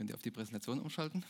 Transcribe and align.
Könnt 0.00 0.08
ihr 0.08 0.16
auf 0.16 0.22
die 0.22 0.30
Präsentation 0.30 0.80
umschalten? 0.80 1.26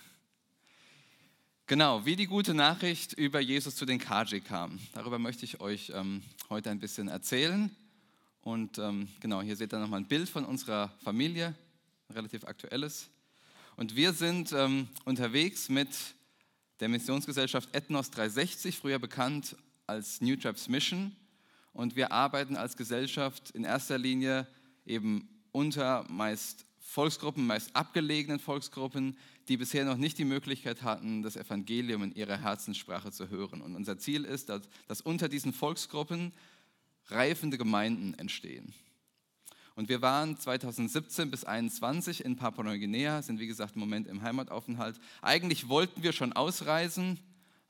Genau, 1.66 2.06
wie 2.06 2.14
die 2.14 2.26
gute 2.26 2.54
Nachricht 2.54 3.12
über 3.14 3.40
Jesus 3.40 3.74
zu 3.74 3.84
den 3.84 3.98
KG 3.98 4.38
kam. 4.38 4.78
Darüber 4.92 5.18
möchte 5.18 5.44
ich 5.44 5.60
euch 5.60 5.90
ähm, 5.92 6.22
heute 6.50 6.70
ein 6.70 6.78
bisschen 6.78 7.08
erzählen. 7.08 7.74
Und 8.42 8.78
ähm, 8.78 9.08
genau, 9.18 9.42
hier 9.42 9.56
seht 9.56 9.72
ihr 9.72 9.80
nochmal 9.80 9.98
ein 9.98 10.06
Bild 10.06 10.28
von 10.28 10.44
unserer 10.44 10.94
Familie, 11.02 11.56
relativ 12.10 12.44
aktuelles. 12.44 13.10
Und 13.74 13.96
wir 13.96 14.12
sind 14.12 14.52
ähm, 14.52 14.86
unterwegs 15.04 15.68
mit 15.68 15.88
der 16.78 16.88
Missionsgesellschaft 16.90 17.74
Ethnos 17.74 18.12
360, 18.12 18.78
früher 18.78 19.00
bekannt 19.00 19.56
als 19.88 20.20
New 20.20 20.36
Tribes 20.36 20.68
Mission. 20.68 21.16
Und 21.72 21.96
wir 21.96 22.12
arbeiten 22.12 22.54
als 22.54 22.76
Gesellschaft 22.76 23.50
in 23.50 23.64
erster 23.64 23.98
Linie 23.98 24.46
eben 24.86 25.28
unter 25.50 26.06
meist 26.08 26.66
Volksgruppen, 26.90 27.46
meist 27.46 27.76
abgelegenen 27.76 28.40
Volksgruppen, 28.40 29.16
die 29.46 29.56
bisher 29.56 29.84
noch 29.84 29.96
nicht 29.96 30.18
die 30.18 30.24
Möglichkeit 30.24 30.82
hatten, 30.82 31.22
das 31.22 31.36
Evangelium 31.36 32.02
in 32.02 32.12
ihrer 32.16 32.36
Herzenssprache 32.36 33.12
zu 33.12 33.28
hören. 33.30 33.60
Und 33.60 33.76
unser 33.76 33.96
Ziel 33.96 34.24
ist, 34.24 34.48
dass, 34.48 34.62
dass 34.88 35.00
unter 35.00 35.28
diesen 35.28 35.52
Volksgruppen 35.52 36.32
reifende 37.06 37.58
Gemeinden 37.58 38.14
entstehen. 38.14 38.74
Und 39.76 39.88
wir 39.88 40.02
waren 40.02 40.36
2017 40.36 41.30
bis 41.30 41.42
2021 41.42 42.24
in 42.24 42.34
Papua-Neuguinea, 42.34 43.22
sind 43.22 43.38
wie 43.38 43.46
gesagt 43.46 43.76
im 43.76 43.80
Moment 43.80 44.08
im 44.08 44.22
Heimataufenthalt. 44.22 44.98
Eigentlich 45.22 45.68
wollten 45.68 46.02
wir 46.02 46.12
schon 46.12 46.32
ausreisen. 46.32 47.20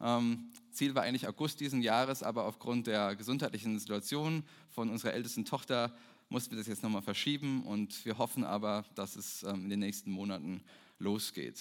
Ähm, 0.00 0.50
Ziel 0.72 0.94
war 0.94 1.02
eigentlich 1.02 1.28
August 1.28 1.60
diesen 1.60 1.82
Jahres, 1.82 2.22
aber 2.22 2.46
aufgrund 2.46 2.86
der 2.86 3.16
gesundheitlichen 3.16 3.78
Situation 3.78 4.44
von 4.70 4.88
unserer 4.88 5.12
ältesten 5.12 5.44
Tochter 5.44 5.94
mussten 6.30 6.52
wir 6.52 6.58
das 6.58 6.68
jetzt 6.68 6.84
nochmal 6.84 7.02
verschieben 7.02 7.64
und 7.64 8.04
wir 8.04 8.16
hoffen 8.16 8.44
aber, 8.44 8.84
dass 8.94 9.16
es 9.16 9.42
ähm, 9.42 9.64
in 9.64 9.70
den 9.70 9.80
nächsten 9.80 10.12
Monaten 10.12 10.62
losgeht. 10.98 11.60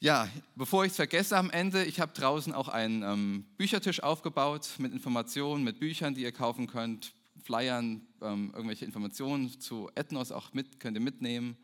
Ja, 0.00 0.28
bevor 0.56 0.84
ich 0.84 0.90
es 0.90 0.96
vergesse 0.96 1.36
am 1.36 1.50
Ende, 1.50 1.84
ich 1.84 2.00
habe 2.00 2.12
draußen 2.12 2.52
auch 2.52 2.68
einen 2.68 3.02
ähm, 3.02 3.44
Büchertisch 3.58 4.02
aufgebaut 4.02 4.70
mit 4.78 4.92
Informationen, 4.92 5.62
mit 5.62 5.78
Büchern, 5.78 6.14
die 6.14 6.22
ihr 6.22 6.32
kaufen 6.32 6.66
könnt, 6.66 7.12
Flyern, 7.44 8.06
ähm, 8.22 8.50
irgendwelche 8.54 8.86
Informationen 8.86 9.60
zu 9.60 9.90
Ethnos 9.94 10.32
auch 10.32 10.54
mit, 10.54 10.80
könnt 10.80 10.96
ihr 10.96 11.02
mitnehmen. 11.02 11.56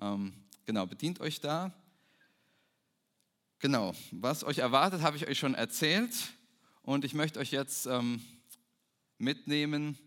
Ähm, 0.00 0.32
genau, 0.64 0.86
bedient 0.86 1.20
euch 1.20 1.40
da. 1.40 1.72
Genau, 3.58 3.94
was 4.12 4.44
euch 4.44 4.58
erwartet, 4.58 5.02
habe 5.02 5.16
ich 5.16 5.26
euch 5.26 5.38
schon 5.38 5.54
erzählt 5.54 6.14
und 6.82 7.04
ich 7.04 7.14
möchte 7.14 7.40
euch 7.40 7.50
jetzt 7.50 7.86
ähm, 7.86 8.22
mitnehmen 9.18 9.98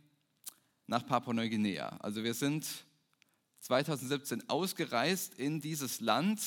nach 0.88 1.06
Papua-Neuguinea. 1.06 1.98
Also 2.00 2.24
wir 2.24 2.34
sind 2.34 2.66
2017 3.62 4.50
ausgereist 4.50 5.40
in 5.40 5.60
dieses 5.60 6.00
Land 6.00 6.42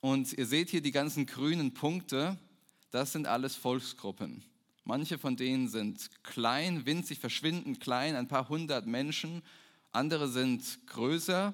und 0.00 0.32
ihr 0.32 0.46
seht 0.46 0.70
hier 0.70 0.80
die 0.80 0.92
ganzen 0.92 1.26
grünen 1.26 1.74
Punkte, 1.74 2.38
das 2.90 3.12
sind 3.12 3.26
alles 3.26 3.56
Volksgruppen. 3.56 4.42
Manche 4.84 5.18
von 5.18 5.36
denen 5.36 5.68
sind 5.68 6.08
klein, 6.22 6.86
winzig, 6.86 7.18
verschwindend 7.18 7.80
klein, 7.80 8.14
ein 8.14 8.28
paar 8.28 8.48
hundert 8.48 8.86
Menschen. 8.86 9.42
Andere 9.90 10.28
sind 10.28 10.86
größer. 10.86 11.52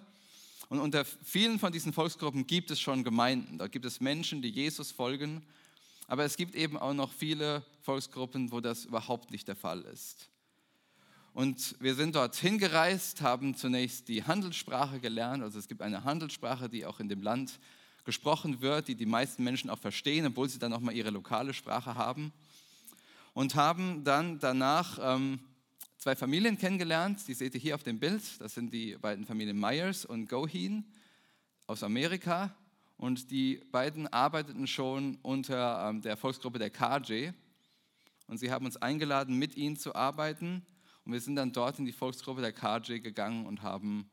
Und 0.69 0.81
unter 0.81 1.05
vielen 1.05 1.59
von 1.59 1.73
diesen 1.73 1.93
Volksgruppen 1.93 2.47
gibt 2.47 2.71
es 2.71 2.79
schon 2.79 3.05
Gemeinden. 3.05 3.59
Da 3.59 3.69
gibt 3.69 3.87
es 3.87 4.01
Menschen, 4.01 4.43
die 4.43 4.51
Jesus 4.51 4.93
folgen. 4.93 5.43
Aber 6.07 6.25
es 6.25 6.37
gibt 6.37 6.55
eben 6.55 6.77
auch 6.77 6.93
noch 6.93 7.11
viele 7.11 7.65
Volksgruppen, 7.81 8.53
wo 8.53 8.61
das 8.61 8.85
überhaupt 8.85 9.31
nicht 9.31 9.49
der 9.49 9.57
Fall 9.57 9.81
ist. 9.81 10.29
Und 11.35 11.77
wir 11.81 11.95
sind 11.95 12.15
dorthin 12.15 12.59
gereist, 12.59 13.23
haben 13.23 13.55
zunächst 13.57 14.09
die 14.09 14.23
Handelssprache 14.25 15.01
gelernt. 15.01 15.43
Also 15.43 15.59
es 15.59 15.67
gibt 15.67 15.81
eine 15.81 16.05
Handelssprache, 16.05 16.69
die 16.69 16.85
auch 16.85 17.01
in 17.01 17.09
dem 17.09 17.23
Land 17.23 17.59
gesprochen 18.05 18.61
wird, 18.61 18.89
die 18.89 18.95
die 18.95 19.07
meisten 19.07 19.43
Menschen 19.43 19.71
auch 19.71 19.79
verstehen, 19.79 20.27
obwohl 20.27 20.49
sie 20.51 20.59
dann 20.59 20.75
auch 20.75 20.81
mal 20.81 20.95
ihre 20.95 21.09
lokale 21.09 21.55
Sprache 21.55 21.95
haben. 21.95 22.33
Und 23.33 23.55
haben 23.55 24.05
dann 24.05 24.41
danach 24.41 24.99
ähm, 25.01 25.41
zwei 25.97 26.15
Familien 26.15 26.59
kennengelernt, 26.59 27.27
die 27.27 27.33
seht 27.33 27.55
ihr 27.55 27.61
hier 27.61 27.75
auf 27.77 27.83
dem 27.83 27.99
Bild. 27.99 28.23
Das 28.39 28.53
sind 28.53 28.71
die 28.71 28.97
beiden 28.97 29.25
Familien 29.25 29.59
Myers 29.59 30.05
und 30.05 30.29
Goheen 30.29 30.85
aus 31.67 31.83
Amerika. 31.83 32.55
Und 32.99 33.31
die 33.31 33.63
beiden 33.71 34.07
arbeiteten 34.07 34.67
schon 34.67 35.17
unter 35.23 35.89
ähm, 35.89 36.03
der 36.03 36.19
Volksgruppe 36.19 36.59
der 36.59 36.69
KJ. 36.69 37.31
Und 38.27 38.37
sie 38.37 38.51
haben 38.51 38.67
uns 38.67 38.77
eingeladen, 38.77 39.39
mit 39.39 39.57
ihnen 39.57 39.79
zu 39.79 39.95
arbeiten. 39.95 40.67
Und 41.05 41.13
wir 41.13 41.21
sind 41.21 41.37
dann 41.37 41.53
dort 41.53 41.79
in 41.79 41.85
die 41.85 41.93
Volksgruppe 41.93 42.41
der 42.41 42.53
KJ 42.53 43.01
gegangen 43.01 43.47
und 43.47 43.63
haben 43.63 44.11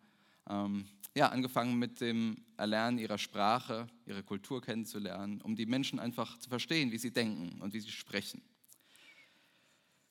ähm, 0.50 0.88
ja, 1.16 1.29
angefangen 1.29 1.77
mit 1.77 2.01
dem 2.01 2.44
Erlernen 2.57 2.97
ihrer 2.97 3.17
Sprache, 3.17 3.88
ihre 4.05 4.23
Kultur 4.23 4.61
kennenzulernen, 4.61 5.41
um 5.41 5.55
die 5.55 5.66
Menschen 5.66 5.99
einfach 5.99 6.38
zu 6.39 6.49
verstehen, 6.49 6.91
wie 6.91 6.97
sie 6.97 7.11
denken 7.11 7.61
und 7.61 7.73
wie 7.73 7.79
sie 7.79 7.91
sprechen. 7.91 8.41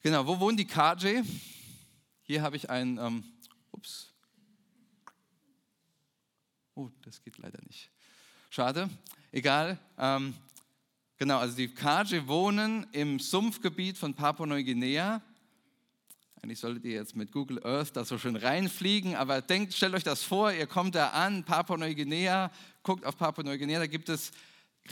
Genau, 0.01 0.27
wo 0.27 0.39
wohnen 0.39 0.57
die 0.57 0.67
KJ? 0.67 1.23
Hier 2.23 2.43
habe 2.43 2.57
ich 2.57 2.71
ein, 2.71 2.99
ähm, 2.99 3.25
ups, 3.73 4.13
oh, 6.75 6.91
das 7.03 7.23
geht 7.23 7.39
leider 7.39 7.61
nicht. 7.67 7.91
Schade, 8.51 8.89
egal. 9.33 9.79
Ähm, 9.99 10.35
genau, 11.17 11.39
also 11.39 11.57
die 11.57 11.69
KJ 11.69 12.27
wohnen 12.27 12.87
im 12.93 13.19
Sumpfgebiet 13.19 13.99
von 13.99 14.15
Papua-Neuguinea 14.15 15.23
eigentlich 16.43 16.61
solltet 16.61 16.85
ihr 16.85 16.93
jetzt 16.93 17.17
mit 17.17 17.33
Google 17.33 17.61
Earth 17.65 17.97
da 17.97 18.05
so 18.05 18.17
schön 18.17 18.37
reinfliegen, 18.37 19.17
aber 19.17 19.43
denkt, 19.43 19.75
stellt 19.75 19.95
euch 19.95 20.05
das 20.05 20.23
vor, 20.23 20.53
ihr 20.53 20.67
kommt 20.67 20.95
da 20.95 21.09
an, 21.09 21.45
Papua-Neuguinea, 21.45 22.51
guckt 22.83 23.05
auf 23.05 23.17
Papua-Neuguinea, 23.17 23.81
da 23.81 23.87
gibt 23.87 24.09
es 24.09 24.31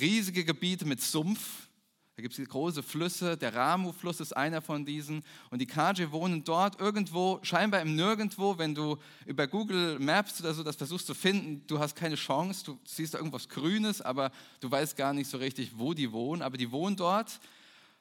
riesige 0.00 0.44
Gebiete 0.44 0.84
mit 0.84 1.00
Sumpf, 1.00 1.68
da 2.16 2.22
gibt 2.22 2.36
es 2.36 2.48
große 2.48 2.82
Flüsse, 2.82 3.36
der 3.36 3.54
Ramu-Fluss 3.54 4.20
ist 4.20 4.36
einer 4.36 4.60
von 4.60 4.84
diesen 4.84 5.22
und 5.50 5.60
die 5.60 5.66
Kaji 5.66 6.10
wohnen 6.10 6.42
dort 6.42 6.80
irgendwo, 6.80 7.38
scheinbar 7.42 7.80
im 7.80 7.94
Nirgendwo, 7.94 8.58
wenn 8.58 8.74
du 8.74 8.96
über 9.24 9.46
Google 9.46 9.98
Maps 10.00 10.40
oder 10.40 10.52
so 10.52 10.64
das 10.64 10.76
versuchst 10.76 11.06
zu 11.06 11.14
finden, 11.14 11.64
du 11.68 11.78
hast 11.78 11.94
keine 11.94 12.16
Chance, 12.16 12.64
du 12.64 12.78
siehst 12.84 13.14
da 13.14 13.18
irgendwas 13.18 13.48
Grünes, 13.48 14.00
aber 14.00 14.32
du 14.60 14.70
weißt 14.70 14.96
gar 14.96 15.12
nicht 15.12 15.30
so 15.30 15.38
richtig, 15.38 15.72
wo 15.76 15.94
die 15.94 16.10
wohnen, 16.10 16.42
aber 16.42 16.56
die 16.56 16.72
wohnen 16.72 16.96
dort 16.96 17.38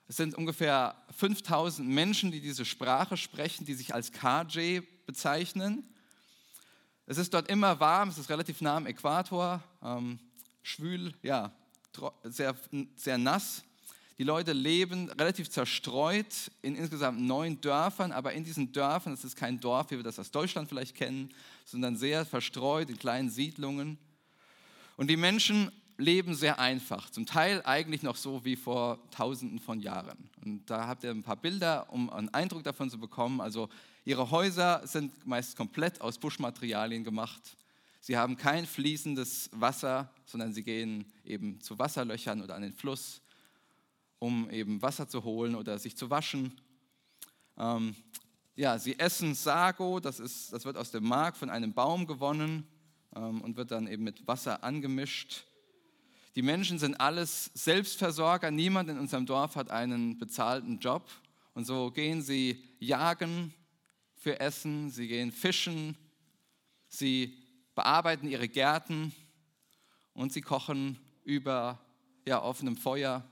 es 0.07 0.17
sind 0.17 0.35
ungefähr 0.35 0.95
5000 1.17 1.87
Menschen, 1.87 2.31
die 2.31 2.41
diese 2.41 2.65
Sprache 2.65 3.17
sprechen, 3.17 3.65
die 3.65 3.73
sich 3.73 3.93
als 3.93 4.11
KJ 4.11 4.81
bezeichnen. 5.05 5.83
Es 7.07 7.17
ist 7.17 7.33
dort 7.33 7.49
immer 7.49 7.79
warm, 7.79 8.09
es 8.09 8.17
ist 8.17 8.29
relativ 8.29 8.61
nah 8.61 8.77
am 8.77 8.85
Äquator, 8.85 9.63
ähm, 9.83 10.19
schwül, 10.63 11.13
ja, 11.23 11.51
sehr, 12.23 12.55
sehr 12.95 13.17
nass. 13.17 13.63
Die 14.17 14.23
Leute 14.23 14.53
leben 14.53 15.09
relativ 15.09 15.49
zerstreut 15.49 16.51
in 16.61 16.75
insgesamt 16.75 17.19
neun 17.19 17.59
Dörfern, 17.59 18.11
aber 18.11 18.33
in 18.33 18.43
diesen 18.43 18.71
Dörfern, 18.71 19.13
es 19.13 19.25
ist 19.25 19.35
kein 19.35 19.59
Dorf, 19.59 19.91
wie 19.91 19.97
wir 19.97 20.03
das 20.03 20.19
aus 20.19 20.31
Deutschland 20.31 20.69
vielleicht 20.69 20.95
kennen, 20.95 21.33
sondern 21.65 21.97
sehr 21.97 22.25
verstreut 22.25 22.89
in 22.89 22.97
kleinen 22.97 23.29
Siedlungen. 23.29 23.97
Und 24.97 25.09
die 25.09 25.17
Menschen 25.17 25.71
leben 25.97 26.35
sehr 26.35 26.59
einfach, 26.59 27.09
zum 27.09 27.25
Teil 27.25 27.61
eigentlich 27.63 28.03
noch 28.03 28.15
so 28.15 28.43
wie 28.43 28.55
vor 28.55 28.99
Tausenden 29.11 29.59
von 29.59 29.79
Jahren. 29.79 30.29
Und 30.43 30.69
da 30.69 30.87
habt 30.87 31.03
ihr 31.03 31.11
ein 31.11 31.23
paar 31.23 31.37
Bilder, 31.37 31.91
um 31.91 32.09
einen 32.09 32.33
Eindruck 32.33 32.63
davon 32.63 32.89
zu 32.89 32.99
bekommen. 32.99 33.39
Also 33.41 33.69
ihre 34.03 34.31
Häuser 34.31 34.81
sind 34.85 35.25
meist 35.25 35.55
komplett 35.55 36.01
aus 36.01 36.17
Buschmaterialien 36.17 37.03
gemacht. 37.03 37.41
Sie 38.01 38.17
haben 38.17 38.37
kein 38.37 38.65
fließendes 38.65 39.49
Wasser, 39.53 40.11
sondern 40.25 40.53
sie 40.53 40.63
gehen 40.63 41.05
eben 41.23 41.59
zu 41.61 41.79
Wasserlöchern 41.79 42.41
oder 42.41 42.55
an 42.55 42.61
den 42.61 42.73
Fluss, 42.73 43.21
um 44.19 44.49
eben 44.49 44.81
Wasser 44.81 45.07
zu 45.07 45.23
holen 45.23 45.55
oder 45.55 45.79
sich 45.79 45.95
zu 45.95 46.09
waschen. 46.09 46.59
Ähm, 47.57 47.95
ja, 48.55 48.77
sie 48.77 48.99
essen 48.99 49.33
Sago, 49.33 49.99
das, 49.99 50.19
ist, 50.19 50.53
das 50.53 50.65
wird 50.65 50.77
aus 50.77 50.91
dem 50.91 51.03
Mark 51.03 51.35
von 51.35 51.49
einem 51.49 51.73
Baum 51.73 52.05
gewonnen 52.05 52.67
ähm, 53.15 53.41
und 53.41 53.57
wird 53.57 53.71
dann 53.71 53.87
eben 53.87 54.03
mit 54.03 54.27
Wasser 54.27 54.63
angemischt. 54.63 55.45
Die 56.35 56.41
Menschen 56.41 56.79
sind 56.79 56.99
alles 56.99 57.49
Selbstversorger. 57.53 58.51
Niemand 58.51 58.89
in 58.89 58.99
unserem 58.99 59.25
Dorf 59.25 59.55
hat 59.55 59.71
einen 59.71 60.17
bezahlten 60.17 60.79
Job. 60.79 61.09
Und 61.53 61.65
so 61.65 61.91
gehen 61.91 62.21
sie 62.21 62.61
jagen 62.79 63.53
für 64.17 64.39
Essen, 64.41 64.89
sie 64.89 65.07
gehen 65.07 65.31
fischen, 65.31 65.95
sie 66.89 67.37
bearbeiten 67.73 68.27
ihre 68.27 68.49
Gärten 68.49 69.13
und 70.13 70.33
sie 70.33 70.41
kochen 70.41 70.99
über 71.23 71.79
ja, 72.27 72.41
offenem 72.41 72.75
Feuer. 72.75 73.23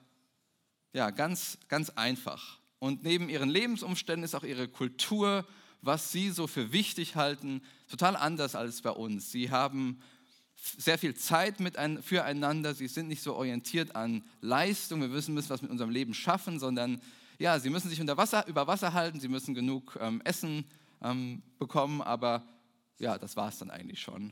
Ja, 0.93 1.09
ganz, 1.09 1.57
ganz 1.67 1.89
einfach. 1.89 2.59
Und 2.79 3.03
neben 3.03 3.27
ihren 3.27 3.49
Lebensumständen 3.49 4.23
ist 4.23 4.35
auch 4.35 4.43
ihre 4.43 4.67
Kultur, 4.67 5.45
was 5.81 6.11
sie 6.13 6.29
so 6.29 6.47
für 6.47 6.71
wichtig 6.71 7.15
halten, 7.15 7.61
total 7.89 8.15
anders 8.15 8.55
als 8.55 8.81
bei 8.81 8.91
uns. 8.91 9.31
Sie 9.31 9.51
haben 9.51 10.01
sehr 10.63 10.97
viel 10.97 11.13
Zeit 11.15 11.59
mit 11.59 11.77
ein, 11.77 12.01
füreinander. 12.01 12.73
Sie 12.73 12.87
sind 12.87 13.09
nicht 13.09 13.21
so 13.21 13.35
orientiert 13.35 13.95
an 13.95 14.23
Leistung. 14.39 15.01
Wir 15.01 15.09
müssen, 15.09 15.33
müssen 15.33 15.49
was 15.49 15.61
mit 15.61 15.71
unserem 15.71 15.89
Leben 15.89 16.13
schaffen, 16.13 16.59
sondern 16.59 17.01
ja, 17.37 17.59
sie 17.59 17.69
müssen 17.69 17.89
sich 17.89 17.99
unter 17.99 18.15
Wasser, 18.15 18.47
über 18.47 18.65
Wasser 18.65 18.93
halten. 18.93 19.19
Sie 19.19 19.27
müssen 19.27 19.53
genug 19.53 19.97
ähm, 19.99 20.21
Essen 20.23 20.65
ähm, 21.01 21.43
bekommen. 21.59 22.01
Aber 22.01 22.47
ja, 22.97 23.17
das 23.17 23.35
war 23.35 23.49
es 23.49 23.57
dann 23.57 23.71
eigentlich 23.71 23.99
schon. 23.99 24.31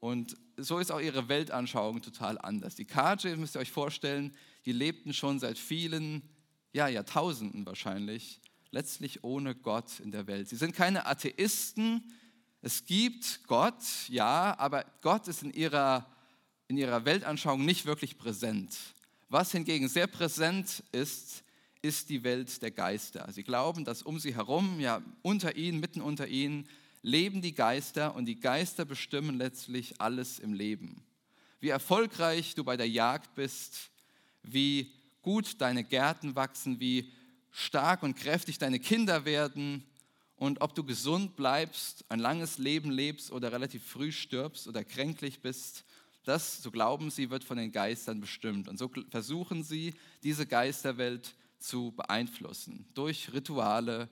Und 0.00 0.36
so 0.56 0.78
ist 0.80 0.90
auch 0.90 1.00
ihre 1.00 1.28
Weltanschauung 1.28 2.02
total 2.02 2.36
anders. 2.38 2.74
Die 2.74 2.84
Kaje, 2.84 3.36
müsst 3.36 3.56
ihr 3.56 3.60
euch 3.60 3.70
vorstellen, 3.70 4.36
die 4.66 4.72
lebten 4.72 5.14
schon 5.14 5.38
seit 5.38 5.56
vielen 5.56 6.22
ja, 6.72 6.88
Jahrtausenden 6.88 7.64
wahrscheinlich, 7.64 8.40
letztlich 8.70 9.22
ohne 9.22 9.54
Gott 9.54 10.00
in 10.00 10.10
der 10.10 10.26
Welt. 10.26 10.48
Sie 10.48 10.56
sind 10.56 10.74
keine 10.74 11.06
Atheisten. 11.06 12.02
Es 12.66 12.86
gibt 12.86 13.40
Gott, 13.46 13.74
ja, 14.08 14.58
aber 14.58 14.86
Gott 15.02 15.28
ist 15.28 15.42
in 15.42 15.52
ihrer, 15.52 16.06
in 16.66 16.78
ihrer 16.78 17.04
Weltanschauung 17.04 17.62
nicht 17.62 17.84
wirklich 17.84 18.16
präsent. 18.16 18.74
Was 19.28 19.52
hingegen 19.52 19.86
sehr 19.86 20.06
präsent 20.06 20.82
ist, 20.90 21.44
ist 21.82 22.08
die 22.08 22.24
Welt 22.24 22.62
der 22.62 22.70
Geister. 22.70 23.30
Sie 23.32 23.42
glauben, 23.42 23.84
dass 23.84 24.02
um 24.02 24.18
sie 24.18 24.34
herum, 24.34 24.80
ja, 24.80 25.02
unter 25.20 25.56
ihnen, 25.56 25.78
mitten 25.78 26.00
unter 26.00 26.26
ihnen, 26.26 26.66
leben 27.02 27.42
die 27.42 27.52
Geister 27.52 28.14
und 28.14 28.24
die 28.24 28.40
Geister 28.40 28.86
bestimmen 28.86 29.36
letztlich 29.36 30.00
alles 30.00 30.38
im 30.38 30.54
Leben. 30.54 31.04
Wie 31.60 31.68
erfolgreich 31.68 32.54
du 32.54 32.64
bei 32.64 32.78
der 32.78 32.88
Jagd 32.88 33.34
bist, 33.34 33.90
wie 34.42 34.90
gut 35.20 35.60
deine 35.60 35.84
Gärten 35.84 36.34
wachsen, 36.34 36.80
wie 36.80 37.12
stark 37.50 38.02
und 38.02 38.16
kräftig 38.16 38.56
deine 38.56 38.80
Kinder 38.80 39.26
werden 39.26 39.84
und 40.36 40.60
ob 40.60 40.74
du 40.74 40.84
gesund 40.84 41.36
bleibst, 41.36 42.04
ein 42.08 42.18
langes 42.18 42.58
Leben 42.58 42.90
lebst 42.90 43.30
oder 43.30 43.52
relativ 43.52 43.84
früh 43.84 44.10
stirbst 44.10 44.66
oder 44.66 44.84
kränklich 44.84 45.40
bist, 45.40 45.84
das, 46.24 46.62
so 46.62 46.70
glauben 46.70 47.10
sie, 47.10 47.30
wird 47.30 47.44
von 47.44 47.56
den 47.56 47.70
Geistern 47.70 48.20
bestimmt. 48.20 48.68
Und 48.68 48.78
so 48.78 48.90
versuchen 49.10 49.62
sie, 49.62 49.94
diese 50.22 50.46
Geisterwelt 50.46 51.34
zu 51.58 51.92
beeinflussen 51.92 52.86
durch 52.94 53.32
Rituale, 53.32 54.08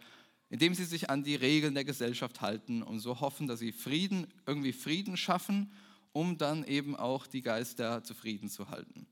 indem 0.49 0.75
sie 0.75 0.85
sich 0.85 1.09
an 1.09 1.25
die 1.25 1.35
Regeln 1.35 1.75
der 1.75 1.85
Gesellschaft 1.85 2.41
halten 2.41 2.83
und 2.83 3.01
so 3.01 3.21
hoffen, 3.21 3.47
dass 3.47 3.61
sie 3.61 3.73
Frieden, 3.73 4.27
irgendwie 4.47 4.73
Frieden 4.73 5.17
schaffen, 5.17 5.73
um 6.13 6.37
dann 6.37 6.65
eben 6.65 6.95
auch 6.95 7.27
die 7.27 7.41
Geister 7.41 8.05
zufrieden 8.05 8.51
zu 8.51 8.69
halten. 8.69 9.07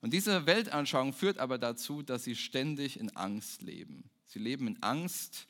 Und 0.00 0.12
diese 0.12 0.44
Weltanschauung 0.44 1.12
führt 1.12 1.38
aber 1.38 1.56
dazu, 1.56 2.02
dass 2.02 2.24
sie 2.24 2.34
ständig 2.34 2.98
in 2.98 3.16
Angst 3.16 3.62
leben. 3.62 4.10
Sie 4.26 4.40
leben 4.40 4.66
in 4.66 4.82
Angst 4.82 5.46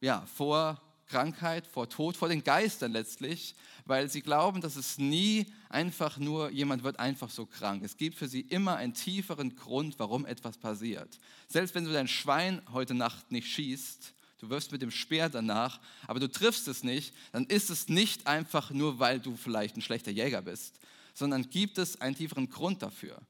ja, 0.00 0.24
vor 0.34 0.80
Krankheit, 1.06 1.66
vor 1.66 1.88
Tod, 1.88 2.16
vor 2.16 2.28
den 2.28 2.42
Geistern 2.42 2.92
letztlich, 2.92 3.54
weil 3.84 4.10
sie 4.10 4.22
glauben, 4.22 4.60
dass 4.60 4.76
es 4.76 4.98
nie 4.98 5.46
einfach 5.68 6.18
nur, 6.18 6.50
jemand 6.50 6.82
wird 6.82 6.98
einfach 6.98 7.30
so 7.30 7.46
krank. 7.46 7.82
Es 7.84 7.96
gibt 7.96 8.16
für 8.16 8.28
sie 8.28 8.40
immer 8.40 8.76
einen 8.76 8.94
tieferen 8.94 9.54
Grund, 9.54 9.98
warum 9.98 10.26
etwas 10.26 10.58
passiert. 10.58 11.20
Selbst 11.46 11.74
wenn 11.74 11.84
du 11.84 11.92
dein 11.92 12.08
Schwein 12.08 12.60
heute 12.72 12.94
Nacht 12.94 13.30
nicht 13.30 13.48
schießt, 13.48 14.14
du 14.38 14.50
wirfst 14.50 14.72
mit 14.72 14.82
dem 14.82 14.90
Speer 14.90 15.28
danach, 15.28 15.80
aber 16.06 16.18
du 16.18 16.28
triffst 16.28 16.66
es 16.66 16.82
nicht, 16.82 17.14
dann 17.32 17.46
ist 17.46 17.70
es 17.70 17.88
nicht 17.88 18.26
einfach 18.26 18.70
nur, 18.70 18.98
weil 18.98 19.20
du 19.20 19.36
vielleicht 19.36 19.76
ein 19.76 19.82
schlechter 19.82 20.10
Jäger 20.10 20.42
bist, 20.42 20.80
sondern 21.14 21.48
gibt 21.48 21.78
es 21.78 22.00
einen 22.00 22.16
tieferen 22.16 22.50
Grund 22.50 22.82
dafür. 22.82 23.20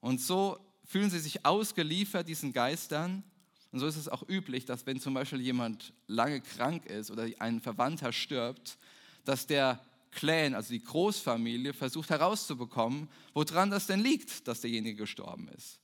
Und 0.00 0.20
so 0.20 0.58
fühlen 0.84 1.10
sie 1.10 1.20
sich 1.20 1.44
ausgeliefert 1.44 2.26
diesen 2.26 2.52
Geistern. 2.52 3.22
Und 3.72 3.78
so 3.78 3.86
ist 3.86 3.96
es 3.96 4.08
auch 4.08 4.28
üblich, 4.28 4.64
dass 4.64 4.86
wenn 4.86 5.00
zum 5.00 5.14
Beispiel 5.14 5.40
jemand 5.40 5.92
lange 6.06 6.40
krank 6.40 6.86
ist 6.86 7.10
oder 7.10 7.28
ein 7.38 7.60
Verwandter 7.60 8.12
stirbt, 8.12 8.78
dass 9.24 9.46
der 9.46 9.80
Clan, 10.10 10.54
also 10.54 10.72
die 10.72 10.82
Großfamilie, 10.82 11.72
versucht 11.72 12.10
herauszubekommen, 12.10 13.08
woran 13.32 13.70
das 13.70 13.86
denn 13.86 14.00
liegt, 14.00 14.48
dass 14.48 14.60
derjenige 14.60 14.96
gestorben 14.96 15.48
ist. 15.56 15.78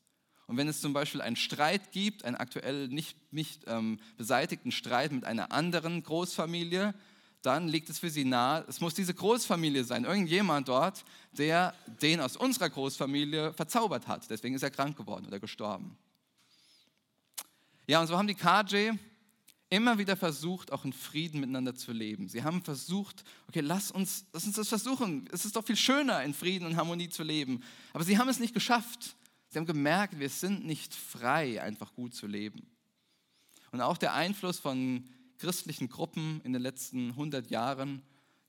Und 0.48 0.56
wenn 0.56 0.68
es 0.68 0.80
zum 0.80 0.92
Beispiel 0.92 1.20
einen 1.20 1.36
Streit 1.36 1.92
gibt, 1.92 2.24
einen 2.24 2.36
aktuell 2.36 2.88
nicht, 2.88 3.16
nicht 3.32 3.62
ähm, 3.66 3.98
beseitigten 4.16 4.72
Streit 4.72 5.12
mit 5.12 5.24
einer 5.24 5.52
anderen 5.52 6.02
Großfamilie, 6.02 6.94
dann 7.42 7.68
liegt 7.68 7.90
es 7.90 8.00
für 8.00 8.10
sie 8.10 8.24
nahe, 8.24 8.64
es 8.68 8.80
muss 8.80 8.94
diese 8.94 9.14
Großfamilie 9.14 9.84
sein, 9.84 10.04
irgendjemand 10.04 10.68
dort, 10.68 11.04
der 11.32 11.74
den 12.02 12.20
aus 12.20 12.36
unserer 12.36 12.70
Großfamilie 12.70 13.52
verzaubert 13.52 14.08
hat. 14.08 14.28
Deswegen 14.30 14.54
ist 14.54 14.62
er 14.62 14.70
krank 14.70 14.96
geworden 14.96 15.26
oder 15.26 15.38
gestorben. 15.38 15.96
Ja, 17.86 18.00
und 18.00 18.06
so 18.06 18.16
haben 18.16 18.26
die 18.26 18.34
KJ 18.34 18.92
immer 19.68 19.98
wieder 19.98 20.16
versucht, 20.16 20.72
auch 20.72 20.84
in 20.84 20.92
Frieden 20.92 21.40
miteinander 21.40 21.74
zu 21.74 21.92
leben. 21.92 22.28
Sie 22.28 22.42
haben 22.42 22.62
versucht, 22.62 23.24
okay, 23.48 23.60
lass 23.60 23.90
uns, 23.90 24.26
lass 24.32 24.44
uns 24.44 24.56
das 24.56 24.68
versuchen. 24.68 25.28
Es 25.32 25.44
ist 25.44 25.56
doch 25.56 25.64
viel 25.64 25.76
schöner, 25.76 26.22
in 26.22 26.34
Frieden 26.34 26.66
und 26.66 26.76
Harmonie 26.76 27.08
zu 27.08 27.22
leben. 27.22 27.62
Aber 27.92 28.04
sie 28.04 28.18
haben 28.18 28.28
es 28.28 28.38
nicht 28.38 28.54
geschafft. 28.54 29.16
Sie 29.48 29.58
haben 29.58 29.66
gemerkt, 29.66 30.18
wir 30.18 30.28
sind 30.28 30.64
nicht 30.64 30.94
frei, 30.94 31.62
einfach 31.62 31.94
gut 31.94 32.14
zu 32.14 32.26
leben. 32.26 32.66
Und 33.72 33.80
auch 33.80 33.98
der 33.98 34.14
Einfluss 34.14 34.58
von 34.58 35.08
christlichen 35.38 35.88
Gruppen 35.88 36.40
in 36.44 36.52
den 36.52 36.62
letzten 36.62 37.10
100 37.10 37.50
Jahren, 37.50 38.02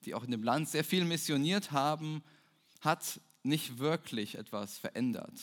die 0.06 0.14
auch 0.14 0.24
in 0.24 0.32
dem 0.32 0.44
Land 0.44 0.70
sehr 0.70 0.84
viel 0.84 1.06
missioniert 1.06 1.72
haben, 1.72 2.24
hat 2.82 3.20
nicht 3.44 3.80
wirklich 3.80 4.36
etwas 4.36 4.78
verändert. 4.78 5.34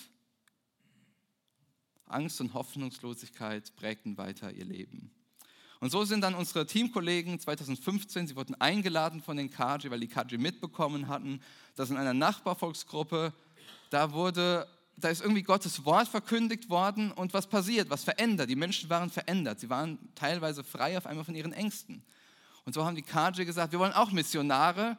Angst 2.06 2.40
und 2.40 2.54
Hoffnungslosigkeit 2.54 3.74
prägten 3.76 4.16
weiter 4.16 4.52
ihr 4.52 4.64
Leben. 4.64 5.10
Und 5.80 5.90
so 5.90 6.04
sind 6.04 6.22
dann 6.22 6.34
unsere 6.34 6.66
Teamkollegen 6.66 7.38
2015, 7.38 8.28
sie 8.28 8.36
wurden 8.36 8.54
eingeladen 8.60 9.20
von 9.20 9.36
den 9.36 9.50
Kaji, 9.50 9.90
weil 9.90 10.00
die 10.00 10.08
Kaji 10.08 10.38
mitbekommen 10.38 11.08
hatten, 11.08 11.40
dass 11.76 11.90
in 11.90 11.96
einer 11.96 12.14
Nachbarvolksgruppe, 12.14 13.32
da 13.90 14.12
wurde 14.12 14.66
da 14.96 15.08
ist 15.08 15.22
irgendwie 15.22 15.42
Gottes 15.42 15.84
Wort 15.84 16.08
verkündigt 16.08 16.70
worden 16.70 17.10
und 17.12 17.34
was 17.34 17.48
passiert, 17.48 17.90
was 17.90 18.04
verändert. 18.04 18.48
Die 18.48 18.56
Menschen 18.56 18.88
waren 18.90 19.10
verändert. 19.10 19.60
Sie 19.60 19.68
waren 19.68 19.98
teilweise 20.14 20.62
frei 20.62 20.96
auf 20.96 21.06
einmal 21.06 21.24
von 21.24 21.34
ihren 21.34 21.52
Ängsten. 21.52 22.02
Und 22.64 22.74
so 22.74 22.84
haben 22.84 22.94
die 22.94 23.02
KJ 23.02 23.44
gesagt, 23.44 23.72
wir 23.72 23.78
wollen 23.78 23.92
auch 23.92 24.12
Missionare. 24.12 24.96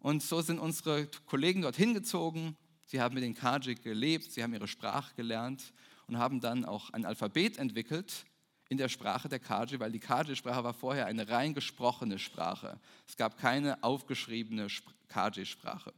Und 0.00 0.22
so 0.22 0.42
sind 0.42 0.58
unsere 0.58 1.08
Kollegen 1.26 1.62
dort 1.62 1.76
hingezogen. 1.76 2.56
Sie 2.86 3.00
haben 3.00 3.14
mit 3.14 3.24
den 3.24 3.34
KJ 3.34 3.74
gelebt, 3.74 4.30
sie 4.32 4.42
haben 4.42 4.52
ihre 4.52 4.68
Sprache 4.68 5.14
gelernt 5.14 5.72
und 6.12 6.18
haben 6.18 6.40
dann 6.40 6.66
auch 6.66 6.90
ein 6.90 7.06
Alphabet 7.06 7.56
entwickelt 7.56 8.26
in 8.68 8.76
der 8.76 8.90
Sprache 8.90 9.30
der 9.30 9.38
KJ, 9.38 9.78
weil 9.78 9.92
die 9.92 9.98
KJ-Sprache 9.98 10.62
war 10.62 10.74
vorher 10.74 11.06
eine 11.06 11.28
rein 11.28 11.54
gesprochene 11.54 12.18
Sprache. 12.18 12.78
Es 13.08 13.16
gab 13.16 13.38
keine 13.38 13.82
aufgeschriebene 13.82 14.66
KJ-Sprache. 15.08 15.94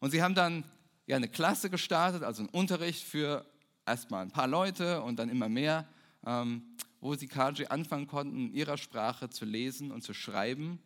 Und 0.00 0.10
sie 0.10 0.22
haben 0.22 0.34
dann 0.34 0.64
ja, 1.06 1.16
eine 1.16 1.28
Klasse 1.28 1.68
gestartet, 1.68 2.22
also 2.22 2.42
einen 2.42 2.48
Unterricht 2.50 3.04
für 3.04 3.44
erstmal 3.84 4.22
ein 4.22 4.30
paar 4.30 4.48
Leute 4.48 5.02
und 5.02 5.18
dann 5.18 5.28
immer 5.28 5.50
mehr, 5.50 5.86
ähm, 6.24 6.62
wo 7.00 7.14
sie 7.14 7.28
Kaji 7.28 7.66
anfangen 7.66 8.06
konnten, 8.06 8.46
in 8.46 8.54
ihrer 8.54 8.78
Sprache 8.78 9.28
zu 9.28 9.44
lesen 9.44 9.90
und 9.90 10.02
zu 10.02 10.14
schreiben. 10.14 10.78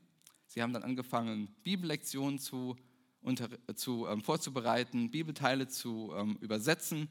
Sie 0.48 0.60
haben 0.60 0.72
dann 0.72 0.82
angefangen, 0.82 1.54
Bibellektionen 1.62 2.40
zu, 2.40 2.76
unter, 3.20 3.48
zu 3.76 4.08
ähm, 4.08 4.22
vorzubereiten, 4.22 5.10
Bibelteile 5.12 5.68
zu 5.68 6.12
ähm, 6.16 6.36
übersetzen. 6.40 7.08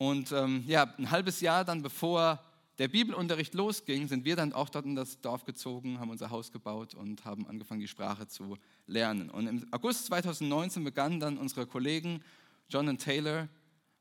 Und 0.00 0.32
ähm, 0.32 0.64
ja, 0.66 0.94
ein 0.96 1.10
halbes 1.10 1.42
Jahr 1.42 1.62
dann, 1.62 1.82
bevor 1.82 2.42
der 2.78 2.88
Bibelunterricht 2.88 3.52
losging, 3.52 4.08
sind 4.08 4.24
wir 4.24 4.34
dann 4.34 4.54
auch 4.54 4.70
dort 4.70 4.86
in 4.86 4.94
das 4.94 5.20
Dorf 5.20 5.44
gezogen, 5.44 6.00
haben 6.00 6.08
unser 6.08 6.30
Haus 6.30 6.50
gebaut 6.50 6.94
und 6.94 7.26
haben 7.26 7.46
angefangen, 7.46 7.82
die 7.82 7.86
Sprache 7.86 8.26
zu 8.26 8.56
lernen. 8.86 9.28
Und 9.28 9.46
im 9.46 9.66
August 9.72 10.06
2019 10.06 10.84
begannen 10.84 11.20
dann 11.20 11.36
unsere 11.36 11.66
Kollegen 11.66 12.24
John 12.70 12.88
und 12.88 12.96
Taylor, 12.96 13.50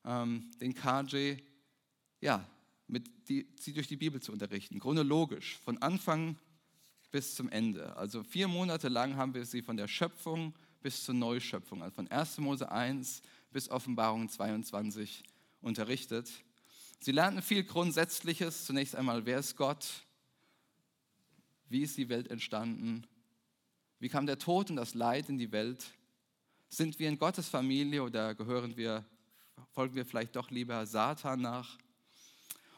ähm, 0.05 0.49
den 0.61 0.73
KJ, 0.73 1.35
ja, 2.21 2.47
die, 3.27 3.45
sie 3.59 3.73
durch 3.73 3.87
die 3.87 3.97
Bibel 3.97 4.21
zu 4.21 4.31
unterrichten, 4.31 4.79
chronologisch, 4.79 5.59
von 5.65 5.79
Anfang 5.79 6.37
bis 7.11 7.35
zum 7.35 7.49
Ende. 7.49 7.97
Also 7.97 8.23
vier 8.23 8.47
Monate 8.47 8.87
lang 8.87 9.17
haben 9.17 9.33
wir 9.33 9.43
sie 9.43 9.61
von 9.61 9.75
der 9.75 9.89
Schöpfung 9.89 10.55
bis 10.81 11.03
zur 11.03 11.15
Neuschöpfung, 11.15 11.83
also 11.83 11.93
von 11.93 12.07
1. 12.07 12.37
Mose 12.37 12.71
1 12.71 13.21
bis 13.51 13.69
Offenbarung 13.69 14.29
22 14.29 15.25
unterrichtet. 15.61 16.29
Sie 16.99 17.11
lernten 17.11 17.41
viel 17.41 17.63
Grundsätzliches. 17.63 18.65
Zunächst 18.65 18.95
einmal, 18.95 19.25
wer 19.25 19.39
ist 19.39 19.55
Gott? 19.55 19.87
Wie 21.69 21.81
ist 21.81 21.97
die 21.97 22.09
Welt 22.09 22.29
entstanden? 22.29 23.05
Wie 23.99 24.09
kam 24.09 24.25
der 24.25 24.39
Tod 24.39 24.69
und 24.69 24.75
das 24.75 24.93
Leid 24.93 25.29
in 25.29 25.37
die 25.37 25.51
Welt? 25.51 25.85
Sind 26.67 26.99
wir 26.99 27.09
in 27.09 27.17
Gottes 27.17 27.47
Familie 27.47 28.03
oder 28.03 28.35
gehören 28.35 28.75
wir, 28.75 29.05
folgen 29.71 29.95
wir 29.95 30.05
vielleicht 30.05 30.35
doch 30.35 30.51
lieber 30.51 30.85
Satan 30.85 31.41
nach? 31.41 31.77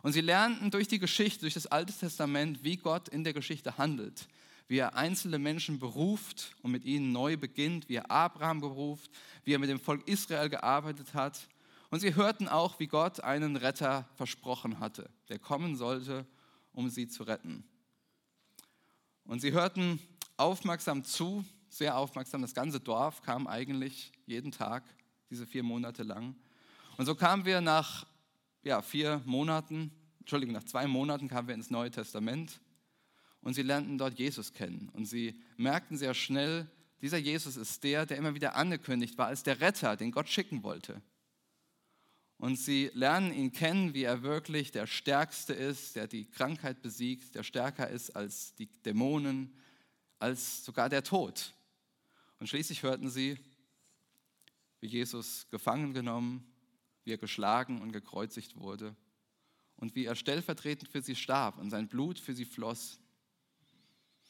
Und 0.02 0.14
sie 0.14 0.22
lernten 0.22 0.72
durch 0.72 0.88
die 0.88 1.00
Geschichte, 1.00 1.42
durch 1.42 1.54
das 1.54 1.68
Alte 1.68 1.94
Testament, 1.94 2.64
wie 2.64 2.78
Gott 2.78 3.10
in 3.10 3.24
der 3.24 3.34
Geschichte 3.34 3.78
handelt, 3.78 4.28
wie 4.68 4.78
er 4.78 4.96
einzelne 4.96 5.38
Menschen 5.38 5.80
beruft 5.80 6.56
und 6.62 6.72
mit 6.72 6.86
ihnen 6.86 7.12
neu 7.12 7.38
beginnt, 7.38 7.88
wie 7.88 7.96
er 7.96 8.10
Abraham 8.10 8.62
beruft, 8.62 9.12
wie 9.44 9.54
er 9.54 9.60
mit 9.60 9.70
dem 9.70 9.80
Volk 9.80 10.08
Israel 10.08 10.50
gearbeitet 10.50 11.14
hat 11.14 11.48
und 11.92 12.00
sie 12.00 12.16
hörten 12.16 12.48
auch, 12.48 12.80
wie 12.80 12.88
Gott 12.88 13.20
einen 13.20 13.58
Retter 13.58 14.10
versprochen 14.16 14.80
hatte, 14.80 15.10
der 15.30 15.40
kommen 15.40 15.76
sollte, 15.76 16.26
um 16.72 16.90
sie 16.90 17.08
zu 17.08 17.24
retten. 17.24 17.66
Und 19.26 19.42
sie 19.42 19.52
hörten 19.52 20.00
aufmerksam 20.38 21.04
zu, 21.04 21.46
sehr 21.70 21.98
aufmerksam. 21.98 22.42
Das 22.42 22.54
ganze 22.54 22.80
Dorf 22.80 23.22
kam 23.22 23.46
eigentlich 23.46 24.12
jeden 24.26 24.52
Tag, 24.52 24.84
diese 25.30 25.46
vier 25.46 25.64
Monate 25.64 26.04
lang. 26.04 26.36
Und 26.98 27.06
so 27.06 27.14
kamen 27.14 27.46
wir 27.46 27.60
nach 27.62 28.08
ja, 28.64 28.82
vier 28.82 29.22
Monaten, 29.26 29.92
Entschuldigung, 30.20 30.54
nach 30.54 30.64
zwei 30.64 30.88
Monaten 30.88 31.28
kamen 31.28 31.50
wir 31.50 31.56
ins 31.56 31.70
Neue 31.70 31.92
Testament. 31.92 32.62
und 33.42 33.54
sie 33.54 33.64
lernten 33.64 33.98
dort 33.98 34.18
Jesus 34.18 34.54
kennen. 34.54 34.90
Und 34.94 35.06
sie 35.06 35.42
merkten 35.58 35.98
sehr 35.98 36.14
schnell, 36.14 36.70
dieser 37.02 37.18
Jesus 37.18 37.58
ist 37.58 37.84
der, 37.84 38.06
der 38.06 38.18
immer 38.18 38.36
wieder 38.36 38.56
angekündigt 38.56 39.18
war 39.18 39.28
als 39.28 39.44
der 39.44 39.60
Retter, 39.60 39.98
den 39.98 40.12
Gott 40.12 40.30
schicken 40.30 40.64
wollte. 40.64 41.02
Und 42.42 42.56
sie 42.56 42.90
lernen 42.96 43.32
ihn 43.32 43.52
kennen, 43.52 43.94
wie 43.94 44.02
er 44.02 44.24
wirklich 44.24 44.72
der 44.72 44.88
Stärkste 44.88 45.54
ist, 45.54 45.96
der 45.96 46.08
die 46.08 46.26
Krankheit 46.26 46.82
besiegt, 46.82 47.36
der 47.36 47.44
stärker 47.44 47.88
ist 47.88 48.16
als 48.16 48.56
die 48.56 48.66
Dämonen, 48.66 49.54
als 50.18 50.66
sogar 50.66 50.90
der 50.90 51.04
Tod. 51.04 51.54
Und 52.40 52.48
schließlich 52.48 52.82
hörten 52.82 53.12
sie, 53.12 53.38
wie 54.80 54.88
Jesus 54.88 55.46
gefangen 55.52 55.94
genommen, 55.94 56.44
wie 57.04 57.14
er 57.14 57.20
geschlagen 57.20 57.80
und 57.80 57.92
gekreuzigt 57.92 58.56
wurde 58.56 58.96
und 59.76 59.94
wie 59.94 60.06
er 60.06 60.16
stellvertretend 60.16 60.90
für 60.90 61.04
sie 61.04 61.16
starb 61.16 61.60
und 61.60 61.70
sein 61.70 61.88
Blut 61.88 62.18
für 62.18 62.34
sie 62.34 62.46
floss. 62.46 63.00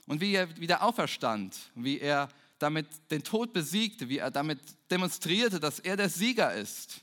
Und 0.05 0.19
wie 0.19 0.33
er 0.33 0.59
wieder 0.59 0.83
auferstand, 0.83 1.71
wie 1.75 2.01
er 2.01 2.27
damit 2.59 2.87
den 3.09 3.23
Tod 3.23 3.53
besiegte, 3.53 4.09
wie 4.09 4.17
er 4.17 4.31
damit 4.31 4.59
demonstrierte, 4.89 5.61
dass 5.61 5.79
er 5.79 5.95
der 5.95 6.09
Sieger 6.09 6.53
ist. 6.53 6.99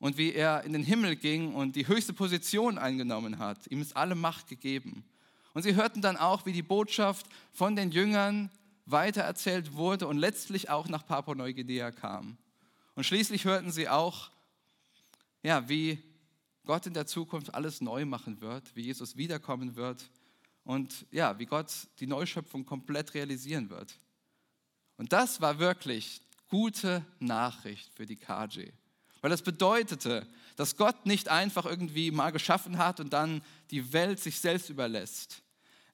Und 0.00 0.16
wie 0.16 0.32
er 0.32 0.64
in 0.64 0.72
den 0.72 0.82
Himmel 0.82 1.14
ging 1.14 1.54
und 1.54 1.76
die 1.76 1.86
höchste 1.86 2.12
Position 2.12 2.78
eingenommen 2.78 3.38
hat. 3.38 3.66
Ihm 3.68 3.80
ist 3.80 3.96
alle 3.96 4.14
Macht 4.14 4.48
gegeben. 4.48 5.04
Und 5.52 5.62
sie 5.62 5.74
hörten 5.74 6.00
dann 6.00 6.16
auch, 6.16 6.46
wie 6.46 6.52
die 6.52 6.62
Botschaft 6.62 7.26
von 7.52 7.76
den 7.76 7.92
Jüngern 7.92 8.50
weitererzählt 8.86 9.74
wurde 9.74 10.08
und 10.08 10.18
letztlich 10.18 10.70
auch 10.70 10.88
nach 10.88 11.06
Papua-Neuguinea 11.06 11.92
kam. 11.92 12.38
Und 12.94 13.04
schließlich 13.04 13.44
hörten 13.44 13.70
sie 13.70 13.88
auch, 13.88 14.30
ja, 15.42 15.68
wie 15.68 16.02
Gott 16.64 16.86
in 16.86 16.94
der 16.94 17.06
Zukunft 17.06 17.54
alles 17.54 17.80
neu 17.80 18.04
machen 18.04 18.40
wird, 18.40 18.74
wie 18.76 18.82
Jesus 18.82 19.16
wiederkommen 19.16 19.76
wird 19.76 20.10
und 20.64 21.06
ja, 21.10 21.38
wie 21.38 21.46
Gott 21.46 21.72
die 21.98 22.06
Neuschöpfung 22.06 22.64
komplett 22.64 23.14
realisieren 23.14 23.70
wird. 23.70 23.98
Und 24.96 25.12
das 25.12 25.40
war 25.40 25.58
wirklich 25.58 26.20
gute 26.48 27.04
Nachricht 27.18 27.92
für 27.94 28.06
die 28.06 28.16
KJ. 28.16 28.68
Weil 29.20 29.30
das 29.30 29.42
bedeutete, 29.42 30.26
dass 30.56 30.76
Gott 30.76 31.06
nicht 31.06 31.28
einfach 31.28 31.66
irgendwie 31.66 32.10
mal 32.10 32.30
geschaffen 32.30 32.78
hat 32.78 33.00
und 33.00 33.12
dann 33.12 33.42
die 33.70 33.92
Welt 33.92 34.20
sich 34.20 34.38
selbst 34.38 34.70
überlässt. 34.70 35.42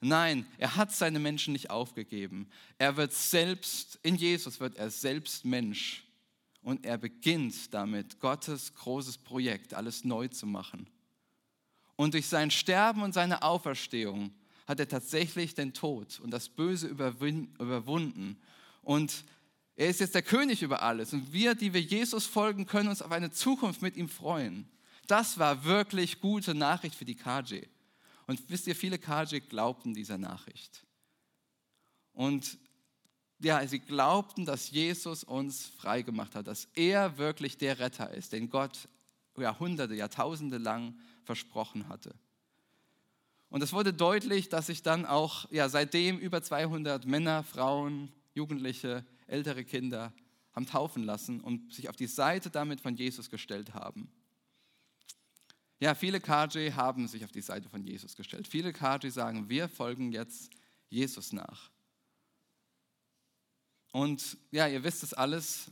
Nein, 0.00 0.46
er 0.58 0.76
hat 0.76 0.92
seine 0.92 1.18
Menschen 1.18 1.52
nicht 1.52 1.70
aufgegeben. 1.70 2.48
Er 2.78 2.96
wird 2.96 3.12
selbst, 3.12 3.98
in 4.02 4.16
Jesus 4.16 4.60
wird 4.60 4.76
er 4.76 4.90
selbst 4.90 5.44
Mensch. 5.44 6.04
Und 6.62 6.84
er 6.84 6.98
beginnt 6.98 7.72
damit, 7.72 8.18
Gottes 8.20 8.74
großes 8.74 9.18
Projekt, 9.18 9.72
alles 9.72 10.04
neu 10.04 10.28
zu 10.28 10.46
machen. 10.46 10.88
Und 11.94 12.14
durch 12.14 12.26
sein 12.26 12.50
Sterben 12.50 13.02
und 13.02 13.14
seine 13.14 13.42
Auferstehung 13.42 14.32
hat 14.66 14.80
er 14.80 14.88
tatsächlich 14.88 15.54
den 15.54 15.72
Tod 15.72 16.20
und 16.20 16.30
das 16.30 16.48
Böse 16.48 16.88
überwunden 16.88 18.36
und 18.82 19.24
er 19.76 19.88
ist 19.88 20.00
jetzt 20.00 20.14
der 20.14 20.22
König 20.22 20.62
über 20.62 20.82
alles. 20.82 21.12
Und 21.12 21.32
wir, 21.32 21.54
die 21.54 21.74
wir 21.74 21.82
Jesus 21.82 22.26
folgen, 22.26 22.66
können 22.66 22.88
uns 22.88 23.02
auf 23.02 23.12
eine 23.12 23.30
Zukunft 23.30 23.82
mit 23.82 23.96
ihm 23.96 24.08
freuen. 24.08 24.66
Das 25.06 25.38
war 25.38 25.64
wirklich 25.64 26.20
gute 26.20 26.54
Nachricht 26.54 26.94
für 26.94 27.04
die 27.04 27.14
KJ. 27.14 27.60
Und 28.26 28.48
wisst 28.48 28.66
ihr, 28.66 28.74
viele 28.74 28.98
KJ 28.98 29.40
glaubten 29.40 29.94
dieser 29.94 30.18
Nachricht. 30.18 30.84
Und 32.14 32.58
ja, 33.38 33.64
sie 33.66 33.78
glaubten, 33.78 34.46
dass 34.46 34.70
Jesus 34.70 35.22
uns 35.22 35.66
frei 35.66 36.00
gemacht 36.00 36.34
hat, 36.34 36.46
dass 36.46 36.68
er 36.74 37.18
wirklich 37.18 37.58
der 37.58 37.78
Retter 37.78 38.10
ist, 38.12 38.32
den 38.32 38.48
Gott 38.48 38.88
Jahrhunderte, 39.36 39.94
Jahrtausende 39.94 40.56
lang 40.56 40.98
versprochen 41.24 41.88
hatte. 41.88 42.14
Und 43.50 43.62
es 43.62 43.74
wurde 43.74 43.92
deutlich, 43.92 44.48
dass 44.48 44.68
sich 44.68 44.82
dann 44.82 45.04
auch 45.04 45.50
ja, 45.52 45.68
seitdem 45.68 46.18
über 46.18 46.42
200 46.42 47.04
Männer, 47.04 47.44
Frauen, 47.44 48.10
Jugendliche, 48.34 49.04
ältere 49.26 49.64
Kinder 49.64 50.12
haben 50.52 50.66
taufen 50.66 51.02
lassen 51.02 51.40
und 51.40 51.74
sich 51.74 51.88
auf 51.88 51.96
die 51.96 52.06
Seite 52.06 52.50
damit 52.50 52.80
von 52.80 52.96
Jesus 52.96 53.30
gestellt 53.30 53.74
haben. 53.74 54.10
Ja, 55.78 55.94
viele 55.94 56.20
KJ 56.20 56.72
haben 56.72 57.06
sich 57.06 57.24
auf 57.24 57.32
die 57.32 57.42
Seite 57.42 57.68
von 57.68 57.84
Jesus 57.84 58.16
gestellt. 58.16 58.48
Viele 58.48 58.72
KJ 58.72 59.08
sagen, 59.08 59.50
wir 59.50 59.68
folgen 59.68 60.10
jetzt 60.10 60.50
Jesus 60.88 61.32
nach. 61.32 61.70
Und 63.92 64.38
ja, 64.50 64.66
ihr 64.66 64.82
wisst 64.84 65.02
es 65.02 65.12
alles, 65.12 65.70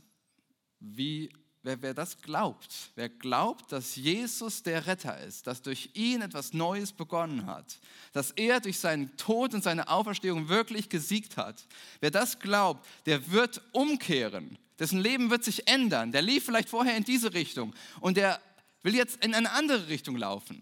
wie 0.79 1.31
Wer, 1.65 1.81
wer 1.81 1.95
das 1.95 2.21
glaubt, 2.21 2.91
wer 2.93 3.09
glaubt, 3.09 3.71
dass 3.71 3.95
Jesus 3.95 4.61
der 4.61 4.85
Retter 4.85 5.19
ist, 5.21 5.47
dass 5.47 5.63
durch 5.63 5.89
ihn 5.95 6.21
etwas 6.21 6.53
Neues 6.53 6.93
begonnen 6.93 7.47
hat, 7.47 7.79
dass 8.13 8.29
er 8.29 8.59
durch 8.59 8.77
seinen 8.77 9.17
Tod 9.17 9.55
und 9.55 9.63
seine 9.63 9.87
Auferstehung 9.87 10.47
wirklich 10.47 10.89
gesiegt 10.89 11.37
hat, 11.37 11.65
wer 12.01 12.11
das 12.11 12.37
glaubt, 12.37 12.87
der 13.07 13.31
wird 13.31 13.63
umkehren, 13.71 14.59
dessen 14.77 14.99
Leben 14.99 15.31
wird 15.31 15.43
sich 15.43 15.67
ändern. 15.67 16.11
Der 16.11 16.21
lief 16.21 16.45
vielleicht 16.45 16.69
vorher 16.69 16.95
in 16.97 17.03
diese 17.03 17.33
Richtung 17.33 17.73
und 17.99 18.15
der 18.15 18.39
will 18.83 18.93
jetzt 18.93 19.25
in 19.25 19.33
eine 19.33 19.49
andere 19.49 19.87
Richtung 19.87 20.17
laufen. 20.17 20.61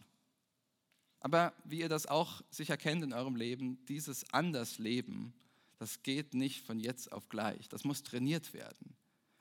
Aber 1.19 1.51
wie 1.65 1.81
ihr 1.81 1.89
das 1.89 2.05
auch 2.05 2.41
sicher 2.49 2.77
kennt 2.77 3.03
in 3.03 3.11
eurem 3.11 3.35
Leben, 3.35 3.77
dieses 3.89 4.31
Andersleben, 4.31 5.33
das 5.79 6.01
geht 6.01 6.33
nicht 6.33 6.65
von 6.65 6.79
jetzt 6.79 7.11
auf 7.11 7.27
gleich. 7.27 7.67
Das 7.67 7.83
muss 7.83 8.03
trainiert 8.03 8.53
werden. 8.53 8.95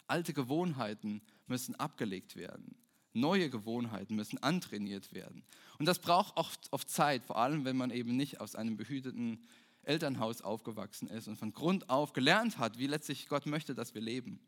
Alte 0.06 0.32
Gewohnheiten 0.32 1.22
müssen 1.46 1.74
abgelegt 1.74 2.36
werden. 2.36 2.76
Neue 3.14 3.50
Gewohnheiten 3.50 4.16
müssen 4.16 4.42
antrainiert 4.42 5.12
werden. 5.12 5.44
Und 5.78 5.86
das 5.86 5.98
braucht 5.98 6.36
oft, 6.36 6.72
oft 6.72 6.88
Zeit, 6.88 7.24
vor 7.24 7.36
allem 7.36 7.64
wenn 7.64 7.76
man 7.76 7.90
eben 7.90 8.16
nicht 8.16 8.40
aus 8.40 8.56
einem 8.56 8.76
behüteten 8.76 9.46
Elternhaus 9.82 10.40
aufgewachsen 10.40 11.08
ist 11.08 11.28
und 11.28 11.36
von 11.36 11.52
Grund 11.52 11.90
auf 11.90 12.12
gelernt 12.12 12.58
hat, 12.58 12.78
wie 12.78 12.86
letztlich 12.86 13.28
Gott 13.28 13.46
möchte, 13.46 13.74
dass 13.74 13.94
wir 13.94 14.00
leben. 14.00 14.40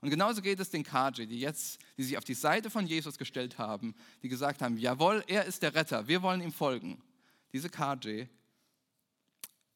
Und 0.00 0.10
genauso 0.10 0.42
geht 0.42 0.60
es 0.60 0.68
den 0.68 0.82
Kaji, 0.82 1.26
die 1.26 1.40
jetzt, 1.40 1.80
die 1.96 2.02
sich 2.02 2.18
auf 2.18 2.24
die 2.24 2.34
Seite 2.34 2.68
von 2.68 2.86
Jesus 2.86 3.16
gestellt 3.16 3.56
haben, 3.56 3.94
die 4.22 4.28
gesagt 4.28 4.60
haben, 4.60 4.76
jawohl, 4.76 5.24
er 5.26 5.46
ist 5.46 5.62
der 5.62 5.74
Retter, 5.74 6.06
wir 6.06 6.20
wollen 6.20 6.42
ihm 6.42 6.52
folgen. 6.52 7.02
Diese 7.54 7.70
Kaji 7.70 8.28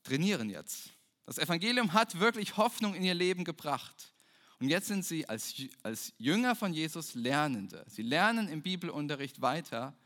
trainieren 0.03 0.51
jetzt. 0.51 0.91
Das 1.25 1.39
Evangelium 1.39 1.95
hat 1.95 2.21
wirklich 2.21 2.57
Hoffnung 2.57 2.95
in 2.95 3.05
ihr 3.05 3.15
Leben 3.15 3.45
gebracht. 3.45 4.13
Und 4.61 4.69
jetzt 4.69 4.89
sind 4.89 5.05
sie 5.05 5.29
als, 5.29 5.55
als 5.83 6.13
Jünger 6.19 6.57
von 6.57 6.73
Jesus 6.73 7.15
Lernende. 7.15 7.85
Sie 7.89 8.03
lernen 8.03 8.49
im 8.49 8.63
Bibelunterricht 8.63 9.41
weiter 9.41 9.97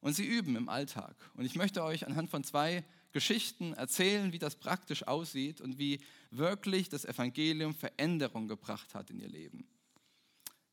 und 0.00 0.14
sie 0.14 0.24
üben 0.24 0.56
im 0.56 0.68
Alltag. 0.68 1.14
Und 1.34 1.44
ich 1.44 1.56
möchte 1.56 1.84
euch 1.84 2.06
anhand 2.06 2.30
von 2.30 2.42
zwei 2.42 2.84
Geschichten 3.12 3.74
erzählen, 3.74 4.32
wie 4.32 4.38
das 4.38 4.56
praktisch 4.56 5.06
aussieht 5.06 5.60
und 5.60 5.78
wie 5.78 6.00
wirklich 6.30 6.88
das 6.88 7.04
Evangelium 7.04 7.74
Veränderung 7.74 8.48
gebracht 8.48 8.94
hat 8.94 9.10
in 9.10 9.18
ihr 9.18 9.28
Leben. 9.28 9.68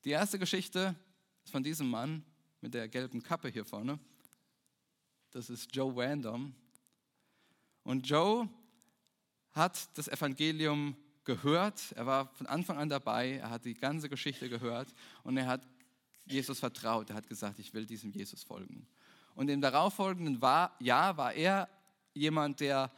Die 0.06 0.12
erste 0.12 0.40
Geschichte 0.40 0.96
ist 1.44 1.52
von 1.52 1.64
diesem 1.64 1.90
Mann 1.90 2.24
mit 2.62 2.74
der 2.74 2.88
gelben 2.88 3.22
Kappe 3.22 3.50
hier 3.50 3.66
vorne. 3.66 4.00
Das 5.32 5.50
ist 5.50 5.76
Joe 5.76 5.94
Random. 5.96 6.56
Und 7.84 8.08
Joe 8.08 8.48
hat 9.52 9.90
das 9.98 10.08
Evangelium 10.08 10.96
gehört, 11.28 11.92
er 11.92 12.08
war 12.08 12.34
von 12.34 12.48
Anfang 12.48 12.80
an 12.80 12.90
dabei, 12.90 13.34
er 13.34 13.52
hat 13.52 13.66
die 13.66 13.76
ganze 13.76 14.10
Geschichte 14.10 14.50
gehört. 14.50 14.88
Und 15.24 15.38
er 15.38 15.46
hat 15.46 15.62
Jesus 16.26 16.60
vertraut. 16.60 17.10
Er 17.10 17.16
hat 17.16 17.28
gesagt, 17.28 17.60
ich 17.60 17.74
will 17.74 17.86
diesem 17.86 18.12
Jesus 18.12 18.44
folgen. 18.44 18.88
Und 19.36 19.50
im 19.50 19.62
darauffolgenden 19.62 20.42
Jahr 20.80 21.18
war 21.18 21.34
er 21.34 21.70
jemand, 22.14 22.60
der 22.60 22.92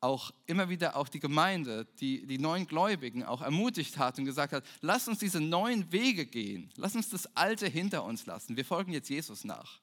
auch 0.00 0.30
immer 0.46 0.68
wieder 0.68 0.94
auch 0.96 1.08
die 1.08 1.20
Gemeinde, 1.20 1.86
die, 2.00 2.26
die 2.26 2.38
neuen 2.38 2.66
Gläubigen 2.66 3.24
auch 3.24 3.40
ermutigt 3.40 3.96
hat 3.96 4.18
und 4.18 4.26
gesagt 4.26 4.52
hat, 4.52 4.64
lass 4.82 5.08
uns 5.08 5.18
diese 5.18 5.40
neuen 5.40 5.90
Wege 5.90 6.26
gehen, 6.26 6.70
lass 6.76 6.94
uns 6.94 7.08
das 7.08 7.34
Alte 7.34 7.66
hinter 7.66 8.04
uns 8.04 8.26
lassen, 8.26 8.56
wir 8.56 8.64
folgen 8.64 8.92
jetzt 8.92 9.08
Jesus 9.08 9.44
nach. 9.44 9.80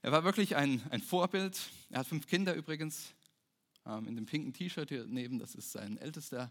Er 0.00 0.12
war 0.12 0.22
wirklich 0.22 0.54
ein, 0.54 0.80
ein 0.90 1.02
Vorbild, 1.02 1.60
er 1.90 2.00
hat 2.00 2.06
fünf 2.06 2.26
Kinder 2.28 2.54
übrigens, 2.54 3.12
ähm, 3.86 4.06
in 4.06 4.16
dem 4.16 4.26
pinken 4.26 4.52
T-Shirt 4.52 4.88
hier 4.88 5.06
neben, 5.06 5.38
das 5.38 5.54
ist 5.54 5.72
sein 5.72 5.98
ältester. 5.98 6.50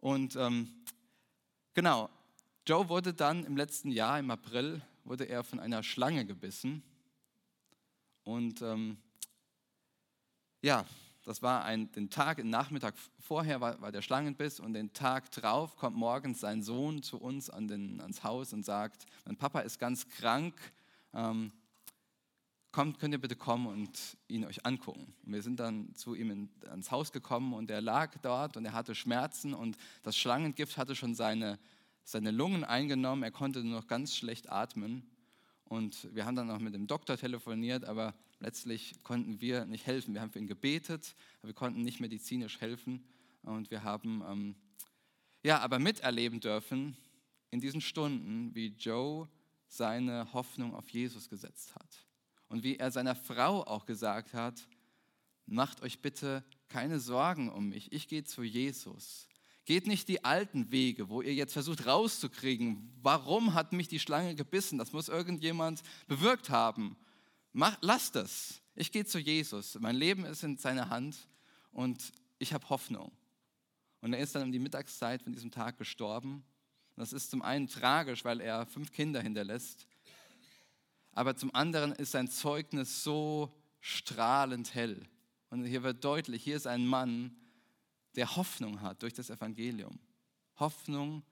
Und 0.00 0.36
ähm, 0.36 0.84
genau, 1.74 2.10
Joe 2.66 2.88
wurde 2.88 3.14
dann 3.14 3.44
im 3.44 3.56
letzten 3.56 3.90
Jahr, 3.90 4.18
im 4.18 4.30
April, 4.30 4.82
wurde 5.04 5.24
er 5.24 5.42
von 5.42 5.58
einer 5.58 5.82
Schlange 5.82 6.26
gebissen. 6.26 6.82
Und 8.24 8.60
ähm, 8.62 8.98
ja, 10.60 10.84
das 11.24 11.42
war 11.42 11.64
ein, 11.64 11.90
den 11.92 12.10
Tag, 12.10 12.38
den 12.38 12.50
Nachmittag 12.50 12.94
vorher 13.18 13.60
war, 13.60 13.80
war, 13.80 13.92
der 13.92 14.02
Schlangenbiss 14.02 14.60
und 14.60 14.72
den 14.72 14.92
Tag 14.92 15.30
drauf 15.30 15.76
kommt 15.76 15.96
morgens 15.96 16.40
sein 16.40 16.62
Sohn 16.62 17.02
zu 17.02 17.20
uns 17.20 17.50
an 17.50 17.68
den, 17.68 18.00
ans 18.00 18.22
Haus 18.24 18.52
und 18.52 18.64
sagt, 18.64 19.06
mein 19.26 19.36
Papa 19.36 19.60
ist 19.60 19.78
ganz 19.78 20.08
krank, 20.08 20.54
ähm, 21.12 21.52
kommt, 22.78 23.00
könnt 23.00 23.12
ihr 23.12 23.20
bitte 23.20 23.34
kommen 23.34 23.66
und 23.66 24.16
ihn 24.28 24.44
euch 24.44 24.64
angucken. 24.64 25.12
Und 25.26 25.32
wir 25.32 25.42
sind 25.42 25.58
dann 25.58 25.92
zu 25.96 26.14
ihm 26.14 26.30
in, 26.30 26.48
ans 26.68 26.92
Haus 26.92 27.10
gekommen 27.10 27.52
und 27.52 27.72
er 27.72 27.80
lag 27.80 28.16
dort 28.22 28.56
und 28.56 28.64
er 28.64 28.72
hatte 28.72 28.94
Schmerzen 28.94 29.52
und 29.52 29.76
das 30.04 30.16
Schlangengift 30.16 30.78
hatte 30.78 30.94
schon 30.94 31.16
seine, 31.16 31.58
seine 32.04 32.30
Lungen 32.30 32.62
eingenommen. 32.62 33.24
Er 33.24 33.32
konnte 33.32 33.64
nur 33.64 33.80
noch 33.80 33.88
ganz 33.88 34.14
schlecht 34.14 34.48
atmen. 34.48 35.02
Und 35.64 36.08
wir 36.14 36.24
haben 36.24 36.36
dann 36.36 36.52
auch 36.52 36.60
mit 36.60 36.72
dem 36.72 36.86
Doktor 36.86 37.16
telefoniert, 37.16 37.84
aber 37.84 38.14
letztlich 38.38 39.02
konnten 39.02 39.40
wir 39.40 39.64
nicht 39.64 39.84
helfen. 39.84 40.14
Wir 40.14 40.20
haben 40.20 40.30
für 40.30 40.38
ihn 40.38 40.46
gebetet, 40.46 41.16
aber 41.40 41.48
wir 41.48 41.54
konnten 41.54 41.82
nicht 41.82 41.98
medizinisch 41.98 42.60
helfen. 42.60 43.04
Und 43.42 43.72
wir 43.72 43.82
haben 43.82 44.22
ähm, 44.30 44.54
ja 45.42 45.58
aber 45.58 45.80
miterleben 45.80 46.38
dürfen 46.38 46.96
in 47.50 47.58
diesen 47.58 47.80
Stunden, 47.80 48.54
wie 48.54 48.68
Joe 48.68 49.28
seine 49.66 50.32
Hoffnung 50.32 50.76
auf 50.76 50.88
Jesus 50.90 51.28
gesetzt 51.28 51.74
hat. 51.74 52.07
Und 52.48 52.64
wie 52.64 52.76
er 52.76 52.90
seiner 52.90 53.14
Frau 53.14 53.62
auch 53.64 53.84
gesagt 53.86 54.34
hat, 54.34 54.66
macht 55.46 55.82
euch 55.82 56.00
bitte 56.00 56.44
keine 56.68 57.00
Sorgen 57.00 57.50
um 57.50 57.70
mich, 57.70 57.92
ich 57.92 58.08
gehe 58.08 58.24
zu 58.24 58.42
Jesus. 58.42 59.28
Geht 59.64 59.86
nicht 59.86 60.08
die 60.08 60.24
alten 60.24 60.70
Wege, 60.70 61.08
wo 61.08 61.20
ihr 61.20 61.34
jetzt 61.34 61.52
versucht 61.52 61.86
rauszukriegen, 61.86 62.90
warum 63.02 63.54
hat 63.54 63.72
mich 63.72 63.88
die 63.88 63.98
Schlange 63.98 64.34
gebissen, 64.34 64.78
das 64.78 64.92
muss 64.92 65.08
irgendjemand 65.08 65.82
bewirkt 66.06 66.48
haben. 66.48 66.96
Mach, 67.52 67.76
lasst 67.80 68.16
es. 68.16 68.62
Ich 68.74 68.92
gehe 68.92 69.04
zu 69.04 69.18
Jesus. 69.18 69.76
Mein 69.80 69.96
Leben 69.96 70.24
ist 70.24 70.44
in 70.44 70.56
seiner 70.56 70.88
Hand 70.88 71.16
und 71.72 72.12
ich 72.38 72.52
habe 72.52 72.68
Hoffnung. 72.68 73.10
Und 74.00 74.12
er 74.12 74.20
ist 74.20 74.34
dann 74.34 74.44
um 74.44 74.52
die 74.52 74.60
Mittagszeit 74.60 75.22
von 75.22 75.32
diesem 75.32 75.50
Tag 75.50 75.76
gestorben. 75.76 76.44
Das 76.96 77.12
ist 77.12 77.30
zum 77.30 77.42
einen 77.42 77.66
tragisch, 77.66 78.24
weil 78.24 78.40
er 78.40 78.66
fünf 78.66 78.92
Kinder 78.92 79.20
hinterlässt. 79.20 79.87
Aber 81.18 81.34
zum 81.34 81.52
anderen 81.52 81.90
ist 81.90 82.12
sein 82.12 82.28
Zeugnis 82.28 83.02
so 83.02 83.52
strahlend 83.80 84.72
hell. 84.72 85.04
Und 85.50 85.64
hier 85.64 85.82
wird 85.82 86.04
deutlich, 86.04 86.44
hier 86.44 86.54
ist 86.54 86.68
ein 86.68 86.86
Mann, 86.86 87.34
der 88.14 88.36
Hoffnung 88.36 88.82
hat 88.82 89.02
durch 89.02 89.14
das 89.14 89.28
Evangelium. 89.28 89.98
Hoffnung 90.60 91.24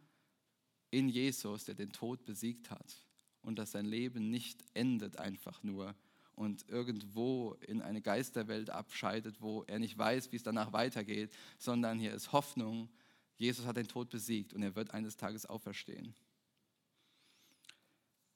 in 0.90 1.08
Jesus, 1.08 1.66
der 1.66 1.76
den 1.76 1.92
Tod 1.92 2.24
besiegt 2.24 2.68
hat. 2.68 2.96
Und 3.42 3.60
dass 3.60 3.70
sein 3.70 3.86
Leben 3.86 4.28
nicht 4.28 4.64
endet 4.74 5.20
einfach 5.20 5.62
nur 5.62 5.94
und 6.34 6.68
irgendwo 6.68 7.52
in 7.60 7.80
eine 7.80 8.02
Geisterwelt 8.02 8.70
abscheidet, 8.70 9.40
wo 9.40 9.62
er 9.68 9.78
nicht 9.78 9.96
weiß, 9.96 10.32
wie 10.32 10.36
es 10.36 10.42
danach 10.42 10.72
weitergeht, 10.72 11.32
sondern 11.58 12.00
hier 12.00 12.12
ist 12.12 12.32
Hoffnung. 12.32 12.88
Jesus 13.36 13.64
hat 13.66 13.76
den 13.76 13.86
Tod 13.86 14.10
besiegt 14.10 14.52
und 14.52 14.64
er 14.64 14.74
wird 14.74 14.90
eines 14.90 15.16
Tages 15.16 15.46
auferstehen. 15.46 16.12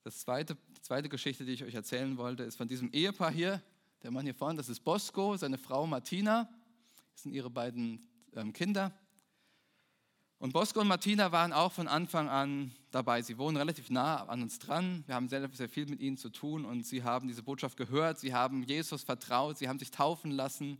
Das 0.02 0.18
zweite, 0.20 0.56
die 0.76 0.80
zweite 0.80 1.10
Geschichte, 1.10 1.44
die 1.44 1.52
ich 1.52 1.62
euch 1.62 1.74
erzählen 1.74 2.16
wollte, 2.16 2.42
ist 2.42 2.56
von 2.56 2.68
diesem 2.68 2.90
Ehepaar 2.90 3.30
hier. 3.30 3.62
Der 4.02 4.10
Mann 4.10 4.24
hier 4.24 4.34
vorne, 4.34 4.56
das 4.56 4.70
ist 4.70 4.80
Bosco, 4.80 5.36
seine 5.36 5.58
Frau 5.58 5.86
Martina. 5.86 6.48
Das 7.12 7.24
sind 7.24 7.32
ihre 7.32 7.50
beiden 7.50 8.08
ähm, 8.34 8.54
Kinder. 8.54 8.92
Und 10.38 10.54
Bosco 10.54 10.80
und 10.80 10.88
Martina 10.88 11.32
waren 11.32 11.52
auch 11.52 11.70
von 11.70 11.86
Anfang 11.86 12.30
an 12.30 12.72
dabei. 12.90 13.20
Sie 13.20 13.36
wohnen 13.36 13.58
relativ 13.58 13.90
nah 13.90 14.24
an 14.24 14.40
uns 14.40 14.58
dran. 14.58 15.04
Wir 15.06 15.16
haben 15.16 15.28
sehr, 15.28 15.46
sehr 15.52 15.68
viel 15.68 15.84
mit 15.84 16.00
ihnen 16.00 16.16
zu 16.16 16.30
tun 16.30 16.64
und 16.64 16.86
sie 16.86 17.02
haben 17.02 17.28
diese 17.28 17.42
Botschaft 17.42 17.76
gehört. 17.76 18.18
Sie 18.18 18.32
haben 18.32 18.62
Jesus 18.62 19.02
vertraut. 19.02 19.58
Sie 19.58 19.68
haben 19.68 19.78
sich 19.78 19.90
taufen 19.90 20.30
lassen. 20.30 20.78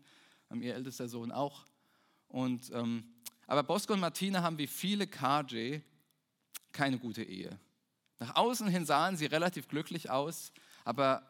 Ihr 0.51 0.75
ältester 0.75 1.09
Sohn 1.09 1.31
auch. 1.31 1.67
Und, 2.29 2.71
ähm, 2.73 3.05
aber 3.47 3.65
Bosco 3.65 3.93
und 3.93 4.01
Martina 4.01 4.43
haben 4.43 4.57
wie 4.57 4.67
viele 4.67 5.07
KJ 5.07 5.81
keine 6.73 6.99
gute 6.99 7.23
Ehe. 7.23 7.59
Nach 8.21 8.37
außen 8.37 8.69
hin 8.69 8.87
sahen 8.87 9.17
sie 9.17 9.27
relativ 9.27 9.67
glücklich 9.67 10.11
aus, 10.11 10.53
aber 10.85 11.23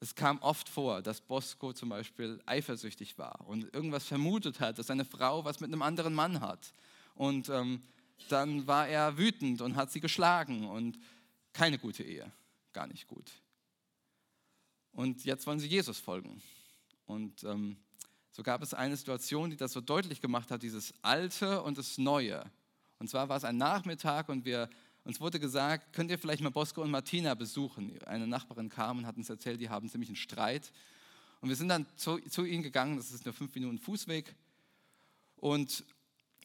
es 0.00 0.14
kam 0.14 0.38
oft 0.40 0.68
vor, 0.68 1.00
dass 1.00 1.20
Bosco 1.20 1.72
zum 1.72 1.88
Beispiel 1.88 2.42
eifersüchtig 2.44 3.18
war 3.18 3.46
und 3.46 3.72
irgendwas 3.72 4.04
vermutet 4.04 4.60
hat, 4.60 4.78
dass 4.78 4.88
seine 4.88 5.04
Frau 5.04 5.44
was 5.44 5.60
mit 5.60 5.68
einem 5.68 5.82
anderen 5.82 6.14
Mann 6.14 6.40
hat. 6.40 6.72
Und 7.14 7.48
ähm, 7.48 7.82
dann 8.28 8.66
war 8.66 8.88
er 8.88 9.16
wütend 9.16 9.60
und 9.60 9.76
hat 9.76 9.90
sie 9.92 10.00
geschlagen 10.00 10.68
und 10.68 10.98
keine 11.52 11.78
gute 11.78 12.02
Ehe, 12.02 12.30
gar 12.72 12.88
nicht 12.88 13.06
gut. 13.06 13.30
Und 14.92 15.24
jetzt 15.24 15.46
wollen 15.46 15.60
sie 15.60 15.68
Jesus 15.68 15.98
folgen. 15.98 16.42
Und 17.06 17.44
ähm, 17.44 17.76
so 18.32 18.42
gab 18.42 18.62
es 18.62 18.74
eine 18.74 18.96
Situation, 18.96 19.50
die 19.50 19.56
das 19.56 19.72
so 19.72 19.80
deutlich 19.80 20.20
gemacht 20.20 20.50
hat, 20.50 20.62
dieses 20.62 20.92
Alte 21.02 21.62
und 21.62 21.78
das 21.78 21.96
Neue. 21.98 22.44
Und 22.98 23.08
zwar 23.08 23.28
war 23.28 23.36
es 23.36 23.44
ein 23.44 23.56
Nachmittag 23.56 24.28
und 24.28 24.44
wir, 24.44 24.68
uns 25.08 25.22
wurde 25.22 25.40
gesagt, 25.40 25.94
könnt 25.94 26.10
ihr 26.10 26.18
vielleicht 26.18 26.42
mal 26.42 26.50
Bosco 26.50 26.82
und 26.82 26.90
Martina 26.90 27.32
besuchen. 27.32 27.98
Eine 28.04 28.26
Nachbarin 28.26 28.68
kam 28.68 28.98
und 28.98 29.06
hat 29.06 29.16
uns 29.16 29.30
erzählt, 29.30 29.58
die 29.58 29.70
haben 29.70 29.88
ziemlich 29.88 30.10
einen 30.10 30.16
Streit. 30.16 30.70
Und 31.40 31.48
wir 31.48 31.56
sind 31.56 31.68
dann 31.68 31.86
zu, 31.96 32.18
zu 32.28 32.44
ihnen 32.44 32.62
gegangen, 32.62 32.98
das 32.98 33.10
ist 33.10 33.24
nur 33.24 33.32
fünf 33.32 33.54
Minuten 33.54 33.78
Fußweg. 33.78 34.34
Und 35.36 35.82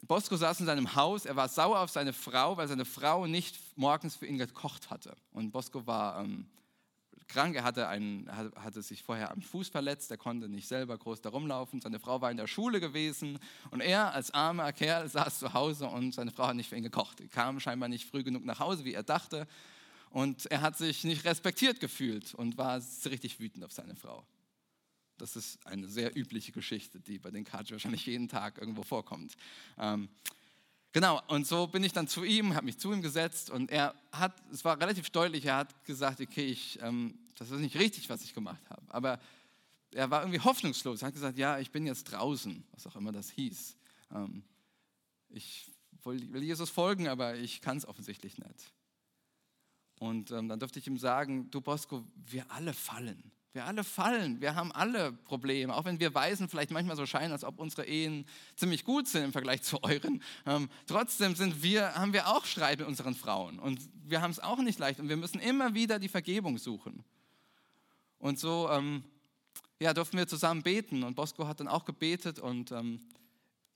Bosco 0.04 0.38
saß 0.38 0.62
in 0.62 0.65
seinem 0.65 0.95
Haus, 0.95 1.26
er 1.26 1.36
war 1.36 1.49
sauer 1.49 1.82
auf 1.82 1.89
seine 1.89 2.13
Frau, 2.13 2.56
weil 2.56 2.69
seine 2.69 2.86
Frau 2.86 3.28
nicht 3.28 3.58
morgens 3.76 4.15
für 4.15 4.28
ihn 4.28 4.38
gekocht 4.38 4.89
hatte. 4.89 5.17
Und 5.34 5.52
Bosco 5.52 5.86
war 5.86 6.23
ähm, 6.23 6.45
krank, 7.28 7.56
er 7.56 7.64
hatte, 7.64 7.88
einen, 7.88 8.30
hatte 8.32 8.82
sich 8.82 9.04
vorher 9.04 9.32
am 9.32 9.42
Fuß 9.42 9.70
verletzt, 9.70 10.12
er 10.12 10.18
konnte 10.18 10.50
nicht 10.50 10.68
selber 10.68 10.98
groß 10.98 11.22
da 11.22 11.30
rumlaufen. 11.30 11.82
Seine 11.82 12.00
Frau 12.00 12.22
war 12.22 12.32
in 12.32 12.38
der 12.38 12.48
Schule 12.48 12.80
gewesen 12.80 13.40
und 13.72 13.82
er 13.82 14.14
als 14.14 14.32
armer 14.32 14.72
Kerl 14.74 15.08
saß 15.10 15.40
zu 15.40 15.54
Hause 15.54 15.88
und 15.88 16.14
seine 16.14 16.32
Frau 16.32 16.48
hat 16.48 16.56
nicht 16.56 16.70
für 16.70 16.76
ihn 16.76 16.84
gekocht. 16.84 17.22
Er 17.22 17.28
kam 17.28 17.60
scheinbar 17.60 17.90
nicht 17.90 18.10
früh 18.10 18.24
genug 18.24 18.46
nach 18.46 18.60
Hause, 18.60 18.86
wie 18.86 18.94
er 18.94 19.04
dachte. 19.04 19.48
Und 20.10 20.46
er 20.48 20.62
hat 20.62 20.78
sich 20.78 21.04
nicht 21.04 21.26
respektiert 21.26 21.80
gefühlt 21.80 22.36
und 22.36 22.58
war 22.58 22.80
richtig 23.06 23.40
wütend 23.40 23.64
auf 23.64 23.72
seine 23.72 23.96
Frau. 23.96 24.24
Das 25.18 25.36
ist 25.36 25.66
eine 25.66 25.88
sehr 25.88 26.16
übliche 26.16 26.52
Geschichte, 26.52 27.00
die 27.00 27.18
bei 27.18 27.32
den 27.32 27.44
Kaji 27.44 27.72
wahrscheinlich 27.72 28.06
jeden 28.06 28.28
Tag 28.28 28.58
irgendwo 28.60 28.84
vorkommt. 28.84 29.36
Ähm, 29.78 30.10
genau, 30.94 31.22
und 31.28 31.46
so 31.46 31.68
bin 31.68 31.84
ich 31.84 31.92
dann 31.92 32.08
zu 32.08 32.24
ihm, 32.24 32.56
habe 32.56 32.66
mich 32.66 32.78
zu 32.78 32.94
ihm 32.94 33.02
gesetzt 33.02 33.50
und 33.50 33.70
er 33.70 33.94
hat, 34.12 34.34
es 34.52 34.64
war 34.64 34.80
relativ 34.80 35.10
deutlich, 35.10 35.46
er 35.46 35.58
hat 35.58 35.86
gesagt, 35.86 36.22
okay, 36.22 36.46
ich, 36.46 36.80
ähm, 36.82 37.20
das 37.36 37.52
ist 37.52 37.60
nicht 37.60 37.78
richtig, 37.78 38.10
was 38.10 38.24
ich 38.24 38.34
gemacht 38.34 38.62
habe. 38.70 38.84
Aber 38.88 39.20
er 39.92 40.10
war 40.10 40.22
irgendwie 40.22 40.40
hoffnungslos. 40.40 41.02
Er 41.02 41.08
hat 41.08 41.14
gesagt, 41.14 41.38
ja, 41.38 41.60
ich 41.60 41.72
bin 41.72 41.86
jetzt 41.86 42.06
draußen, 42.06 42.64
was 42.72 42.88
auch 42.88 42.96
immer 42.96 43.12
das 43.12 43.30
hieß. 43.32 43.76
Ähm, 44.14 44.44
ich 45.30 45.72
will 46.04 46.44
Jesus 46.44 46.70
folgen, 46.70 47.08
aber 47.08 47.36
ich 47.36 47.62
kann 47.62 47.78
es 47.78 47.86
offensichtlich 47.86 48.38
nicht. 48.38 48.74
Und 50.00 50.32
ähm, 50.32 50.50
dann 50.50 50.60
durfte 50.60 50.80
ich 50.80 50.88
ihm 50.88 50.98
sagen, 50.98 51.50
du 51.50 51.62
Bosco, 51.62 52.04
wir 52.16 52.52
alle 52.52 52.74
fallen. 52.74 53.32
Wir 53.54 53.66
alle 53.66 53.84
fallen, 53.84 54.42
wir 54.42 54.56
haben 54.56 54.72
alle 54.72 55.12
Probleme, 55.12 55.76
auch 55.76 55.86
wenn 55.86 56.00
wir 56.00 56.16
Weisen 56.16 56.50
vielleicht 56.50 56.72
manchmal 56.72 56.96
so 56.96 57.06
scheinen, 57.06 57.32
als 57.32 57.44
ob 57.44 57.60
unsere 57.60 57.86
Ehen 57.86 58.26
ziemlich 58.56 58.84
gut 58.84 59.08
sind 59.08 59.26
im 59.26 59.32
Vergleich 59.32 59.62
zu 59.62 59.82
euren. 59.84 60.24
Ähm, 60.48 60.70
trotzdem 60.88 61.36
sind 61.36 61.62
wir, 61.62 61.94
haben 61.94 62.13
wir 62.13 62.28
auch 62.30 62.46
Streit 62.46 62.80
mit 62.80 62.88
unseren 62.88 63.13
Frauen 63.13 63.60
und 63.60 63.80
wir 64.06 64.22
haben 64.22 64.32
es 64.32 64.39
auch 64.39 64.58
nicht 64.58 64.80
leicht 64.80 65.00
und 65.00 65.08
wir 65.08 65.18
müssen 65.18 65.39
immer 65.39 65.76
wieder 65.76 66.00
die 66.00 66.10
Vergebung 66.10 66.58
suchen. 66.58 67.04
Und 68.18 68.39
so 68.39 68.72
ähm, 68.72 69.04
ja, 69.80 69.94
durften 69.94 70.18
wir 70.18 70.28
zusammen 70.28 70.63
beten 70.63 71.04
und 71.04 71.13
Bosco 71.13 71.46
hat 71.48 71.60
dann 71.60 71.68
auch 71.68 71.86
gebetet 71.86 72.39
und 72.39 72.72
ähm, 72.72 73.02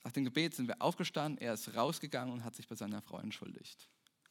nach 0.04 0.12
dem 0.12 0.24
Gebet 0.24 0.56
sind 0.56 0.68
wir 0.68 0.82
aufgestanden, 0.82 1.40
er 1.40 1.54
ist 1.54 1.76
rausgegangen 1.76 2.34
und 2.34 2.44
hat 2.44 2.56
sich 2.56 2.68
bei 2.68 2.76
seiner 2.76 3.04
Frau 3.04 3.20
entschuldigt. 3.20 3.90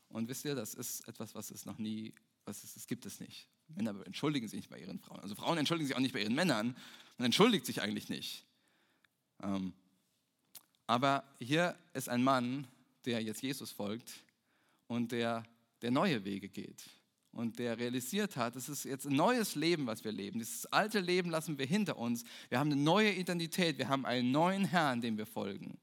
Und 0.09 0.28
wisst 0.28 0.44
ihr, 0.44 0.56
das 0.56 0.74
ist 0.74 1.06
etwas, 1.06 1.37
was 1.37 1.52
es 1.52 1.66
noch 1.66 1.78
nie, 1.78 2.14
was 2.44 2.64
es, 2.64 2.74
das 2.74 2.88
gibt 2.88 3.06
es 3.06 3.20
nicht. 3.20 3.46
Männer 3.68 3.94
entschuldigen 4.07 4.48
sich 4.48 4.59
nicht 4.59 4.70
bei 4.70 4.79
ihren 4.79 4.98
Frauen. 4.98 5.20
Also 5.20 5.35
Frauen 5.35 5.59
entschuldigen 5.59 5.87
sich 5.88 5.96
auch 5.96 6.00
nicht 6.00 6.14
bei 6.14 6.22
ihren 6.22 6.35
Männern. 6.35 6.76
Man 7.18 7.26
entschuldigt 7.26 7.66
sich 7.66 7.83
eigentlich 7.83 8.09
nicht. 8.09 8.44
Ähm, 9.42 9.72
aber 10.87 11.24
hier 11.40 11.76
ist 11.94 12.09
ein 12.09 12.22
Mann, 12.22 12.66
der 13.05 13.22
jetzt 13.22 13.42
Jesus 13.42 13.72
folgt 13.72 14.22
und 14.87 15.12
der, 15.12 15.44
der 15.83 15.90
neue 15.90 16.24
Wege 16.24 16.48
geht 16.48 16.85
und 17.33 17.59
der 17.59 17.79
realisiert 17.79 18.37
hat, 18.37 18.57
es 18.57 18.68
ist 18.68 18.85
jetzt 18.85 19.07
ein 19.07 19.14
neues 19.14 19.55
Leben, 19.55 19.87
was 19.87 20.05
wir 20.05 20.12
leben. 20.12 20.38
Dieses 20.38 20.66
alte 20.66 21.00
Leben 21.00 21.31
lassen 21.31 21.59
wir 21.59 21.66
hinter 21.66 21.98
uns. 21.98 22.24
Wir 22.48 22.59
haben 22.59 22.72
eine 22.72 22.81
neue 22.81 23.12
Identität, 23.12 23.79
wir 23.79 23.88
haben 23.88 24.07
einen 24.07 24.31
neuen 24.31 24.64
Herrn, 24.64 25.00
dem 25.00 25.18
wir 25.18 25.26
folgen. 25.26 25.79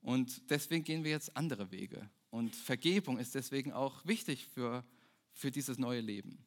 Und 0.00 0.50
deswegen 0.50 0.84
gehen 0.84 1.04
wir 1.04 1.10
jetzt 1.10 1.36
andere 1.36 1.70
Wege. 1.70 2.08
Und 2.30 2.56
Vergebung 2.56 3.18
ist 3.18 3.34
deswegen 3.34 3.72
auch 3.72 4.06
wichtig 4.06 4.46
für, 4.46 4.84
für 5.32 5.50
dieses 5.50 5.78
neue 5.78 6.00
Leben. 6.00 6.46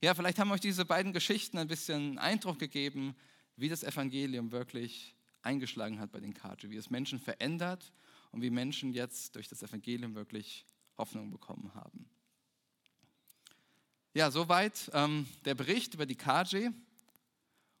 Ja, 0.00 0.14
vielleicht 0.14 0.38
haben 0.38 0.50
euch 0.50 0.60
diese 0.60 0.84
beiden 0.84 1.12
Geschichten 1.12 1.58
ein 1.58 1.68
bisschen 1.68 2.18
Eindruck 2.18 2.58
gegeben, 2.58 3.14
wie 3.56 3.68
das 3.68 3.82
Evangelium 3.82 4.52
wirklich 4.52 5.14
eingeschlagen 5.42 5.98
hat 6.00 6.10
bei 6.10 6.20
den 6.20 6.34
Kaji, 6.34 6.70
wie 6.70 6.76
es 6.76 6.90
Menschen 6.90 7.18
verändert 7.18 7.92
und 8.32 8.42
wie 8.42 8.50
Menschen 8.50 8.92
jetzt 8.92 9.34
durch 9.34 9.48
das 9.48 9.62
Evangelium 9.62 10.14
wirklich 10.14 10.66
Hoffnung 10.98 11.30
bekommen 11.30 11.74
haben. 11.74 12.08
Ja, 14.14 14.30
soweit 14.30 14.90
ähm, 14.92 15.26
der 15.44 15.54
Bericht 15.54 15.94
über 15.94 16.06
die 16.06 16.16
Kaji. 16.16 16.70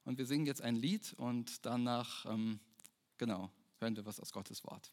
Und 0.04 0.18
wir 0.18 0.26
singen 0.26 0.46
jetzt 0.46 0.62
ein 0.62 0.76
Lied 0.76 1.14
und 1.14 1.64
danach, 1.64 2.26
ähm, 2.26 2.60
genau, 3.16 3.50
hören 3.78 3.96
wir 3.96 4.04
was 4.04 4.20
aus 4.20 4.32
Gottes 4.32 4.64
Wort. 4.64 4.90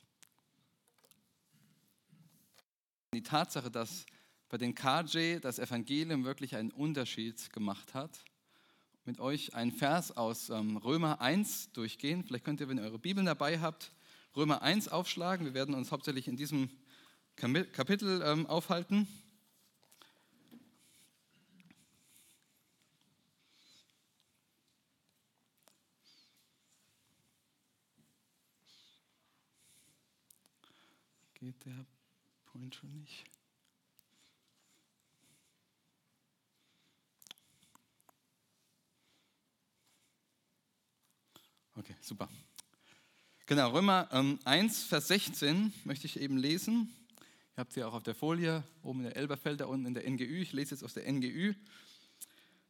Die 3.13 3.23
Tatsache, 3.23 3.69
dass 3.69 4.05
bei 4.51 4.57
den 4.57 4.75
KJ 4.75 5.39
das 5.39 5.59
Evangelium 5.59 6.25
wirklich 6.25 6.57
einen 6.57 6.71
Unterschied 6.71 7.53
gemacht 7.53 7.93
hat. 7.93 8.25
Mit 9.05 9.21
euch 9.21 9.55
einen 9.55 9.71
Vers 9.71 10.17
aus 10.17 10.49
ähm, 10.49 10.75
Römer 10.75 11.21
1 11.21 11.71
durchgehen. 11.71 12.25
Vielleicht 12.25 12.43
könnt 12.43 12.59
ihr, 12.59 12.67
wenn 12.67 12.77
ihr 12.77 12.83
eure 12.83 12.99
Bibeln 12.99 13.25
dabei 13.25 13.61
habt, 13.61 13.93
Römer 14.35 14.61
1 14.61 14.89
aufschlagen. 14.89 15.45
Wir 15.45 15.53
werden 15.53 15.73
uns 15.73 15.93
hauptsächlich 15.93 16.27
in 16.27 16.35
diesem 16.35 16.69
Kapitel 17.37 18.21
ähm, 18.25 18.45
aufhalten. 18.45 19.07
Geht 31.35 31.63
der 31.63 31.85
Point 32.51 32.75
schon 32.75 32.91
nicht? 32.99 33.23
Okay, 41.81 41.95
super. 41.99 42.29
Genau, 43.47 43.71
Römer 43.71 44.07
ähm, 44.11 44.37
1, 44.45 44.83
Vers 44.83 45.07
16 45.07 45.73
möchte 45.83 46.05
ich 46.05 46.19
eben 46.19 46.37
lesen. 46.37 46.93
Ihr 47.17 47.57
habt 47.57 47.73
sie 47.73 47.83
auch 47.83 47.95
auf 47.95 48.03
der 48.03 48.13
Folie, 48.13 48.63
oben 48.83 48.99
in 48.99 49.05
der 49.05 49.17
Elberfelder, 49.17 49.67
unten 49.67 49.87
in 49.87 49.95
der 49.95 50.07
NGÜ. 50.07 50.43
Ich 50.43 50.53
lese 50.53 50.75
jetzt 50.75 50.83
aus 50.83 50.93
der 50.93 51.11
NGÜ. 51.11 51.55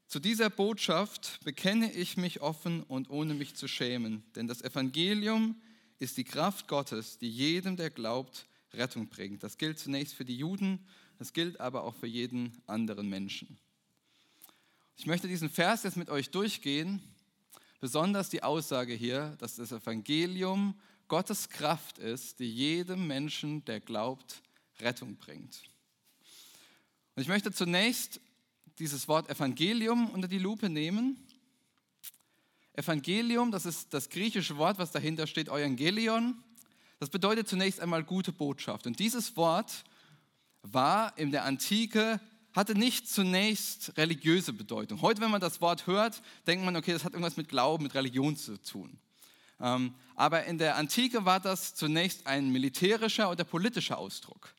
Zu 0.08 0.21
dieser 0.21 0.50
Botschaft 0.50 1.41
bekenne 1.43 1.91
ich 1.91 2.15
mich 2.15 2.39
offen 2.39 2.84
und 2.84 3.10
ohne 3.10 3.34
mich 3.34 3.54
zu 3.56 3.67
schämen, 3.67 4.24
denn 4.38 4.47
das 4.47 4.62
Evangelium 4.62 5.62
ist 6.00 6.15
die 6.15 6.24
Kraft 6.24 6.69
Gottes, 6.69 7.17
die 7.17 7.30
jedem, 7.30 7.76
der 7.76 7.89
glaubt, 7.89 8.47
Rettung 8.71 9.10
bringt. 9.10 9.43
Das 9.43 9.58
gilt 9.58 9.78
zunächst 9.78 10.13
für 10.13 10.24
die 10.24 10.38
Juden, 10.38 10.88
das 11.19 11.34
gilt 11.34 11.60
aber 11.60 11.84
auch 11.84 11.95
für 11.95 12.08
jeden 12.08 12.54
anderen 12.65 13.10
Menschen. 13.10 13.58
Ich 14.95 15.06
möchte 15.06 15.28
diesen 15.28 15.50
Vers 15.50 15.84
jetzt 15.84 15.97
mit 15.97 16.10
euch 16.10 16.30
durchgehen 16.30 17.02
besonders 17.82 18.30
die 18.30 18.44
Aussage 18.44 18.94
hier, 18.94 19.36
dass 19.39 19.58
das 19.58 19.74
Evangelium 19.74 20.80
Gottes 21.10 21.50
Kraft 21.50 21.98
ist, 21.98 22.39
die 22.39 22.50
jedem 22.50 23.08
Menschen, 23.08 23.65
der 23.65 23.82
glaubt, 23.82 24.41
Rettung 24.80 25.17
bringt. 25.17 25.63
Und 27.15 27.24
ich 27.24 27.28
möchte 27.28 27.52
zunächst 27.52 28.22
dieses 28.80 29.08
Wort 29.10 29.30
Evangelium 29.30 30.10
unter 30.12 30.30
die 30.30 30.38
Lupe 30.38 30.70
nehmen. 30.70 31.17
Evangelium, 32.74 33.52
das 33.52 33.65
ist 33.65 33.94
das 33.94 34.10
griechische 34.10 34.58
Wort, 34.58 34.78
was 34.78 34.91
dahinter 34.91 35.28
steht, 35.28 35.50
Evangelion. 35.50 36.41
Das 37.00 37.10
bedeutet 37.10 37.50
zunächst 37.50 37.82
einmal 37.82 38.04
gute 38.04 38.32
Botschaft. 38.32 38.88
Und 38.88 39.00
dieses 39.00 39.36
Wort 39.36 39.84
war 40.62 41.17
in 41.17 41.32
der 41.32 41.46
Antike 41.46 42.22
hatte 42.54 42.76
nicht 42.76 43.10
zunächst 43.10 43.98
religiöse 43.98 44.54
Bedeutung. 44.54 45.02
Heute, 45.02 45.22
wenn 45.22 45.32
man 45.32 45.42
das 45.42 45.62
Wort 45.62 45.88
hört, 45.88 46.22
denkt 46.48 46.66
man, 46.66 46.76
okay, 46.76 46.92
das 46.92 47.04
hat 47.04 47.14
irgendwas 47.14 47.38
mit 47.38 47.50
Glauben, 47.50 47.84
mit 47.84 47.96
Religion 47.96 48.36
zu 48.36 48.62
tun. 48.62 49.00
Ähm, 49.60 49.94
aber 50.16 50.46
in 50.46 50.58
der 50.58 50.76
Antike 50.76 51.24
war 51.24 51.40
das 51.40 51.76
zunächst 51.76 52.28
ein 52.28 52.52
militärischer 52.52 53.30
oder 53.30 53.44
politischer 53.44 53.98
Ausdruck. 53.98 54.54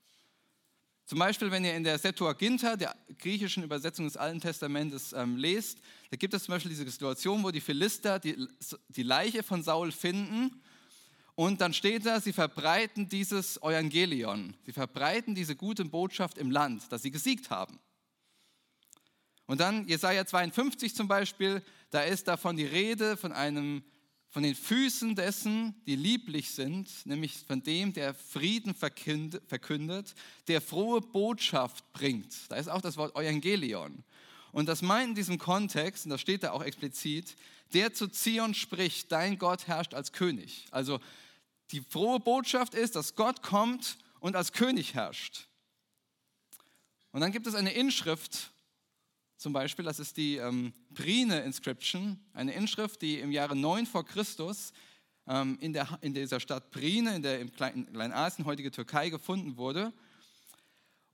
Zum 1.05 1.19
Beispiel, 1.19 1.51
wenn 1.51 1.65
ihr 1.65 1.75
in 1.75 1.85
der 1.85 1.99
Septuaginta, 1.99 2.77
der 2.77 2.95
griechischen 3.19 3.65
Übersetzung 3.65 4.07
des 4.07 4.17
Alten 4.17 4.41
Testamentes, 4.41 5.13
ähm, 5.13 5.37
lest, 5.37 5.79
da 6.11 6.17
gibt 6.17 6.33
es 6.33 6.45
zum 6.45 6.53
Beispiel 6.53 6.71
diese 6.71 6.89
Situation, 6.89 7.43
wo 7.43 7.51
die 7.51 7.61
Philister 7.61 8.19
die, 8.19 8.49
die 8.89 9.03
Leiche 9.03 9.43
von 9.43 9.63
Saul 9.63 9.93
finden 9.93 10.62
und 11.35 11.61
dann 11.61 11.73
steht 11.73 12.05
da, 12.05 12.21
sie 12.21 12.33
verbreiten 12.33 13.09
dieses 13.09 13.57
Evangelion, 13.59 14.55
sie 14.67 14.73
verbreiten 14.73 15.35
diese 15.35 15.57
gute 15.57 15.85
Botschaft 15.85 16.39
im 16.39 16.51
Land, 16.51 16.93
dass 16.93 17.03
sie 17.03 17.11
gesiegt 17.11 17.51
haben. 17.51 17.79
Und 19.47 19.61
dann 19.61 19.87
Jesaja 19.89 20.25
52 20.25 20.95
zum 20.95 21.09
Beispiel, 21.09 21.63
da 21.91 22.03
ist 22.03 22.29
davon 22.29 22.57
die 22.57 22.65
Rede 22.65 23.17
von 23.17 23.33
einem, 23.33 23.83
von 24.29 24.43
den 24.43 24.55
Füßen 24.55 25.15
dessen, 25.15 25.75
die 25.87 25.97
lieblich 25.97 26.51
sind, 26.51 26.89
nämlich 27.07 27.39
von 27.47 27.63
dem, 27.63 27.93
der 27.93 28.15
Frieden 28.15 28.75
verkündet, 28.75 30.15
der 30.49 30.61
frohe 30.61 31.01
Botschaft 31.01 31.93
bringt. 31.93 32.51
Da 32.51 32.57
ist 32.57 32.69
auch 32.69 32.81
das 32.81 32.97
Wort 32.97 33.17
Evangelion. 33.17 34.05
Und 34.53 34.69
das 34.69 34.83
meint 34.83 35.11
in 35.11 35.15
diesem 35.15 35.39
Kontext, 35.39 36.05
und 36.05 36.11
das 36.11 36.21
steht 36.21 36.43
da 36.43 36.53
auch 36.53 36.63
explizit, 36.63 37.37
der 37.73 37.95
zu 37.95 38.09
Zion 38.09 38.55
spricht, 38.55 39.11
dein 39.11 39.39
Gott 39.39 39.67
herrscht 39.67 39.95
als 39.95 40.13
König. 40.13 40.67
Also 40.71 41.01
die 41.73 41.81
frohe 41.81 42.21
Botschaft 42.21 42.75
ist, 42.75 42.97
dass 42.97 43.15
Gott 43.15 43.43
kommt 43.43 43.99
und 44.21 44.37
als 44.37 44.53
König 44.53 44.95
herrscht. 44.95 45.49
Und 47.11 47.21
dann 47.21 47.33
gibt 47.33 47.47
es 47.47 47.55
eine 47.55 47.73
Inschrift, 47.73 48.53
zum 49.37 49.53
Beispiel, 49.53 49.85
das 49.85 49.99
ist 49.99 50.17
die 50.17 50.37
ähm, 50.37 50.73
Prine 50.95 51.41
Inscription, 51.41 52.21
eine 52.33 52.53
Inschrift, 52.53 53.03
die 53.03 53.19
im 53.19 53.33
Jahre 53.33 53.57
9 53.57 53.87
vor 53.87 54.07
Christus 54.07 54.73
ähm, 55.27 55.59
in, 55.61 55.73
der, 55.73 55.99
in 56.01 56.15
dieser 56.15 56.39
Stadt 56.39 56.71
Prine, 56.71 57.17
in 57.17 57.23
der 57.23 57.41
im 57.41 57.51
Kleinasien, 57.53 58.45
heutige 58.45 58.71
Türkei, 58.71 59.11
gefunden 59.11 59.57
wurde. 59.57 59.93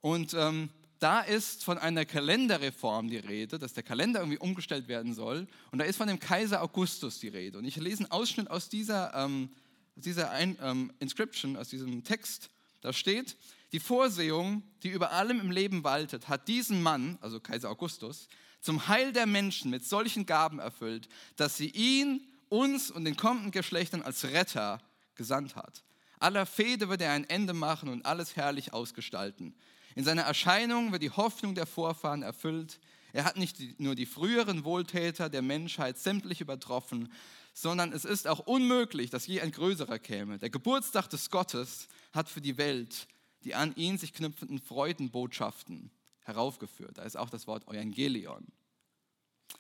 Und 0.01 0.35
ähm, 0.35 0.68
da 0.99 1.21
ist 1.21 1.64
von 1.64 1.79
einer 1.79 2.05
Kalenderreform 2.05 3.09
die 3.09 3.16
Rede, 3.16 3.59
dass 3.59 3.73
der 3.73 3.83
Kalender 3.83 4.21
irgendwie 4.21 4.38
umgestellt 4.38 4.88
werden 4.88 5.14
soll. 5.14 5.47
Und 5.71 5.79
da 5.79 5.85
ist 5.85 5.97
von 5.97 6.09
dem 6.09 6.18
Kaiser 6.18 6.62
Augustus 6.62 7.21
die 7.21 7.29
Rede. 7.29 7.59
Und 7.59 7.64
ich 7.64 7.77
lese 7.77 8.05
einen 8.05 8.11
Ausschnitt 8.11 8.51
aus 8.51 8.68
dieser 8.68 9.14
ähm, 9.14 9.51
aus 9.99 10.05
dieser 10.05 10.31
Ein 10.31 10.57
ähm, 10.63 10.93
Inscription, 11.01 11.57
aus 11.57 11.71
diesem 11.71 12.05
Text, 12.05 12.51
da 12.83 12.93
steht, 12.93 13.37
die 13.73 13.81
Vorsehung, 13.81 14.63
die 14.85 14.91
über 14.91 15.11
allem 15.11 15.41
im 15.41 15.51
Leben 15.51 15.83
waltet, 15.83 16.29
hat 16.29 16.47
diesen 16.47 16.81
Mann, 16.83 17.19
also 17.21 17.41
Kaiser 17.41 17.69
Augustus, 17.69 18.29
zum 18.61 18.87
Heil 18.87 19.13
der 19.13 19.27
Menschen 19.27 19.73
mit 19.73 19.85
solchen 19.85 20.25
Gaben 20.25 20.61
erfüllt, 20.61 21.09
dass 21.35 21.57
sie 21.57 21.71
ihn, 21.71 22.21
uns 22.49 22.93
und 22.93 23.05
den 23.05 23.17
kommenden 23.17 23.51
Geschlechtern 23.51 24.03
als 24.03 24.25
Retter 24.25 24.81
gesandt 25.17 25.57
hat. 25.57 25.83
Aller 26.21 26.47
Fehde 26.47 26.89
wird 26.89 27.03
er 27.03 27.13
ein 27.13 27.29
Ende 27.29 27.53
machen 27.53 27.89
und 27.89 28.07
alles 28.07 28.37
herrlich 28.37 28.73
ausgestalten. 28.73 29.53
In 29.97 30.05
seiner 30.05 30.23
Erscheinung 30.23 30.93
wird 30.93 31.03
die 31.03 31.11
Hoffnung 31.11 31.57
der 31.57 31.67
Vorfahren 31.67 32.23
erfüllt. 32.23 32.79
Er 33.12 33.25
hat 33.25 33.37
nicht 33.37 33.81
nur 33.81 33.94
die 33.94 34.07
früheren 34.07 34.64
Wohltäter 34.64 35.29
der 35.29 35.42
Menschheit 35.42 35.99
sämtlich 35.99 36.40
übertroffen, 36.40 37.12
sondern 37.55 37.92
es 37.92 38.05
ist 38.05 38.29
auch 38.29 38.40
unmöglich, 38.40 39.11
dass 39.11 39.27
je 39.27 39.40
ein 39.40 39.53
größerer 39.53 39.99
käme. 39.99 40.38
Der 40.38 40.51
Geburtstag 40.51 41.09
des 41.09 41.31
Gottes 41.31 41.88
hat 42.12 42.29
für 42.29 42.40
die 42.40 42.59
Welt 42.59 43.09
die 43.44 43.55
an 43.55 43.75
ihn 43.77 43.99
sich 43.99 44.12
knüpfenden 44.12 44.59
Freudenbotschaften 44.61 45.90
heraufgeführt. 46.21 46.99
Da 46.99 47.03
ist 47.03 47.16
auch 47.16 47.31
das 47.31 47.47
Wort 47.47 47.66
Evangelion. 47.68 48.47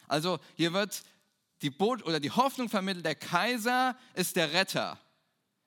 Also 0.06 0.38
hier 0.56 0.72
wird 0.72 1.02
die, 1.62 1.70
Boot 1.70 2.04
oder 2.04 2.20
die 2.20 2.30
Hoffnung 2.30 2.68
vermittelt, 2.68 3.04
der 3.04 3.14
Kaiser 3.14 3.96
ist 4.14 4.36
der 4.36 4.52
Retter. 4.52 4.98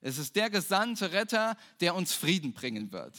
Es 0.01 0.17
ist 0.17 0.35
der 0.35 0.49
gesandte 0.49 1.11
Retter, 1.11 1.57
der 1.79 1.95
uns 1.95 2.13
Frieden 2.13 2.53
bringen 2.53 2.91
wird. 2.91 3.15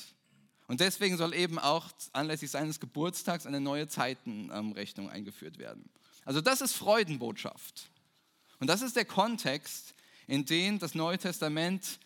Und 0.69 0.81
deswegen 0.81 1.17
soll 1.17 1.35
eben 1.35 1.59
auch 1.59 1.91
anlässlich 2.13 2.51
seines 2.51 2.81
Geburtstags 2.81 3.47
eine 3.47 3.61
neue 3.61 3.89
Zeitenrechnung 3.89 5.11
eingeführt 5.11 5.59
werden. 5.59 5.91
Also 6.25 6.41
das 6.41 6.61
ist 6.61 6.75
Freudenbotschaft. 6.75 7.91
Und 8.59 8.69
das 8.69 8.83
ist 8.83 8.97
der 8.97 9.05
Kontext, 9.05 9.95
in 10.27 10.45
dem 10.45 10.79
das 10.79 10.95
Neue 10.95 11.19
Testament 11.19 11.99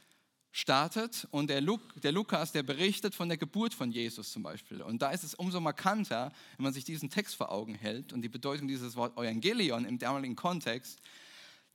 startet 0.53 1.29
und 1.33 1.51
der, 1.51 1.61
Luk, 1.61 1.83
der, 2.01 2.12
Lukas, 2.12 2.51
der 2.51 2.62
berichtet 2.62 3.14
von 3.14 3.29
der 3.29 3.37
Geburt 3.37 3.75
von 3.75 3.92
Jesus 3.92 4.33
zum 4.33 4.42
Beispiel. 4.42 4.81
Und 4.81 5.03
da 5.03 5.11
ist 5.11 5.23
es 5.23 5.35
umso 5.35 5.61
markanter, 5.61 6.33
wenn 6.57 6.64
man 6.64 6.73
sich 6.73 6.85
diesen 6.85 7.11
Text 7.11 7.37
vor 7.37 7.53
Augen 7.53 7.75
hält 7.75 8.14
und 8.14 8.23
die 8.23 8.31
Bedeutung 8.31 8.66
dieses 8.66 8.97
Wort 8.97 9.19
Evangelion 9.19 9.85
im 9.85 9.99
damaligen 9.99 10.35
Kontext, 10.35 10.99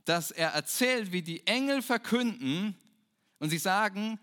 dass 0.05 0.31
er 0.31 0.49
erzählt, 0.49 1.11
wie 1.11 1.21
die 1.21 1.45
Engel 1.45 1.83
verkünden 1.83 2.75
und 3.37 3.51
sie 3.51 3.59
sagen, 3.59 4.19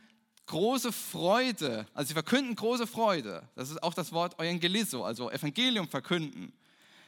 große 0.48 0.92
Freude, 0.92 1.86
also 1.94 2.08
sie 2.08 2.14
verkünden 2.14 2.56
große 2.56 2.86
Freude, 2.86 3.48
das 3.54 3.70
ist 3.70 3.82
auch 3.82 3.94
das 3.94 4.10
Wort 4.12 4.34
Evangeliso, 4.40 5.04
also 5.04 5.30
Evangelium 5.30 5.88
verkünden, 5.88 6.52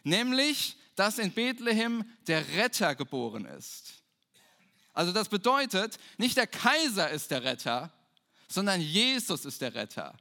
nämlich, 0.04 0.76
dass 0.94 1.18
in 1.18 1.32
Bethlehem 1.32 2.04
der 2.26 2.46
Retter 2.56 2.94
geboren 2.94 3.46
ist. 3.46 3.94
Also 4.92 5.12
das 5.12 5.28
bedeutet, 5.28 5.98
nicht 6.18 6.36
der 6.36 6.46
Kaiser 6.46 7.10
ist 7.10 7.30
der 7.30 7.42
Retter, 7.42 7.92
sondern 8.48 8.80
Jesus 8.80 9.44
ist 9.44 9.60
der 9.60 9.74
Retter. 9.74 10.14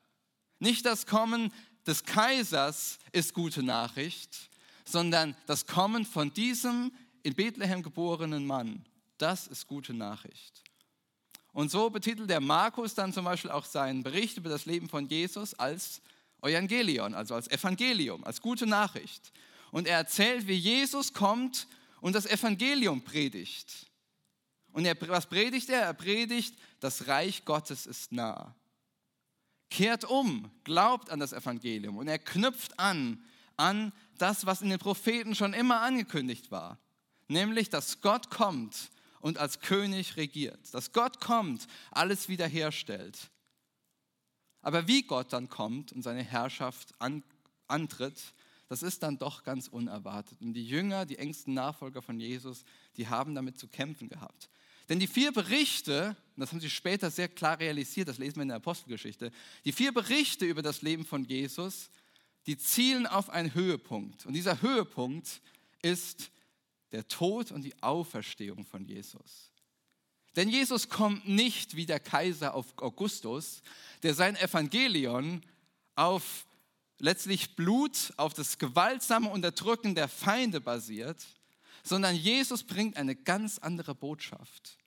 Nicht 0.59 0.85
das 0.85 1.05
Kommen 1.05 1.53
des 1.85 2.03
Kaisers 2.03 2.99
ist 3.11 3.33
gute 3.33 3.63
Nachricht, 3.63 4.49
sondern 4.85 5.35
das 5.45 5.65
Kommen 5.65 6.05
von 6.05 6.33
diesem 6.33 6.91
in 7.23 7.35
Bethlehem 7.35 7.83
geborenen 7.83 8.45
Mann, 8.45 8.85
das 9.17 9.47
ist 9.47 9.67
gute 9.67 9.93
Nachricht. 9.93 10.63
Und 11.51 11.71
so 11.71 11.89
betitelt 11.89 12.29
der 12.29 12.39
Markus 12.39 12.93
dann 12.93 13.13
zum 13.13 13.25
Beispiel 13.25 13.51
auch 13.51 13.65
seinen 13.65 14.03
Bericht 14.03 14.37
über 14.37 14.49
das 14.49 14.65
Leben 14.65 14.87
von 14.87 15.07
Jesus 15.07 15.53
als 15.55 16.01
Evangelion, 16.41 17.13
also 17.13 17.35
als 17.35 17.49
Evangelium, 17.49 18.23
als 18.23 18.41
gute 18.41 18.65
Nachricht. 18.65 19.31
Und 19.71 19.87
er 19.87 19.97
erzählt, 19.97 20.47
wie 20.47 20.55
Jesus 20.55 21.13
kommt 21.13 21.67
und 22.01 22.13
das 22.13 22.25
Evangelium 22.25 23.01
predigt. 23.01 23.87
Und 24.71 24.85
er, 24.85 24.95
was 25.09 25.27
predigt 25.27 25.69
er? 25.69 25.81
Er 25.81 25.93
predigt, 25.93 26.55
das 26.79 27.07
Reich 27.07 27.43
Gottes 27.45 27.85
ist 27.85 28.11
nah. 28.11 28.55
Kehrt 29.69 30.05
um, 30.05 30.49
glaubt 30.63 31.09
an 31.09 31.19
das 31.19 31.33
Evangelium 31.33 31.97
und 31.97 32.07
er 32.07 32.19
knüpft 32.19 32.79
an 32.79 33.23
an 33.59 33.91
das, 34.17 34.45
was 34.45 34.61
in 34.61 34.69
den 34.69 34.79
Propheten 34.79 35.35
schon 35.35 35.53
immer 35.53 35.81
angekündigt 35.81 36.49
war, 36.49 36.79
nämlich, 37.27 37.69
dass 37.69 38.01
Gott 38.01 38.29
kommt 38.29 38.89
und 39.19 39.37
als 39.37 39.59
König 39.59 40.17
regiert, 40.17 40.73
dass 40.73 40.91
Gott 40.91 41.19
kommt, 41.19 41.67
alles 41.91 42.29
wiederherstellt. 42.29 43.29
Aber 44.61 44.87
wie 44.87 45.03
Gott 45.03 45.31
dann 45.33 45.49
kommt 45.49 45.91
und 45.91 46.01
seine 46.01 46.23
Herrschaft 46.23 46.93
an, 46.99 47.23
antritt, 47.67 48.33
das 48.67 48.83
ist 48.83 49.03
dann 49.03 49.17
doch 49.17 49.43
ganz 49.43 49.67
unerwartet. 49.67 50.39
Und 50.41 50.53
die 50.53 50.65
Jünger, 50.65 51.05
die 51.05 51.17
engsten 51.17 51.53
Nachfolger 51.53 52.01
von 52.01 52.19
Jesus, 52.19 52.63
die 52.97 53.07
haben 53.07 53.33
damit 53.33 53.57
zu 53.57 53.67
kämpfen 53.67 54.09
gehabt. 54.09 54.49
Denn 54.89 54.99
die 54.99 55.07
vier 55.07 55.31
Berichte, 55.31 56.15
das 56.35 56.51
haben 56.51 56.59
sie 56.59 56.69
später 56.69 57.11
sehr 57.11 57.27
klar 57.27 57.59
realisiert, 57.59 58.07
das 58.07 58.17
lesen 58.17 58.37
wir 58.37 58.43
in 58.43 58.47
der 58.49 58.57
Apostelgeschichte, 58.57 59.31
die 59.65 59.71
vier 59.71 59.93
Berichte 59.93 60.45
über 60.45 60.61
das 60.61 60.81
Leben 60.81 61.05
von 61.05 61.23
Jesus, 61.23 61.89
die 62.47 62.57
zielen 62.57 63.05
auf 63.05 63.29
einen 63.29 63.53
Höhepunkt. 63.53 64.25
Und 64.25 64.33
dieser 64.33 64.61
Höhepunkt 64.61 65.41
ist 65.81 66.31
der 66.91 67.07
Tod 67.07 67.51
und 67.51 67.61
die 67.61 67.81
Auferstehung 67.81 68.65
von 68.65 68.85
Jesus. 68.85 69.51
Denn 70.35 70.49
Jesus 70.49 70.89
kommt 70.89 71.27
nicht 71.27 71.75
wie 71.75 71.85
der 71.85 71.99
Kaiser 71.99 72.53
auf 72.53 72.77
Augustus, 72.77 73.61
der 74.03 74.13
sein 74.13 74.35
Evangelion 74.35 75.43
auf 75.95 76.45
letztlich 76.99 77.55
Blut, 77.55 78.13
auf 78.17 78.33
das 78.33 78.57
gewaltsame 78.57 79.29
Unterdrücken 79.29 79.95
der 79.95 80.07
Feinde 80.07 80.61
basiert, 80.61 81.25
sondern 81.83 82.15
Jesus 82.15 82.63
bringt 82.63 82.97
eine 82.97 83.15
ganz 83.15 83.57
andere 83.57 83.95
Botschaft. 83.95 84.77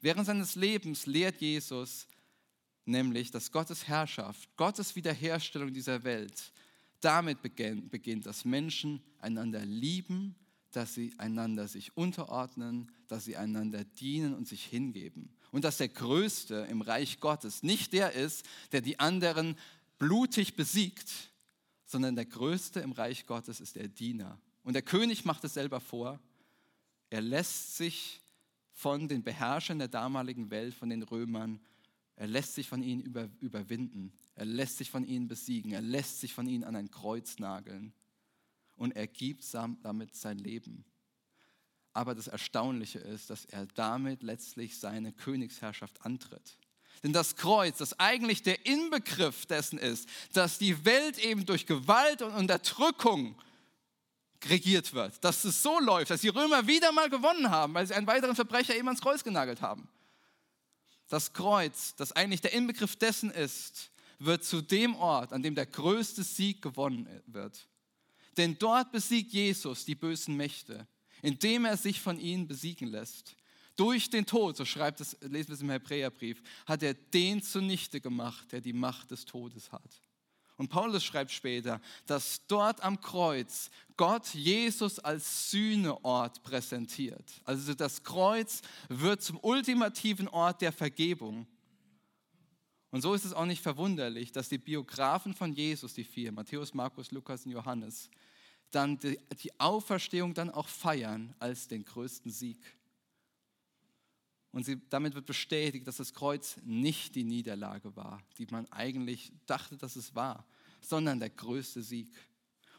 Während 0.00 0.26
seines 0.26 0.54
Lebens 0.56 1.06
lehrt 1.06 1.40
Jesus 1.40 2.06
nämlich, 2.84 3.30
dass 3.30 3.50
Gottes 3.50 3.88
Herrschaft, 3.88 4.56
Gottes 4.56 4.94
Wiederherstellung 4.94 5.72
dieser 5.72 6.04
Welt 6.04 6.52
damit 7.00 7.42
beginnt, 7.42 8.26
dass 8.26 8.44
Menschen 8.44 9.02
einander 9.20 9.64
lieben, 9.64 10.34
dass 10.72 10.94
sie 10.94 11.14
einander 11.18 11.68
sich 11.68 11.96
unterordnen, 11.96 12.90
dass 13.08 13.24
sie 13.24 13.36
einander 13.36 13.84
dienen 13.84 14.34
und 14.34 14.46
sich 14.46 14.64
hingeben. 14.64 15.34
Und 15.52 15.64
dass 15.64 15.78
der 15.78 15.88
Größte 15.88 16.66
im 16.70 16.82
Reich 16.82 17.20
Gottes 17.20 17.62
nicht 17.62 17.92
der 17.92 18.12
ist, 18.12 18.44
der 18.72 18.80
die 18.80 18.98
anderen 18.98 19.56
blutig 19.98 20.54
besiegt, 20.56 21.10
sondern 21.84 22.16
der 22.16 22.26
Größte 22.26 22.80
im 22.80 22.92
Reich 22.92 23.26
Gottes 23.26 23.60
ist 23.60 23.76
der 23.76 23.88
Diener. 23.88 24.38
Und 24.62 24.74
der 24.74 24.82
König 24.82 25.24
macht 25.24 25.44
es 25.44 25.54
selber 25.54 25.80
vor. 25.80 26.20
Er 27.10 27.20
lässt 27.20 27.76
sich 27.76 28.20
von 28.72 29.08
den 29.08 29.22
Beherrschern 29.22 29.78
der 29.78 29.88
damaligen 29.88 30.50
Welt, 30.50 30.74
von 30.74 30.90
den 30.90 31.02
Römern, 31.02 31.60
er 32.16 32.26
lässt 32.26 32.54
sich 32.54 32.66
von 32.66 32.82
ihnen 32.82 33.02
über, 33.02 33.28
überwinden. 33.40 34.12
Er 34.34 34.46
lässt 34.46 34.78
sich 34.78 34.90
von 34.90 35.06
ihnen 35.06 35.28
besiegen. 35.28 35.72
Er 35.72 35.82
lässt 35.82 36.20
sich 36.20 36.32
von 36.32 36.48
ihnen 36.48 36.64
an 36.64 36.74
ein 36.74 36.90
Kreuz 36.90 37.38
nageln. 37.38 37.92
Und 38.76 38.94
er 38.94 39.06
gibt 39.06 39.44
damit 39.82 40.14
sein 40.14 40.38
Leben. 40.38 40.84
Aber 41.92 42.14
das 42.14 42.26
Erstaunliche 42.26 42.98
ist, 42.98 43.30
dass 43.30 43.46
er 43.46 43.66
damit 43.66 44.22
letztlich 44.22 44.78
seine 44.78 45.12
Königsherrschaft 45.12 46.04
antritt. 46.04 46.58
Denn 47.02 47.12
das 47.12 47.36
Kreuz, 47.36 47.78
das 47.78 47.98
eigentlich 47.98 48.42
der 48.42 48.66
Inbegriff 48.66 49.46
dessen 49.46 49.78
ist, 49.78 50.08
dass 50.32 50.58
die 50.58 50.84
Welt 50.84 51.18
eben 51.18 51.46
durch 51.46 51.66
Gewalt 51.66 52.22
und 52.22 52.34
Unterdrückung 52.34 53.40
regiert 54.44 54.92
wird. 54.92 55.22
Dass 55.24 55.44
es 55.44 55.62
so 55.62 55.78
läuft, 55.80 56.10
dass 56.10 56.20
die 56.20 56.28
Römer 56.28 56.66
wieder 56.66 56.92
mal 56.92 57.08
gewonnen 57.08 57.50
haben, 57.50 57.74
weil 57.74 57.86
sie 57.86 57.94
einen 57.94 58.06
weiteren 58.06 58.34
Verbrecher 58.34 58.76
eben 58.76 58.88
ans 58.88 59.00
Kreuz 59.00 59.24
genagelt 59.24 59.60
haben. 59.62 59.88
Das 61.08 61.32
Kreuz, 61.32 61.94
das 61.94 62.12
eigentlich 62.12 62.40
der 62.40 62.52
Inbegriff 62.52 62.96
dessen 62.96 63.30
ist, 63.30 63.90
wird 64.18 64.44
zu 64.44 64.62
dem 64.62 64.96
Ort, 64.96 65.32
an 65.32 65.42
dem 65.42 65.54
der 65.54 65.66
größte 65.66 66.22
Sieg 66.22 66.62
gewonnen 66.62 67.08
wird. 67.26 67.68
Denn 68.36 68.58
dort 68.58 68.92
besiegt 68.92 69.32
Jesus 69.32 69.84
die 69.84 69.94
bösen 69.94 70.36
Mächte, 70.36 70.86
indem 71.22 71.64
er 71.64 71.76
sich 71.76 72.00
von 72.00 72.18
ihnen 72.18 72.46
besiegen 72.46 72.88
lässt. 72.88 73.36
Durch 73.76 74.08
den 74.08 74.24
Tod, 74.24 74.56
so 74.56 74.64
schreibt 74.64 75.00
es, 75.00 75.16
lesen 75.20 75.48
wir 75.48 75.54
es 75.54 75.60
im 75.60 75.70
Hebräerbrief, 75.70 76.42
hat 76.66 76.82
er 76.82 76.94
den 76.94 77.42
zunichte 77.42 78.00
gemacht, 78.00 78.50
der 78.52 78.60
die 78.60 78.72
Macht 78.72 79.10
des 79.10 79.26
Todes 79.26 79.70
hat. 79.70 80.00
Und 80.56 80.68
Paulus 80.68 81.04
schreibt 81.04 81.30
später, 81.30 81.82
dass 82.06 82.46
dort 82.46 82.82
am 82.82 82.98
Kreuz 83.00 83.70
Gott 83.98 84.32
Jesus 84.32 84.98
als 84.98 85.50
Sühneort 85.50 86.42
präsentiert. 86.42 87.42
Also 87.44 87.74
das 87.74 88.02
Kreuz 88.02 88.62
wird 88.88 89.22
zum 89.22 89.38
ultimativen 89.42 90.28
Ort 90.28 90.62
der 90.62 90.72
Vergebung. 90.72 91.46
Und 92.90 93.02
so 93.02 93.12
ist 93.12 93.26
es 93.26 93.34
auch 93.34 93.44
nicht 93.44 93.62
verwunderlich, 93.62 94.32
dass 94.32 94.48
die 94.48 94.56
Biografen 94.56 95.34
von 95.34 95.52
Jesus, 95.52 95.92
die 95.92 96.04
vier, 96.04 96.32
Matthäus, 96.32 96.72
Markus, 96.72 97.10
Lukas 97.10 97.44
und 97.44 97.52
Johannes, 97.52 98.08
dann 98.70 98.98
die, 98.98 99.18
Auferstehung 99.58 100.34
dann 100.34 100.50
auch 100.50 100.68
feiern 100.68 101.34
als 101.38 101.68
den 101.68 101.84
größten 101.84 102.30
Sieg. 102.30 102.58
Und 104.52 104.64
sie, 104.64 104.80
damit 104.88 105.14
wird 105.14 105.26
bestätigt, 105.26 105.86
dass 105.86 105.98
das 105.98 106.14
Kreuz 106.14 106.56
nicht 106.64 107.14
die 107.14 107.24
Niederlage 107.24 107.94
war, 107.94 108.22
die 108.38 108.46
man 108.50 108.66
eigentlich 108.72 109.32
dachte, 109.46 109.76
dass 109.76 109.96
es 109.96 110.14
war, 110.14 110.46
sondern 110.80 111.20
der 111.20 111.30
größte 111.30 111.82
Sieg. 111.82 112.08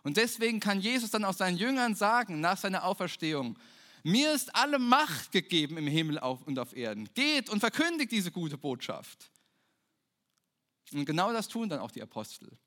Und 0.04 0.18
deswegen 0.18 0.60
kann 0.60 0.80
Jesus 0.80 1.12
dann 1.12 1.26
auch 1.26 1.34
seinen 1.34 1.58
Jüngern 1.58 1.96
sagen, 1.96 2.40
nach 2.40 2.58
seiner 2.58 2.84
Auferstehung, 2.84 3.58
mir 4.04 4.34
ist 4.34 4.56
alle 4.56 4.80
Macht 4.80 5.32
gegeben 5.32 5.78
im 5.78 5.88
Himmel 5.88 6.18
und 6.18 6.58
auf 6.60 6.76
Erden. 6.76 7.10
Geht 7.14 7.50
und 7.50 7.60
verkündigt 7.60 8.12
diese 8.12 8.32
gute 8.32 8.58
Botschaft. 8.58 9.30
Und 10.94 11.06
genau 11.06 11.34
das 11.34 11.48
tun 11.48 11.68
dann 11.70 11.80
auch 11.80 11.92
die 11.92 12.02
Apostel. 12.02 12.58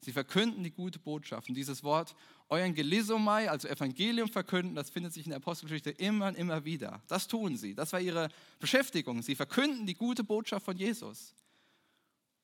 Sie 0.00 0.12
verkünden 0.12 0.64
die 0.64 0.70
gute 0.70 0.98
Botschaft. 0.98 1.48
Und 1.48 1.54
dieses 1.54 1.84
Wort 1.84 2.14
euren 2.48 2.74
Gelisomai, 2.74 3.50
also 3.50 3.68
Evangelium 3.68 4.28
verkünden, 4.28 4.74
das 4.74 4.90
findet 4.90 5.12
sich 5.12 5.26
in 5.26 5.30
der 5.30 5.36
Apostelgeschichte 5.36 5.90
immer 5.90 6.28
und 6.28 6.36
immer 6.36 6.64
wieder. 6.64 7.02
Das 7.06 7.28
tun 7.28 7.56
sie. 7.56 7.74
Das 7.74 7.92
war 7.92 8.00
ihre 8.00 8.28
Beschäftigung. 8.58 9.22
Sie 9.22 9.34
verkünden 9.34 9.86
die 9.86 9.94
gute 9.94 10.24
Botschaft 10.24 10.64
von 10.64 10.76
Jesus. 10.76 11.34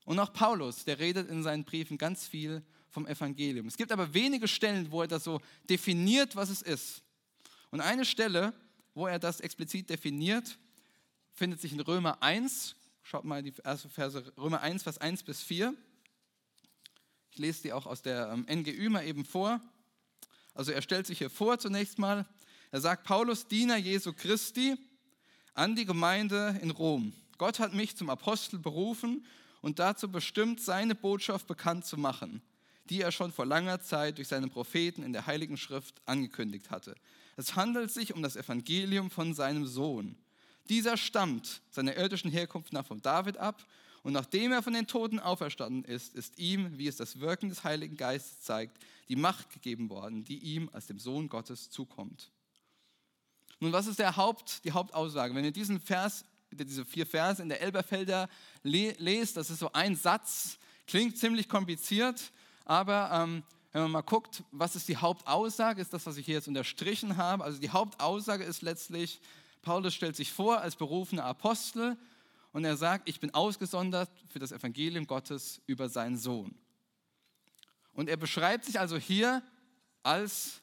Und 0.04 0.18
auch 0.18 0.32
Paulus, 0.32 0.84
der 0.84 0.98
redet 0.98 1.28
in 1.30 1.42
seinen 1.42 1.64
Briefen 1.64 1.98
ganz 1.98 2.26
viel 2.26 2.62
vom 2.90 3.06
Evangelium. 3.06 3.66
Es 3.66 3.76
gibt 3.76 3.90
aber 3.90 4.12
wenige 4.14 4.48
Stellen, 4.48 4.90
wo 4.90 5.02
er 5.02 5.08
das 5.08 5.24
so 5.24 5.40
definiert, 5.68 6.36
was 6.36 6.50
es 6.50 6.62
ist. 6.62 7.02
Und 7.70 7.80
eine 7.80 8.04
Stelle, 8.04 8.52
wo 8.94 9.06
er 9.06 9.18
das 9.18 9.40
explizit 9.40 9.90
definiert, 9.90 10.58
findet 11.32 11.60
sich 11.60 11.72
in 11.72 11.80
Römer 11.80 12.22
1. 12.22 12.76
Schaut 13.02 13.24
mal 13.24 13.42
die 13.42 13.52
erste 13.64 13.88
Verse, 13.88 14.32
Römer 14.38 14.60
1, 14.60 14.82
Vers 14.82 14.98
1 14.98 15.22
bis 15.22 15.42
4. 15.42 15.74
Ich 17.36 17.40
lese 17.40 17.64
die 17.64 17.74
auch 17.74 17.84
aus 17.84 18.00
der 18.00 18.30
ähm, 18.32 18.46
NGÜ 18.48 18.88
mal 18.88 19.04
eben 19.06 19.22
vor. 19.26 19.60
Also 20.54 20.72
er 20.72 20.80
stellt 20.80 21.06
sich 21.06 21.18
hier 21.18 21.28
vor 21.28 21.58
zunächst 21.58 21.98
mal. 21.98 22.24
Er 22.70 22.80
sagt, 22.80 23.04
Paulus, 23.04 23.46
Diener 23.46 23.76
Jesu 23.76 24.14
Christi, 24.14 24.74
an 25.52 25.76
die 25.76 25.84
Gemeinde 25.84 26.58
in 26.62 26.70
Rom. 26.70 27.12
Gott 27.36 27.58
hat 27.58 27.74
mich 27.74 27.94
zum 27.94 28.08
Apostel 28.08 28.58
berufen 28.58 29.26
und 29.60 29.78
dazu 29.80 30.10
bestimmt, 30.10 30.62
seine 30.62 30.94
Botschaft 30.94 31.46
bekannt 31.46 31.84
zu 31.84 31.98
machen, 31.98 32.40
die 32.86 33.02
er 33.02 33.12
schon 33.12 33.32
vor 33.32 33.44
langer 33.44 33.82
Zeit 33.82 34.16
durch 34.16 34.28
seinen 34.28 34.48
Propheten 34.48 35.02
in 35.02 35.12
der 35.12 35.26
Heiligen 35.26 35.58
Schrift 35.58 36.00
angekündigt 36.06 36.70
hatte. 36.70 36.94
Es 37.36 37.54
handelt 37.54 37.90
sich 37.90 38.14
um 38.14 38.22
das 38.22 38.36
Evangelium 38.36 39.10
von 39.10 39.34
seinem 39.34 39.66
Sohn. 39.66 40.16
Dieser 40.70 40.96
stammt 40.96 41.60
seiner 41.70 41.98
irdischen 41.98 42.30
Herkunft 42.30 42.72
nach 42.72 42.86
von 42.86 43.02
David 43.02 43.36
ab 43.36 43.62
und 44.06 44.12
nachdem 44.12 44.52
er 44.52 44.62
von 44.62 44.72
den 44.72 44.86
Toten 44.86 45.18
auferstanden 45.18 45.82
ist, 45.82 46.14
ist 46.14 46.38
ihm, 46.38 46.78
wie 46.78 46.86
es 46.86 46.94
das 46.94 47.18
Wirken 47.18 47.48
des 47.48 47.64
Heiligen 47.64 47.96
Geistes 47.96 48.40
zeigt, 48.40 48.78
die 49.08 49.16
Macht 49.16 49.50
gegeben 49.50 49.90
worden, 49.90 50.22
die 50.22 50.38
ihm 50.38 50.70
als 50.72 50.86
dem 50.86 51.00
Sohn 51.00 51.28
Gottes 51.28 51.70
zukommt. 51.70 52.30
Nun, 53.58 53.72
was 53.72 53.88
ist 53.88 53.98
der 53.98 54.16
Haupt, 54.16 54.64
die 54.64 54.70
Hauptaussage? 54.70 55.34
Wenn 55.34 55.44
ihr 55.44 55.50
diesen 55.50 55.80
Vers, 55.80 56.24
diese 56.52 56.84
vier 56.84 57.04
Verse 57.04 57.42
in 57.42 57.48
der 57.48 57.60
Elberfelder 57.60 58.28
lest, 58.62 59.36
das 59.36 59.50
ist 59.50 59.58
so 59.58 59.72
ein 59.72 59.96
Satz, 59.96 60.58
klingt 60.86 61.18
ziemlich 61.18 61.48
kompliziert, 61.48 62.30
aber 62.64 63.10
ähm, 63.12 63.42
wenn 63.72 63.82
man 63.82 63.90
mal 63.90 64.02
guckt, 64.02 64.44
was 64.52 64.76
ist 64.76 64.86
die 64.86 64.98
Hauptaussage, 64.98 65.82
ist 65.82 65.92
das, 65.92 66.06
was 66.06 66.16
ich 66.16 66.26
hier 66.26 66.36
jetzt 66.36 66.46
unterstrichen 66.46 67.16
habe. 67.16 67.42
Also 67.42 67.58
die 67.58 67.70
Hauptaussage 67.70 68.44
ist 68.44 68.62
letztlich, 68.62 69.20
Paulus 69.62 69.94
stellt 69.94 70.14
sich 70.14 70.30
vor 70.30 70.60
als 70.60 70.76
berufener 70.76 71.24
Apostel 71.24 71.98
und 72.56 72.64
er 72.64 72.78
sagt, 72.78 73.06
ich 73.06 73.20
bin 73.20 73.34
ausgesondert 73.34 74.08
für 74.28 74.38
das 74.38 74.50
Evangelium 74.50 75.06
Gottes 75.06 75.60
über 75.66 75.90
seinen 75.90 76.16
Sohn. 76.16 76.54
Und 77.92 78.08
er 78.08 78.16
beschreibt 78.16 78.64
sich 78.64 78.80
also 78.80 78.96
hier 78.96 79.42
als 80.02 80.62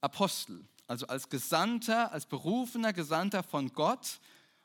Apostel, 0.00 0.66
also 0.88 1.06
als 1.06 1.28
Gesandter, 1.28 2.10
als 2.10 2.26
berufener 2.26 2.92
Gesandter 2.92 3.44
von 3.44 3.72
Gott. 3.72 4.18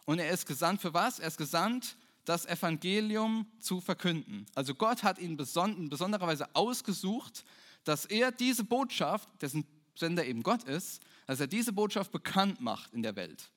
Und 0.06 0.18
er 0.18 0.32
ist 0.32 0.48
gesandt 0.48 0.82
für 0.82 0.96
was? 0.96 1.20
Er 1.20 1.28
ist 1.28 1.38
gesandt, 1.38 1.96
das 2.26 2.48
Evangelium 2.48 3.46
zu 3.60 3.80
verkünden. 3.80 4.48
Also 4.56 4.74
Gott 4.74 5.04
hat 5.04 5.20
ihn 5.20 5.38
in 5.38 5.90
besonderer 5.90 6.26
Weise 6.26 6.56
ausgesucht, 6.56 7.46
dass 7.84 8.06
er 8.06 8.32
diese 8.32 8.64
Botschaft, 8.64 9.30
dessen 9.44 9.64
Sender 9.94 10.26
eben 10.26 10.42
Gott 10.42 10.64
ist, 10.64 11.04
dass 11.28 11.40
er 11.40 11.46
diese 11.46 11.72
Botschaft 11.72 12.12
bekannt 12.12 12.62
macht 12.62 12.92
in 12.94 13.04
der 13.04 13.16
Welt. 13.16 13.53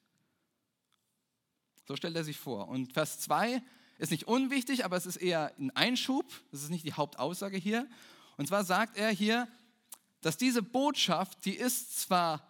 So 1.86 1.96
stellt 1.96 2.16
er 2.16 2.24
sich 2.24 2.36
vor. 2.36 2.68
Und 2.68 2.92
Vers 2.92 3.20
2 3.20 3.62
ist 3.98 4.10
nicht 4.10 4.26
unwichtig, 4.26 4.84
aber 4.84 4.96
es 4.96 5.06
ist 5.06 5.16
eher 5.16 5.52
ein 5.58 5.70
Einschub. 5.70 6.26
Das 6.50 6.62
ist 6.62 6.70
nicht 6.70 6.84
die 6.84 6.92
Hauptaussage 6.92 7.56
hier. 7.56 7.88
Und 8.36 8.48
zwar 8.48 8.64
sagt 8.64 8.96
er 8.96 9.10
hier, 9.10 9.48
dass 10.20 10.36
diese 10.36 10.62
Botschaft, 10.62 11.44
die 11.44 11.54
ist 11.54 12.00
zwar, 12.00 12.46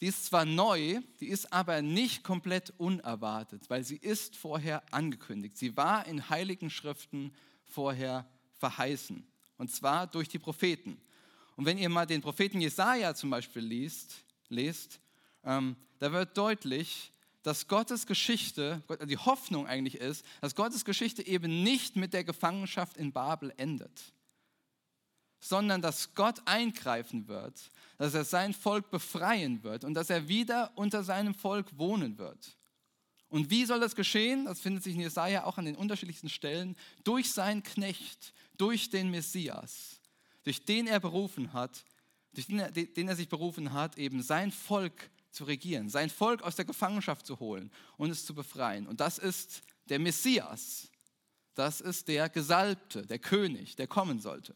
die 0.00 0.06
ist 0.06 0.26
zwar 0.26 0.44
neu, 0.44 1.00
die 1.20 1.28
ist 1.28 1.52
aber 1.52 1.80
nicht 1.80 2.22
komplett 2.22 2.74
unerwartet, 2.78 3.70
weil 3.70 3.84
sie 3.84 3.96
ist 3.96 4.36
vorher 4.36 4.82
angekündigt. 4.92 5.56
Sie 5.56 5.76
war 5.76 6.06
in 6.06 6.28
heiligen 6.28 6.70
Schriften 6.70 7.34
vorher 7.64 8.28
verheißen. 8.58 9.26
Und 9.56 9.70
zwar 9.70 10.06
durch 10.06 10.28
die 10.28 10.38
Propheten. 10.38 11.00
Und 11.56 11.64
wenn 11.64 11.78
ihr 11.78 11.88
mal 11.88 12.06
den 12.06 12.20
Propheten 12.20 12.60
Jesaja 12.60 13.14
zum 13.14 13.30
Beispiel 13.30 13.62
liest, 13.62 14.24
lest, 14.48 15.00
ähm, 15.44 15.76
da 15.98 16.12
wird 16.12 16.36
deutlich, 16.36 17.12
dass 17.42 17.66
Gottes 17.66 18.06
Geschichte, 18.06 18.82
die 19.06 19.18
Hoffnung 19.18 19.66
eigentlich 19.66 19.96
ist, 19.96 20.24
dass 20.40 20.54
Gottes 20.54 20.84
Geschichte 20.84 21.26
eben 21.26 21.62
nicht 21.62 21.96
mit 21.96 22.12
der 22.12 22.24
Gefangenschaft 22.24 22.96
in 22.96 23.12
Babel 23.12 23.52
endet, 23.56 24.12
sondern 25.40 25.82
dass 25.82 26.14
Gott 26.14 26.40
eingreifen 26.44 27.26
wird, 27.26 27.70
dass 27.98 28.14
er 28.14 28.24
sein 28.24 28.54
Volk 28.54 28.90
befreien 28.90 29.62
wird 29.64 29.84
und 29.84 29.94
dass 29.94 30.08
er 30.08 30.28
wieder 30.28 30.72
unter 30.76 31.02
seinem 31.02 31.34
Volk 31.34 31.76
wohnen 31.76 32.18
wird. 32.18 32.56
Und 33.28 33.50
wie 33.50 33.64
soll 33.64 33.80
das 33.80 33.96
geschehen? 33.96 34.44
Das 34.44 34.60
findet 34.60 34.84
sich 34.84 34.94
in 34.94 35.00
Jesaja 35.00 35.44
auch 35.44 35.56
an 35.58 35.64
den 35.64 35.74
unterschiedlichsten 35.74 36.28
Stellen. 36.28 36.76
Durch 37.02 37.32
seinen 37.32 37.62
Knecht, 37.62 38.34
durch 38.58 38.90
den 38.90 39.10
Messias, 39.10 40.00
durch 40.44 40.64
den 40.64 40.86
er 40.86 41.00
berufen 41.00 41.54
hat, 41.54 41.84
durch 42.34 42.46
den 42.46 42.58
er, 42.58 42.70
den 42.70 43.08
er 43.08 43.16
sich 43.16 43.30
berufen 43.30 43.72
hat, 43.72 43.96
eben 43.96 44.22
sein 44.22 44.52
Volk 44.52 45.10
zu 45.32 45.44
regieren, 45.44 45.88
sein 45.88 46.10
Volk 46.10 46.42
aus 46.42 46.56
der 46.56 46.64
Gefangenschaft 46.64 47.26
zu 47.26 47.40
holen 47.40 47.70
und 47.96 48.10
es 48.10 48.24
zu 48.24 48.34
befreien. 48.34 48.86
Und 48.86 49.00
das 49.00 49.18
ist 49.18 49.62
der 49.88 49.98
Messias. 49.98 50.88
Das 51.54 51.80
ist 51.80 52.08
der 52.08 52.28
Gesalbte, 52.28 53.06
der 53.06 53.18
König, 53.18 53.76
der 53.76 53.86
kommen 53.86 54.20
sollte. 54.20 54.54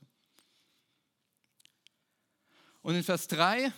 Und 2.83 2.95
in 2.95 3.03
Vers 3.03 3.27
3 3.29 3.73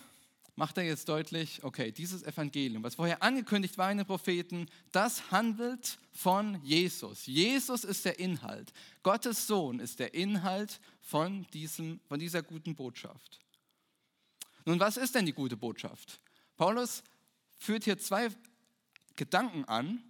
macht 0.55 0.77
er 0.77 0.83
jetzt 0.83 1.07
deutlich, 1.09 1.63
okay, 1.63 1.91
dieses 1.91 2.21
Evangelium, 2.23 2.83
was 2.83 2.95
vorher 2.95 3.23
angekündigt 3.23 3.77
war 3.77 3.91
in 3.91 3.97
den 3.97 4.05
Propheten, 4.05 4.67
das 4.91 5.31
handelt 5.31 5.97
von 6.11 6.61
Jesus. 6.63 7.25
Jesus 7.25 7.85
ist 7.85 8.05
der 8.05 8.19
Inhalt. 8.19 8.71
Gottes 9.01 9.47
Sohn 9.47 9.79
ist 9.79 9.99
der 9.99 10.13
Inhalt 10.13 10.81
von, 11.01 11.47
diesem, 11.53 12.01
von 12.07 12.19
dieser 12.19 12.43
guten 12.43 12.75
Botschaft. 12.75 13.39
Nun, 14.65 14.79
was 14.79 14.97
ist 14.97 15.15
denn 15.15 15.25
die 15.25 15.33
gute 15.33 15.57
Botschaft? 15.57 16.19
Paulus 16.59 17.03
führt 17.57 17.85
hier 17.85 17.97
zwei 17.97 18.27
Gedanken 19.15 19.63
an, 19.63 20.03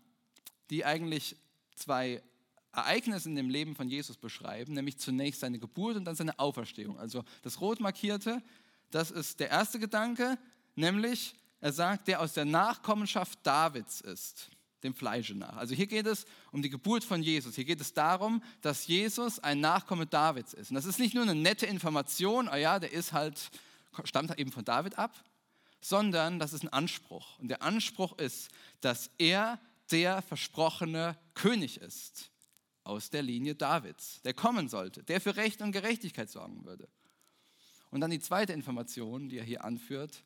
die 0.71 0.83
eigentlich 0.83 1.35
zwei 1.75 2.23
Ereignisse 2.71 3.29
in 3.29 3.35
dem 3.35 3.51
Leben 3.51 3.75
von 3.75 3.88
Jesus 3.88 4.17
beschreiben, 4.17 4.73
nämlich 4.73 4.97
zunächst 4.97 5.41
seine 5.41 5.59
Geburt 5.59 5.95
und 5.95 6.05
dann 6.05 6.15
seine 6.15 6.39
Auferstehung. 6.39 6.97
Also 6.97 7.23
das 7.43 7.62
rot 7.62 7.79
markierte, 7.79 8.41
das 8.89 9.12
ist 9.12 9.39
der 9.39 9.51
erste 9.51 9.77
Gedanke, 9.77 10.39
nämlich 10.75 11.35
er 11.62 11.71
sagt, 11.71 12.07
der 12.07 12.19
aus 12.19 12.33
der 12.33 12.45
Nachkommenschaft 12.45 13.38
Davids 13.43 14.01
ist, 14.01 14.49
dem 14.81 14.95
Fleische 14.95 15.35
nach. 15.35 15.55
Also 15.55 15.75
hier 15.75 15.85
geht 15.85 16.07
es 16.07 16.25
um 16.51 16.63
die 16.63 16.71
Geburt 16.71 17.03
von 17.03 17.21
Jesus. 17.21 17.53
Hier 17.53 17.65
geht 17.65 17.79
es 17.79 17.93
darum, 17.93 18.41
dass 18.62 18.88
Jesus 18.88 19.38
ein 19.38 19.59
Nachkomme 19.59 20.07
Davids 20.07 20.55
ist. 20.55 20.71
Und 20.71 20.75
das 20.75 20.85
ist 20.85 20.97
nicht 20.97 21.13
nur 21.13 21.21
eine 21.21 21.35
nette 21.35 21.67
Information, 21.67 22.49
oh 22.51 22.55
ja, 22.55 22.79
der 22.79 22.91
ist 22.91 23.13
halt, 23.13 23.51
stammt 24.03 24.35
eben 24.39 24.51
von 24.51 24.65
David 24.65 24.97
ab, 24.97 25.13
sondern 25.82 26.39
das 26.39 26.54
ist 26.54 26.63
ein 26.63 26.74
Anspruch. 26.74 27.39
Und 27.39 27.50
der 27.50 27.62
Anspruch 27.62 28.18
ist, 28.18 28.50
dass 28.82 29.10
er 29.18 29.60
der 29.92 30.22
versprochene 30.22 31.18
König 31.34 31.78
ist 31.82 32.32
aus 32.84 33.10
der 33.10 33.22
Linie 33.22 33.56
Davids, 33.56 34.22
der 34.24 34.34
kommen 34.34 34.68
sollte, 34.68 35.04
der 35.04 35.22
für 35.22 35.36
Recht 35.36 35.62
und 35.62 35.72
Gerechtigkeit 35.72 36.30
sorgen 36.30 36.65
würde. 36.65 36.88
Und 37.92 38.02
dann 38.02 38.12
die 38.12 38.20
zweite 38.20 38.54
Information, 38.54 39.30
die 39.30 39.38
er 39.38 39.44
hier 39.44 39.63
anführt, 39.63 40.24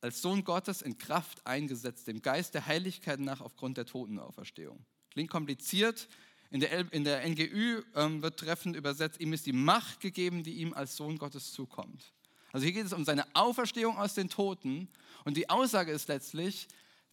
als 0.00 0.20
Sohn 0.20 0.44
Gottes 0.44 0.82
in 0.82 0.98
Kraft 0.98 1.46
eingesetzt, 1.46 2.08
dem 2.08 2.22
Geist 2.22 2.54
der 2.54 2.66
Heiligkeit 2.66 3.20
nach 3.20 3.40
aufgrund 3.40 3.76
der 3.76 3.86
Totenauferstehung. 3.86 4.84
Klingt 5.10 5.30
kompliziert. 5.30 6.08
In 6.50 6.60
der, 6.60 6.92
in 6.92 7.04
der 7.04 7.26
NGÜ 7.26 7.82
ähm, 7.94 8.20
wird 8.20 8.38
treffend 8.38 8.76
übersetzt, 8.76 9.20
ihm 9.20 9.32
ist 9.32 9.46
die 9.46 9.52
Macht 9.52 10.00
gegeben, 10.00 10.42
die 10.42 10.54
ihm 10.54 10.74
als 10.74 10.96
Sohn 10.96 11.16
Gottes 11.16 11.52
zukommt. 11.52 12.12
Also 12.52 12.64
hier 12.64 12.74
geht 12.74 12.86
es 12.86 12.92
um 12.92 13.04
seine 13.04 13.24
Auferstehung 13.34 13.96
aus 13.96 14.14
den 14.14 14.28
Toten. 14.28 14.88
Und 15.24 15.36
die 15.36 15.48
Aussage 15.48 15.90
ist 15.90 16.08
letztlich, 16.08 16.68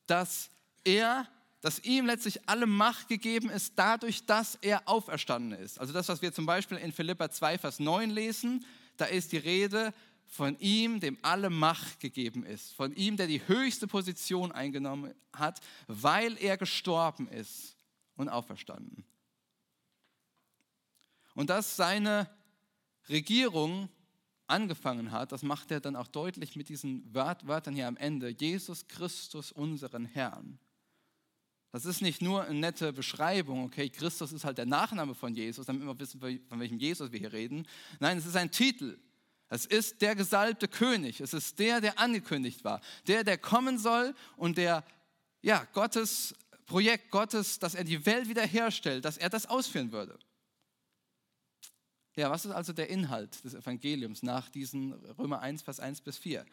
dass 0.06 0.50
er, 0.84 1.28
dass 1.62 1.80
ihm 1.80 2.06
letztlich 2.06 2.48
alle 2.48 2.66
Macht 2.66 3.08
gegeben 3.08 3.50
ist, 3.50 3.74
dadurch, 3.78 4.26
dass 4.26 4.56
er 4.62 4.88
auferstanden 4.88 5.58
ist. 5.58 5.80
Also 5.80 5.94
das, 5.94 6.10
was 6.10 6.22
wir 6.22 6.34
zum 6.34 6.46
Beispiel 6.46 6.78
in 6.78 6.92
Philippa 6.92 7.30
2, 7.32 7.58
Vers 7.58 7.80
9 7.80 8.10
lesen, 8.10 8.66
da 8.98 9.06
ist 9.06 9.32
die 9.32 9.38
Rede 9.38 9.94
von 10.28 10.60
ihm, 10.60 11.00
dem 11.00 11.18
alle 11.22 11.50
Macht 11.50 12.00
gegeben 12.00 12.46
ist. 12.46 12.74
Von 12.74 12.94
ihm, 12.94 13.18
der 13.18 13.28
die 13.28 13.48
höchste 13.48 13.88
Position 13.88 14.52
eingenommen 14.52 15.14
hat, 15.34 15.60
weil 15.88 16.38
er 16.38 16.58
gestorben 16.58 17.28
ist 17.28 17.76
und 18.16 18.30
auferstanden. 18.30 19.06
Und 21.34 21.50
dass 21.50 21.76
seine 21.76 22.30
Regierung 23.08 23.90
angefangen 24.50 25.12
hat, 25.12 25.32
das 25.32 25.44
macht 25.44 25.72
er 25.72 25.80
dann 25.80 25.96
auch 25.96 26.08
deutlich 26.08 26.56
mit 26.56 26.70
diesen 26.70 27.14
Wörtern 27.14 27.74
hier 27.74 27.88
am 27.88 27.98
Ende. 27.98 28.30
Jesus 28.30 28.88
Christus, 28.88 29.52
unseren 29.52 30.06
Herrn. 30.06 30.60
Das 31.72 31.86
ist 31.86 32.02
nicht 32.02 32.22
nur 32.22 32.44
eine 32.44 32.60
nette 32.60 32.94
Beschreibung, 32.94 33.64
okay, 33.64 33.90
Christus 33.90 34.32
ist 34.32 34.44
halt 34.44 34.58
der 34.58 34.66
Nachname 34.66 35.14
von 35.14 35.36
Jesus, 35.36 35.68
damit 35.68 35.86
wir 35.86 36.00
wissen, 36.00 36.20
von 36.20 36.60
welchem 36.60 36.80
Jesus 36.80 37.12
wir 37.12 37.20
hier 37.20 37.32
reden. 37.32 37.68
Nein, 38.00 38.18
es 38.18 38.26
ist 38.26 38.36
ein 38.36 38.50
Titel. 38.50 38.98
Es 39.50 39.66
ist 39.66 40.02
der 40.02 40.16
gesalbte 40.16 40.68
König. 40.68 41.22
Es 41.22 41.34
ist 41.34 41.60
der, 41.60 41.82
der 41.82 42.00
angekündigt 42.00 42.64
war. 42.64 42.82
Der, 43.08 43.24
der 43.24 43.38
kommen 43.38 43.78
soll 43.78 44.16
und 44.36 44.58
der, 44.58 44.84
ja, 45.42 45.66
Gottes 45.74 46.36
Projekt 46.70 47.10
Gottes, 47.10 47.60
dass 47.60 47.74
er 47.74 47.84
die 47.84 48.06
Welt 48.06 48.30
wiederherstellt, 48.30 49.04
dass 49.04 49.18
er 49.18 49.30
das 49.30 49.48
ausführen 49.48 49.92
würde. 49.92 50.18
Ja, 52.20 52.30
was 52.30 52.44
ist 52.44 52.52
also 52.52 52.74
der 52.74 52.90
Inhalt 52.90 53.46
des 53.46 53.54
Evangeliums 53.54 54.24
nach 54.24 54.50
diesen 54.50 54.92
Römer 55.18 55.40
1, 55.40 55.62
Vers 55.62 55.80
1 55.80 56.02
bis 56.02 56.18
4? 56.18 56.46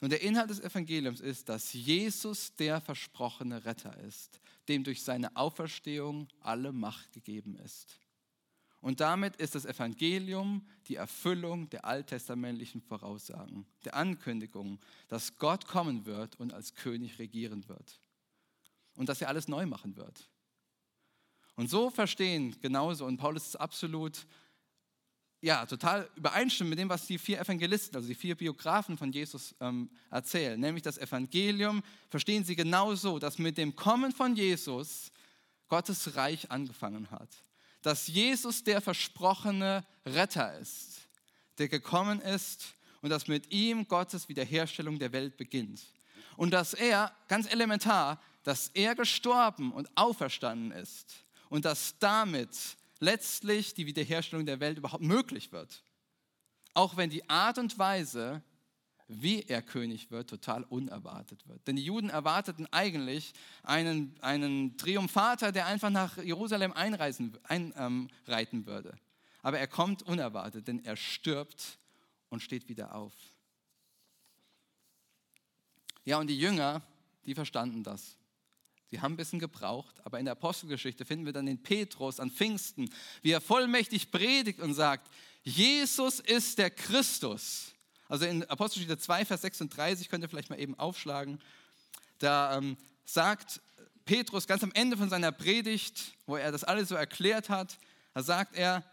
Nun, 0.00 0.08
der 0.08 0.22
Inhalt 0.22 0.48
des 0.48 0.60
Evangeliums 0.60 1.20
ist, 1.20 1.50
dass 1.50 1.74
Jesus 1.74 2.54
der 2.54 2.80
versprochene 2.80 3.66
Retter 3.66 3.94
ist, 3.98 4.40
dem 4.66 4.82
durch 4.82 5.02
seine 5.02 5.36
Auferstehung 5.36 6.26
alle 6.40 6.72
Macht 6.72 7.12
gegeben 7.12 7.54
ist. 7.56 8.00
Und 8.80 9.00
damit 9.00 9.36
ist 9.36 9.54
das 9.54 9.66
Evangelium 9.66 10.66
die 10.88 10.96
Erfüllung 10.96 11.68
der 11.68 11.84
alttestamentlichen 11.84 12.80
Voraussagen, 12.80 13.66
der 13.84 13.94
Ankündigung, 13.94 14.80
dass 15.08 15.36
Gott 15.36 15.66
kommen 15.66 16.06
wird 16.06 16.40
und 16.40 16.54
als 16.54 16.72
König 16.72 17.18
regieren 17.18 17.68
wird. 17.68 18.00
Und 18.94 19.10
dass 19.10 19.20
er 19.20 19.28
alles 19.28 19.48
neu 19.48 19.66
machen 19.66 19.96
wird. 19.96 20.30
Und 21.60 21.68
so 21.68 21.90
verstehen 21.90 22.56
genauso, 22.62 23.04
und 23.04 23.18
Paulus 23.18 23.48
ist 23.48 23.56
absolut, 23.56 24.24
ja, 25.42 25.66
total 25.66 26.08
übereinstimmend 26.16 26.70
mit 26.70 26.78
dem, 26.78 26.88
was 26.88 27.06
die 27.06 27.18
vier 27.18 27.38
Evangelisten, 27.38 27.94
also 27.96 28.08
die 28.08 28.14
vier 28.14 28.34
Biografen 28.34 28.96
von 28.96 29.12
Jesus 29.12 29.54
ähm, 29.60 29.90
erzählen, 30.10 30.58
nämlich 30.58 30.82
das 30.82 30.96
Evangelium, 30.96 31.82
verstehen 32.08 32.44
sie 32.44 32.56
genauso, 32.56 33.18
dass 33.18 33.36
mit 33.36 33.58
dem 33.58 33.76
Kommen 33.76 34.10
von 34.10 34.34
Jesus 34.36 35.12
Gottes 35.68 36.16
Reich 36.16 36.50
angefangen 36.50 37.10
hat. 37.10 37.28
Dass 37.82 38.06
Jesus 38.06 38.64
der 38.64 38.80
versprochene 38.80 39.84
Retter 40.06 40.58
ist, 40.58 41.08
der 41.58 41.68
gekommen 41.68 42.22
ist 42.22 42.72
und 43.02 43.10
dass 43.10 43.28
mit 43.28 43.52
ihm 43.52 43.86
Gottes 43.86 44.30
Wiederherstellung 44.30 44.98
der 44.98 45.12
Welt 45.12 45.36
beginnt. 45.36 45.82
Und 46.38 46.52
dass 46.52 46.72
er, 46.72 47.14
ganz 47.28 47.52
elementar, 47.52 48.18
dass 48.44 48.68
er 48.68 48.94
gestorben 48.94 49.72
und 49.72 49.90
auferstanden 49.94 50.72
ist 50.72 51.22
und 51.50 51.66
dass 51.66 51.98
damit 51.98 52.56
letztlich 53.00 53.74
die 53.74 53.86
Wiederherstellung 53.86 54.46
der 54.46 54.60
Welt 54.60 54.78
überhaupt 54.78 55.02
möglich 55.02 55.52
wird. 55.52 55.82
Auch 56.72 56.96
wenn 56.96 57.10
die 57.10 57.28
Art 57.28 57.58
und 57.58 57.78
Weise, 57.78 58.42
wie 59.08 59.42
er 59.42 59.60
König 59.60 60.10
wird, 60.12 60.30
total 60.30 60.62
unerwartet 60.64 61.46
wird. 61.48 61.66
Denn 61.66 61.74
die 61.76 61.84
Juden 61.84 62.10
erwarteten 62.10 62.66
eigentlich 62.70 63.32
einen, 63.64 64.14
einen 64.20 64.76
Triumphator, 64.76 65.50
der 65.50 65.66
einfach 65.66 65.90
nach 65.90 66.16
Jerusalem 66.18 66.72
einreisen, 66.72 67.36
einreiten 67.42 68.58
ähm, 68.58 68.66
würde. 68.66 68.96
Aber 69.42 69.58
er 69.58 69.66
kommt 69.66 70.02
unerwartet, 70.04 70.68
denn 70.68 70.84
er 70.84 70.96
stirbt 70.96 71.78
und 72.28 72.40
steht 72.40 72.68
wieder 72.68 72.94
auf. 72.94 73.14
Ja, 76.04 76.18
und 76.18 76.28
die 76.28 76.38
Jünger, 76.38 76.82
die 77.24 77.34
verstanden 77.34 77.82
das. 77.82 78.16
Sie 78.90 79.00
haben 79.00 79.14
ein 79.14 79.16
bisschen 79.16 79.38
gebraucht, 79.38 79.94
aber 80.04 80.18
in 80.18 80.24
der 80.24 80.32
Apostelgeschichte 80.32 81.04
finden 81.04 81.24
wir 81.24 81.32
dann 81.32 81.46
den 81.46 81.62
Petrus 81.62 82.18
an 82.18 82.30
Pfingsten, 82.30 82.90
wie 83.22 83.30
er 83.30 83.40
vollmächtig 83.40 84.10
predigt 84.10 84.58
und 84.58 84.74
sagt, 84.74 85.08
Jesus 85.44 86.18
ist 86.18 86.58
der 86.58 86.70
Christus. 86.70 87.72
Also 88.08 88.24
in 88.26 88.42
Apostelgeschichte 88.44 88.98
2, 88.98 89.24
Vers 89.24 89.42
36, 89.42 90.08
könnt 90.08 90.24
ihr 90.24 90.28
vielleicht 90.28 90.50
mal 90.50 90.58
eben 90.58 90.76
aufschlagen, 90.76 91.40
da 92.18 92.56
ähm, 92.56 92.76
sagt 93.04 93.60
Petrus 94.04 94.48
ganz 94.48 94.64
am 94.64 94.72
Ende 94.72 94.96
von 94.96 95.08
seiner 95.08 95.30
Predigt, 95.30 96.14
wo 96.26 96.36
er 96.36 96.50
das 96.50 96.64
alles 96.64 96.88
so 96.88 96.96
erklärt 96.96 97.48
hat, 97.48 97.78
da 98.12 98.24
sagt 98.24 98.56
er, 98.56 98.84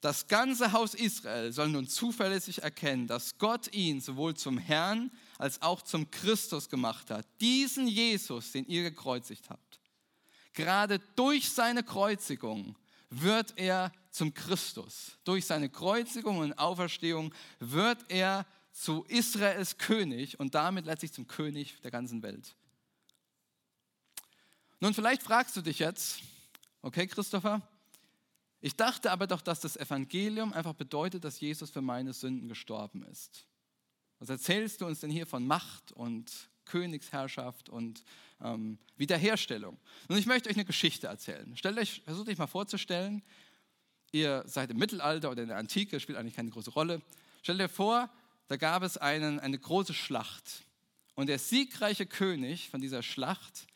das 0.00 0.28
ganze 0.28 0.72
Haus 0.72 0.94
Israel 0.94 1.52
soll 1.52 1.68
nun 1.68 1.88
zuverlässig 1.88 2.62
erkennen, 2.62 3.08
dass 3.08 3.38
Gott 3.38 3.72
ihn 3.74 4.00
sowohl 4.00 4.34
zum 4.34 4.58
Herrn 4.58 5.10
als 5.42 5.60
auch 5.60 5.82
zum 5.82 6.08
Christus 6.10 6.68
gemacht 6.68 7.10
hat. 7.10 7.26
Diesen 7.40 7.88
Jesus, 7.88 8.52
den 8.52 8.64
ihr 8.66 8.84
gekreuzigt 8.84 9.50
habt. 9.50 9.80
Gerade 10.54 11.00
durch 11.16 11.50
seine 11.50 11.82
Kreuzigung 11.82 12.76
wird 13.10 13.52
er 13.56 13.90
zum 14.10 14.32
Christus. 14.32 15.18
Durch 15.24 15.44
seine 15.44 15.68
Kreuzigung 15.68 16.38
und 16.38 16.52
Auferstehung 16.54 17.34
wird 17.58 17.98
er 18.08 18.46
zu 18.70 19.04
Israels 19.08 19.78
König 19.78 20.38
und 20.38 20.54
damit 20.54 20.86
letztlich 20.86 21.12
zum 21.12 21.26
König 21.26 21.80
der 21.82 21.90
ganzen 21.90 22.22
Welt. 22.22 22.54
Nun, 24.78 24.94
vielleicht 24.94 25.24
fragst 25.24 25.56
du 25.56 25.60
dich 25.60 25.80
jetzt, 25.80 26.20
okay, 26.82 27.08
Christopher, 27.08 27.62
ich 28.60 28.76
dachte 28.76 29.10
aber 29.10 29.26
doch, 29.26 29.40
dass 29.40 29.58
das 29.58 29.76
Evangelium 29.76 30.52
einfach 30.52 30.74
bedeutet, 30.74 31.24
dass 31.24 31.40
Jesus 31.40 31.70
für 31.70 31.82
meine 31.82 32.12
Sünden 32.12 32.48
gestorben 32.48 33.02
ist. 33.10 33.44
Was 34.22 34.28
erzählst 34.28 34.80
du 34.80 34.86
uns 34.86 35.00
denn 35.00 35.10
hier 35.10 35.26
von 35.26 35.44
Macht 35.44 35.90
und 35.90 36.48
Königsherrschaft 36.64 37.68
und 37.68 38.04
ähm, 38.40 38.78
Wiederherstellung? 38.96 39.80
Und 40.06 40.16
ich 40.16 40.26
möchte 40.26 40.48
euch 40.48 40.54
eine 40.54 40.64
Geschichte 40.64 41.08
erzählen. 41.08 41.56
Stellt 41.56 41.76
euch, 41.76 42.02
versucht 42.04 42.28
euch 42.28 42.38
mal 42.38 42.46
vorzustellen, 42.46 43.24
ihr 44.12 44.44
seid 44.46 44.70
im 44.70 44.76
Mittelalter 44.76 45.28
oder 45.28 45.42
in 45.42 45.48
der 45.48 45.56
Antike, 45.56 45.98
spielt 45.98 46.18
eigentlich 46.18 46.36
keine 46.36 46.50
große 46.50 46.70
Rolle. 46.70 47.02
Stellt 47.42 47.60
euch 47.60 47.72
vor, 47.72 48.08
da 48.46 48.56
gab 48.56 48.84
es 48.84 48.96
einen, 48.96 49.40
eine 49.40 49.58
große 49.58 49.92
Schlacht. 49.92 50.62
Und 51.16 51.26
der 51.26 51.40
siegreiche 51.40 52.06
König 52.06 52.70
von 52.70 52.80
dieser 52.80 53.02
Schlacht, 53.02 53.66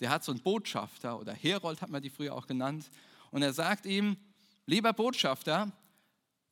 der 0.00 0.10
hat 0.10 0.22
so 0.22 0.32
einen 0.32 0.42
Botschafter 0.42 1.18
oder 1.18 1.32
Herold 1.32 1.80
hat 1.80 1.88
man 1.88 2.02
die 2.02 2.10
früher 2.10 2.34
auch 2.34 2.46
genannt. 2.46 2.90
Und 3.30 3.40
er 3.40 3.54
sagt 3.54 3.86
ihm, 3.86 4.18
lieber 4.66 4.92
Botschafter, 4.92 5.72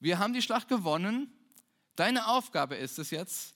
wir 0.00 0.18
haben 0.18 0.32
die 0.32 0.40
Schlacht 0.40 0.68
gewonnen. 0.68 1.30
Deine 1.96 2.26
Aufgabe 2.28 2.76
ist 2.76 2.98
es 2.98 3.10
jetzt, 3.10 3.54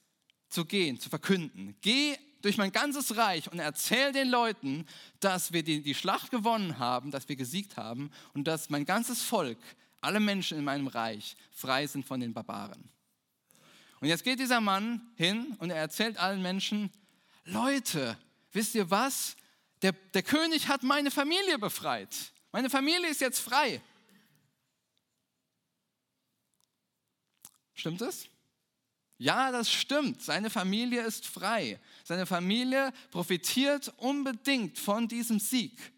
zu 0.48 0.64
gehen, 0.64 1.00
zu 1.00 1.08
verkünden. 1.08 1.76
Geh 1.80 2.16
durch 2.42 2.58
mein 2.58 2.72
ganzes 2.72 3.16
Reich 3.16 3.50
und 3.50 3.58
erzähl 3.58 4.12
den 4.12 4.28
Leuten, 4.28 4.86
dass 5.20 5.52
wir 5.52 5.62
die, 5.62 5.82
die 5.82 5.94
Schlacht 5.94 6.30
gewonnen 6.30 6.78
haben, 6.78 7.10
dass 7.10 7.28
wir 7.28 7.36
gesiegt 7.36 7.76
haben 7.76 8.10
und 8.34 8.44
dass 8.44 8.70
mein 8.70 8.84
ganzes 8.84 9.22
Volk, 9.22 9.58
alle 10.00 10.20
Menschen 10.20 10.58
in 10.58 10.64
meinem 10.64 10.86
Reich 10.86 11.36
frei 11.50 11.86
sind 11.86 12.06
von 12.06 12.20
den 12.20 12.32
Barbaren. 12.32 12.88
Und 14.00 14.08
jetzt 14.08 14.22
geht 14.22 14.38
dieser 14.38 14.60
Mann 14.60 15.00
hin 15.16 15.56
und 15.58 15.70
er 15.70 15.78
erzählt 15.78 16.18
allen 16.18 16.42
Menschen, 16.42 16.90
Leute, 17.44 18.16
wisst 18.52 18.74
ihr 18.74 18.90
was? 18.90 19.36
Der, 19.82 19.92
der 20.14 20.22
König 20.22 20.68
hat 20.68 20.82
meine 20.82 21.10
Familie 21.10 21.58
befreit. 21.58 22.14
Meine 22.52 22.70
Familie 22.70 23.08
ist 23.08 23.20
jetzt 23.20 23.40
frei. 23.40 23.80
Stimmt 27.76 28.00
es? 28.00 28.28
Ja, 29.18 29.52
das 29.52 29.70
stimmt. 29.70 30.22
Seine 30.22 30.50
Familie 30.50 31.02
ist 31.02 31.26
frei. 31.26 31.78
Seine 32.04 32.26
Familie 32.26 32.92
profitiert 33.10 33.92
unbedingt 33.98 34.78
von 34.78 35.08
diesem 35.08 35.38
Sieg. 35.38 35.92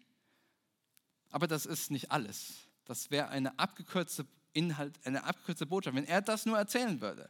Aber 1.31 1.47
das 1.47 1.65
ist 1.65 1.91
nicht 1.91 2.11
alles. 2.11 2.53
Das 2.85 3.11
wäre 3.11 3.29
eine 3.29 3.57
abgekürzte 3.57 4.25
Inhalt, 4.53 4.95
eine 5.05 5.23
abgekürzte 5.23 5.65
Botschaft, 5.65 5.95
wenn 5.95 6.05
er 6.05 6.21
das 6.21 6.45
nur 6.45 6.57
erzählen 6.57 7.01
würde. 7.01 7.29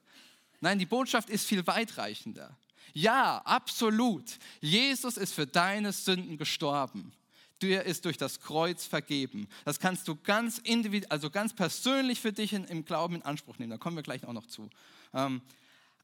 Nein, 0.61 0.79
die 0.79 0.85
Botschaft 0.85 1.29
ist 1.29 1.47
viel 1.47 1.65
weitreichender. 1.65 2.55
Ja, 2.93 3.39
absolut. 3.39 4.39
Jesus 4.61 5.17
ist 5.17 5.33
für 5.33 5.47
deine 5.47 5.91
Sünden 5.91 6.37
gestorben. 6.37 7.13
Dir 7.61 7.83
ist 7.83 8.05
durch 8.05 8.17
das 8.17 8.39
Kreuz 8.39 8.85
vergeben. 8.85 9.47
Das 9.65 9.79
kannst 9.79 10.07
du 10.07 10.15
ganz 10.15 10.57
individuell, 10.59 11.11
also 11.11 11.29
ganz 11.29 11.53
persönlich 11.53 12.19
für 12.19 12.31
dich 12.31 12.53
in, 12.53 12.63
im 12.65 12.85
Glauben 12.85 13.15
in 13.15 13.21
Anspruch 13.21 13.57
nehmen. 13.59 13.71
Da 13.71 13.77
kommen 13.77 13.95
wir 13.95 14.03
gleich 14.03 14.25
auch 14.25 14.33
noch 14.33 14.47
zu. 14.47 14.69
Ähm, 15.13 15.41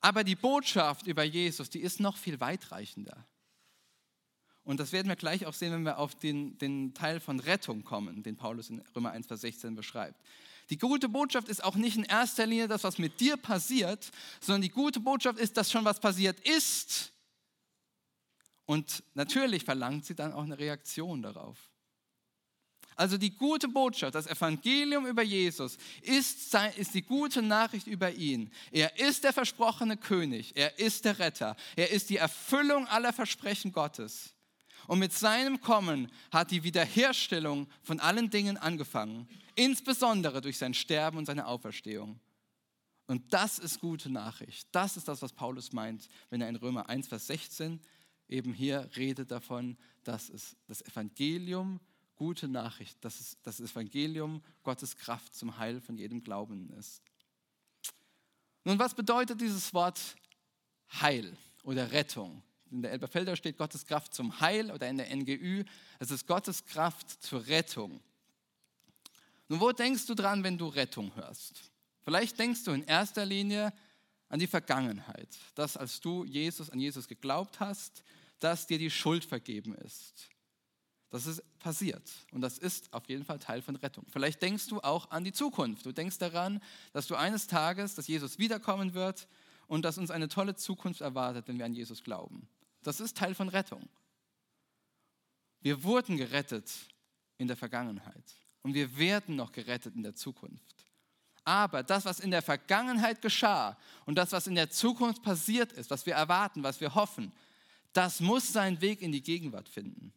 aber 0.02 0.24
die 0.24 0.36
Botschaft 0.36 1.08
über 1.08 1.24
Jesus, 1.24 1.70
die 1.70 1.80
ist 1.80 2.00
noch 2.00 2.18
viel 2.18 2.40
weitreichender. 2.40 3.26
Und 4.64 4.80
das 4.80 4.92
werden 4.92 5.08
wir 5.08 5.16
gleich 5.16 5.46
auch 5.46 5.54
sehen, 5.54 5.72
wenn 5.72 5.84
wir 5.84 6.00
auf 6.00 6.16
den, 6.16 6.58
den 6.58 6.94
Teil 6.94 7.20
von 7.20 7.40
Rettung 7.40 7.84
kommen, 7.84 8.24
den 8.24 8.36
Paulus 8.36 8.70
in 8.70 8.82
Römer 8.96 9.12
1, 9.12 9.28
Vers 9.28 9.42
16 9.42 9.76
beschreibt. 9.76 10.20
Die 10.72 10.78
gute 10.78 11.08
Botschaft 11.08 11.48
ist 11.48 11.64
auch 11.64 11.76
nicht 11.76 11.98
in 11.98 12.04
erster 12.04 12.48
Linie 12.48 12.68
das, 12.68 12.84
was 12.84 12.98
mit 12.98 13.20
dir 13.20 13.38
passiert, 13.38 14.12
sondern 14.40 14.64
die 14.64 14.70
gute 14.70 15.00
Botschaft 15.00 15.40
ist, 15.40 15.56
dass 15.58 15.72
schon 15.72 15.86
was 15.86 16.00
passiert 16.00 16.40
ist. 16.40 17.12
Und 18.66 19.04
natürlich 19.14 19.64
verlangt 19.64 20.06
sie 20.06 20.16
dann 20.16 20.34
auch 20.34 20.44
eine 20.44 20.58
Reaktion 20.58 21.22
darauf. 21.22 21.70
Also 22.96 23.18
die 23.18 23.36
gute 23.36 23.68
Botschaft, 23.68 24.16
das 24.16 24.28
Evangelium 24.28 25.06
über 25.06 25.22
Jesus 25.22 25.78
ist, 26.02 26.56
ist, 26.78 26.94
die 26.94 27.02
gute 27.02 27.42
Nachricht 27.42 27.88
über 27.88 28.12
ihn. 28.12 28.52
Er 28.72 28.98
ist 28.98 29.26
der 29.26 29.34
versprochene 29.34 29.98
König, 29.98 30.56
er 30.56 30.80
ist 30.80 31.04
der 31.04 31.20
Retter, 31.20 31.58
er 31.76 31.92
ist 31.92 32.10
die 32.10 32.18
Erfüllung 32.18 32.88
aller 32.88 33.12
Versprechen 33.12 33.74
Gottes. 33.74 34.34
Und 34.88 35.00
mit 35.00 35.12
seinem 35.12 35.60
Kommen 35.60 36.10
hat 36.32 36.52
die 36.52 36.64
Wiederherstellung 36.64 37.68
von 37.84 38.00
allen 38.00 38.30
Dingen 38.30 38.56
angefangen, 38.56 39.28
insbesondere 39.56 40.40
durch 40.42 40.58
sein 40.58 40.74
Sterben 40.74 41.18
und 41.18 41.26
seine 41.26 41.48
Auferstehung. 41.48 42.20
Und 43.08 43.34
das 43.34 43.60
ist 43.60 43.82
gute 43.82 44.10
Nachricht. 44.10 44.68
Das 44.72 44.96
ist 44.96 45.08
das, 45.08 45.22
was 45.22 45.34
Paulus 45.34 45.74
meint, 45.74 46.08
wenn 46.30 46.42
er 46.42 46.50
in 46.50 46.56
Römer 46.56 46.88
1, 46.88 47.08
Vers 47.08 47.28
16 47.28 47.80
eben 48.28 48.54
hier 48.54 48.90
redet 48.96 49.32
davon, 49.32 49.78
dass 50.04 50.30
es 50.30 50.56
das 50.68 50.82
Evangelium 50.82 51.80
gute 52.16 52.48
Nachricht, 52.48 53.04
dass 53.04 53.20
es 53.20 53.38
das 53.44 53.60
Evangelium 53.60 54.42
Gottes 54.64 54.96
Kraft 54.96 55.36
zum 55.36 55.58
Heil 55.58 55.82
von 55.82 55.98
jedem 55.98 56.24
Glauben 56.24 56.70
ist. 56.72 57.02
Nun, 58.64 58.80
was 58.80 58.96
bedeutet 58.96 59.42
dieses 59.42 59.74
Wort 59.74 60.16
Heil 60.94 61.38
oder 61.64 61.92
Rettung? 61.92 62.42
In 62.72 62.82
der 62.82 62.92
Elberfelder 62.92 63.36
steht 63.36 63.58
Gottes 63.58 63.86
Kraft 63.86 64.14
zum 64.14 64.40
Heil 64.40 64.72
oder 64.72 64.88
in 64.90 64.98
der 64.98 65.16
NGÜ, 65.16 65.64
es 66.00 66.12
ist 66.12 66.26
Gottes 66.26 66.66
Kraft 66.66 67.24
zur 67.24 67.46
Rettung. 67.48 68.02
Nun, 69.48 69.60
wo 69.60 69.72
denkst 69.72 70.08
du 70.08 70.16
dran, 70.16 70.44
wenn 70.44 70.58
du 70.58 70.68
Rettung 70.68 71.16
hörst? 71.16 71.72
Vielleicht 72.02 72.40
denkst 72.40 72.64
du 72.64 72.72
in 72.72 72.84
erster 72.84 73.26
Linie 73.26 73.72
an 74.30 74.40
die 74.40 74.48
Vergangenheit, 74.48 75.30
dass 75.54 75.78
als 75.78 76.02
du 76.02 76.26
Jesus 76.26 76.70
an 76.70 76.80
Jesus 76.80 77.08
geglaubt 77.08 77.60
hast, 77.60 78.04
dass 78.46 78.68
dir 78.68 78.78
die 78.78 78.92
Schuld 78.92 79.26
vergeben 79.26 79.74
ist. 79.74 80.30
Das 81.10 81.26
ist 81.26 81.42
passiert 81.58 82.12
und 82.32 82.42
das 82.42 82.60
ist 82.60 82.94
auf 82.94 83.10
jeden 83.10 83.26
Fall 83.26 83.40
Teil 83.40 83.64
von 83.64 83.76
Rettung. 83.76 84.06
Vielleicht 84.12 84.40
denkst 84.40 84.68
du 84.68 84.82
auch 84.82 85.10
an 85.10 85.24
die 85.24 85.32
Zukunft. 85.32 85.84
Du 85.84 85.92
denkst 85.92 86.20
daran, 86.20 86.62
dass 86.94 87.08
du 87.08 87.16
eines 87.16 87.48
Tages, 87.48 87.96
dass 87.96 88.06
Jesus 88.06 88.38
wiederkommen 88.38 88.94
wird 88.94 89.28
und 89.66 89.84
dass 89.84 89.98
uns 89.98 90.12
eine 90.12 90.30
tolle 90.30 90.56
Zukunft 90.56 91.02
erwartet, 91.02 91.48
wenn 91.48 91.58
wir 91.58 91.66
an 91.66 91.74
Jesus 91.74 92.04
glauben. 92.04 92.48
Das 92.84 93.00
ist 93.00 93.18
Teil 93.18 93.34
von 93.34 93.50
Rettung. 93.50 93.90
Wir 95.62 95.82
wurden 95.82 96.16
gerettet 96.16 96.72
in 97.40 97.48
der 97.48 97.58
Vergangenheit 97.58 98.36
und 98.62 98.76
wir 98.76 98.96
werden 98.96 99.36
noch 99.36 99.54
gerettet 99.54 99.96
in 99.96 100.04
der 100.04 100.14
Zukunft. 100.14 100.86
Aber 101.46 101.82
das, 101.82 102.06
was 102.06 102.20
in 102.20 102.30
der 102.30 102.44
Vergangenheit 102.44 103.24
geschah 103.24 103.76
und 104.06 104.20
das, 104.20 104.34
was 104.34 104.46
in 104.46 104.54
der 104.54 104.70
Zukunft 104.70 105.24
passiert 105.24 105.72
ist, 105.72 105.90
was 105.90 106.06
wir 106.06 106.14
erwarten, 106.14 106.62
was 106.62 106.80
wir 106.80 106.94
hoffen, 106.94 107.32
das 107.96 108.20
muss 108.20 108.52
seinen 108.52 108.82
Weg 108.82 109.02
in 109.02 109.12
die 109.12 109.22
Gegenwart 109.22 109.70
finden. 109.70 110.14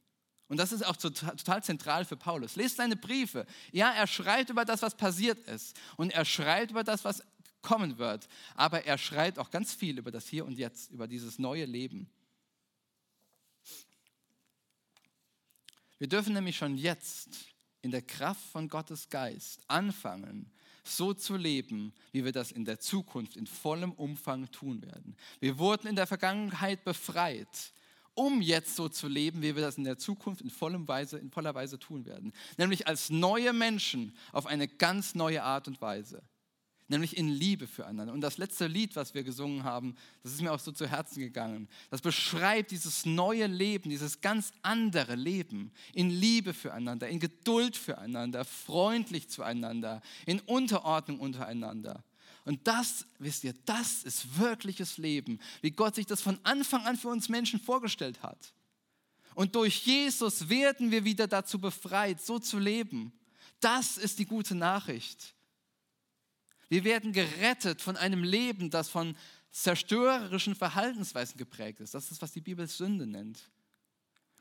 Und 0.48 0.56
das 0.56 0.72
ist 0.72 0.84
auch 0.84 0.96
total 0.96 1.62
zentral 1.62 2.04
für 2.04 2.16
Paulus. 2.16 2.56
Lest 2.56 2.76
seine 2.76 2.96
Briefe. 2.96 3.46
Ja, 3.70 3.92
er 3.92 4.06
schreibt 4.06 4.50
über 4.50 4.64
das, 4.64 4.82
was 4.82 4.96
passiert 4.96 5.38
ist. 5.46 5.78
Und 5.96 6.10
er 6.10 6.24
schreibt 6.24 6.70
über 6.70 6.82
das, 6.82 7.04
was 7.04 7.22
kommen 7.60 7.98
wird. 7.98 8.28
Aber 8.54 8.84
er 8.84 8.98
schreibt 8.98 9.38
auch 9.38 9.50
ganz 9.50 9.74
viel 9.74 9.98
über 9.98 10.10
das 10.10 10.26
Hier 10.26 10.46
und 10.46 10.58
Jetzt, 10.58 10.90
über 10.90 11.06
dieses 11.06 11.38
neue 11.38 11.66
Leben. 11.66 12.10
Wir 15.98 16.08
dürfen 16.08 16.32
nämlich 16.32 16.56
schon 16.56 16.78
jetzt 16.78 17.28
in 17.82 17.90
der 17.90 18.02
Kraft 18.02 18.40
von 18.50 18.68
Gottes 18.68 19.10
Geist 19.10 19.60
anfangen, 19.68 20.50
so 20.88 21.14
zu 21.14 21.36
leben, 21.36 21.92
wie 22.12 22.24
wir 22.24 22.32
das 22.32 22.52
in 22.52 22.64
der 22.64 22.78
Zukunft 22.78 23.36
in 23.36 23.46
vollem 23.46 23.92
Umfang 23.92 24.50
tun 24.50 24.82
werden. 24.82 25.16
Wir 25.40 25.58
wurden 25.58 25.86
in 25.86 25.96
der 25.96 26.06
Vergangenheit 26.06 26.84
befreit, 26.84 27.72
um 28.14 28.42
jetzt 28.42 28.74
so 28.74 28.88
zu 28.88 29.06
leben, 29.06 29.42
wie 29.42 29.54
wir 29.54 29.62
das 29.62 29.78
in 29.78 29.84
der 29.84 29.98
Zukunft 29.98 30.40
in, 30.40 30.50
vollem 30.50 30.88
Weise, 30.88 31.18
in 31.18 31.30
voller 31.30 31.54
Weise 31.54 31.78
tun 31.78 32.04
werden. 32.04 32.32
Nämlich 32.56 32.88
als 32.88 33.10
neue 33.10 33.52
Menschen 33.52 34.12
auf 34.32 34.46
eine 34.46 34.66
ganz 34.66 35.14
neue 35.14 35.42
Art 35.42 35.68
und 35.68 35.80
Weise 35.80 36.22
nämlich 36.88 37.16
in 37.16 37.28
Liebe 37.28 37.66
füreinander. 37.66 38.12
Und 38.12 38.22
das 38.22 38.38
letzte 38.38 38.66
Lied, 38.66 38.96
was 38.96 39.14
wir 39.14 39.22
gesungen 39.22 39.64
haben, 39.64 39.94
das 40.22 40.32
ist 40.32 40.40
mir 40.40 40.52
auch 40.52 40.58
so 40.58 40.72
zu 40.72 40.86
Herzen 40.86 41.20
gegangen. 41.20 41.68
Das 41.90 42.00
beschreibt 42.00 42.70
dieses 42.70 43.06
neue 43.06 43.46
Leben, 43.46 43.90
dieses 43.90 44.20
ganz 44.20 44.52
andere 44.62 45.14
Leben 45.14 45.70
in 45.92 46.10
Liebe 46.10 46.54
füreinander, 46.54 47.08
in 47.08 47.20
Geduld 47.20 47.76
füreinander, 47.76 48.44
freundlich 48.44 49.28
zueinander, 49.28 50.00
in 50.26 50.40
Unterordnung 50.40 51.20
untereinander. 51.20 52.02
Und 52.44 52.66
das, 52.66 53.04
wisst 53.18 53.44
ihr, 53.44 53.54
das 53.66 54.04
ist 54.04 54.38
wirkliches 54.38 54.96
Leben, 54.96 55.38
wie 55.60 55.70
Gott 55.70 55.94
sich 55.94 56.06
das 56.06 56.22
von 56.22 56.38
Anfang 56.44 56.86
an 56.86 56.96
für 56.96 57.08
uns 57.08 57.28
Menschen 57.28 57.60
vorgestellt 57.60 58.22
hat. 58.22 58.54
Und 59.34 59.54
durch 59.54 59.86
Jesus 59.86 60.48
werden 60.48 60.90
wir 60.90 61.04
wieder 61.04 61.26
dazu 61.26 61.60
befreit, 61.60 62.20
so 62.22 62.38
zu 62.38 62.58
leben. 62.58 63.12
Das 63.60 63.98
ist 63.98 64.18
die 64.18 64.24
gute 64.24 64.54
Nachricht. 64.54 65.34
Wir 66.68 66.84
werden 66.84 67.12
gerettet 67.12 67.80
von 67.80 67.96
einem 67.96 68.22
Leben, 68.22 68.70
das 68.70 68.88
von 68.88 69.16
zerstörerischen 69.50 70.54
Verhaltensweisen 70.54 71.38
geprägt 71.38 71.80
ist. 71.80 71.94
Das 71.94 72.10
ist, 72.10 72.20
was 72.20 72.32
die 72.32 72.40
Bibel 72.40 72.66
Sünde 72.66 73.06
nennt. 73.06 73.50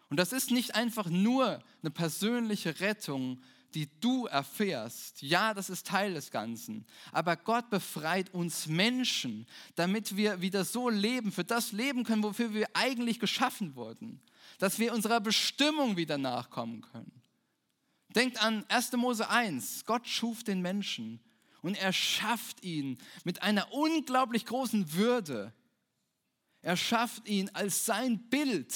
Und 0.09 0.17
das 0.17 0.31
ist 0.31 0.51
nicht 0.51 0.75
einfach 0.75 1.09
nur 1.09 1.63
eine 1.81 1.91
persönliche 1.91 2.79
Rettung 2.79 3.41
die 3.73 3.89
du 3.99 4.25
erfährst, 4.25 5.21
ja, 5.21 5.53
das 5.53 5.69
ist 5.69 5.87
Teil 5.87 6.13
des 6.13 6.31
Ganzen. 6.31 6.85
Aber 7.11 7.35
Gott 7.35 7.69
befreit 7.69 8.33
uns 8.33 8.67
Menschen, 8.67 9.45
damit 9.75 10.15
wir 10.15 10.41
wieder 10.41 10.63
so 10.65 10.89
leben, 10.89 11.31
für 11.31 11.43
das 11.43 11.73
leben 11.73 12.03
können, 12.03 12.23
wofür 12.23 12.53
wir 12.53 12.67
eigentlich 12.73 13.19
geschaffen 13.19 13.75
wurden. 13.75 14.21
Dass 14.57 14.79
wir 14.79 14.93
unserer 14.93 15.19
Bestimmung 15.19 15.97
wieder 15.97 16.17
nachkommen 16.17 16.81
können. 16.81 17.11
Denkt 18.09 18.41
an 18.41 18.65
1. 18.69 18.93
Mose 18.93 19.29
1. 19.29 19.85
Gott 19.85 20.07
schuf 20.07 20.43
den 20.43 20.61
Menschen 20.61 21.19
und 21.61 21.75
er 21.75 21.93
schafft 21.93 22.63
ihn 22.63 22.97
mit 23.23 23.41
einer 23.41 23.71
unglaublich 23.73 24.45
großen 24.45 24.93
Würde. 24.93 25.53
Er 26.61 26.77
schafft 26.77 27.27
ihn 27.27 27.49
als 27.53 27.85
sein 27.85 28.29
Bild 28.29 28.73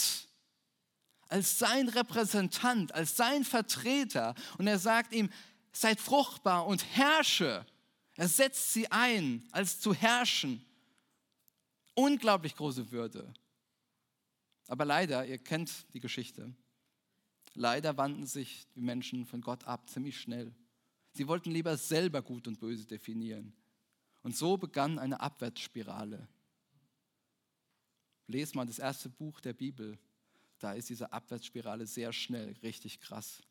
als 1.32 1.58
sein 1.58 1.88
Repräsentant, 1.88 2.94
als 2.94 3.16
sein 3.16 3.46
Vertreter. 3.46 4.36
Und 4.58 4.68
er 4.68 4.78
sagt 4.78 5.14
ihm, 5.14 5.30
seid 5.72 6.00
fruchtbar 6.00 6.68
und 6.68 6.86
herrsche. 6.96 7.66
Er 8.16 8.28
setzt 8.28 8.74
sie 8.74 8.92
ein, 8.92 9.48
als 9.52 9.80
zu 9.80 9.94
herrschen. 9.94 10.64
Unglaublich 11.96 12.56
große 12.56 12.92
Würde. 12.92 13.34
Aber 14.68 14.84
leider, 14.86 15.26
ihr 15.26 15.38
kennt 15.38 15.72
die 15.94 16.00
Geschichte, 16.00 16.54
leider 17.54 17.98
wandten 17.98 18.26
sich 18.26 18.68
die 18.76 18.82
Menschen 18.82 19.26
von 19.26 19.42
Gott 19.42 19.66
ab, 19.66 19.90
ziemlich 19.90 20.20
schnell. 20.20 20.54
Sie 21.14 21.28
wollten 21.28 21.51
lieber 21.51 21.78
selber 21.78 22.22
Gut 22.22 22.47
und 22.47 22.59
Böse 22.59 22.86
definieren. 22.86 23.53
Und 24.24 24.36
so 24.36 24.57
begann 24.57 24.99
eine 24.99 25.20
Abwärtsspirale. 25.20 26.28
Lest 28.28 28.55
mal 28.55 28.66
das 28.66 28.80
erste 28.80 29.09
Buch 29.09 29.41
der 29.41 29.53
Bibel, 29.53 29.97
da 30.59 30.74
ist 30.74 30.89
diese 30.89 31.12
Abwärtsspirale 31.12 31.86
sehr 31.88 32.14
schnell 32.14 32.55
richtig 32.64 32.99
krass. 32.99 33.41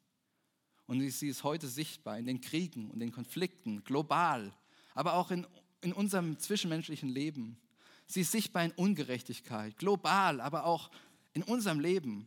Und 0.87 1.09
sie 1.11 1.29
ist 1.29 1.45
heute 1.45 1.69
sichtbar 1.69 2.19
in 2.19 2.27
den 2.27 2.41
Kriegen 2.41 2.91
und 2.91 3.01
den 3.01 3.13
Konflikten, 3.13 3.85
global, 3.85 4.53
aber 4.95 5.15
auch 5.15 5.31
in, 5.31 5.47
in 5.83 5.93
unserem 5.93 6.39
zwischenmenschlichen 6.39 7.09
Leben. 7.09 7.61
Sie 8.07 8.23
ist 8.23 8.33
sichtbar 8.33 8.65
in 8.65 8.73
Ungerechtigkeit, 8.73 9.77
global, 9.77 10.41
aber 10.41 10.65
auch 10.65 10.91
in 11.33 11.43
unserem 11.43 11.79
Leben. 11.79 12.27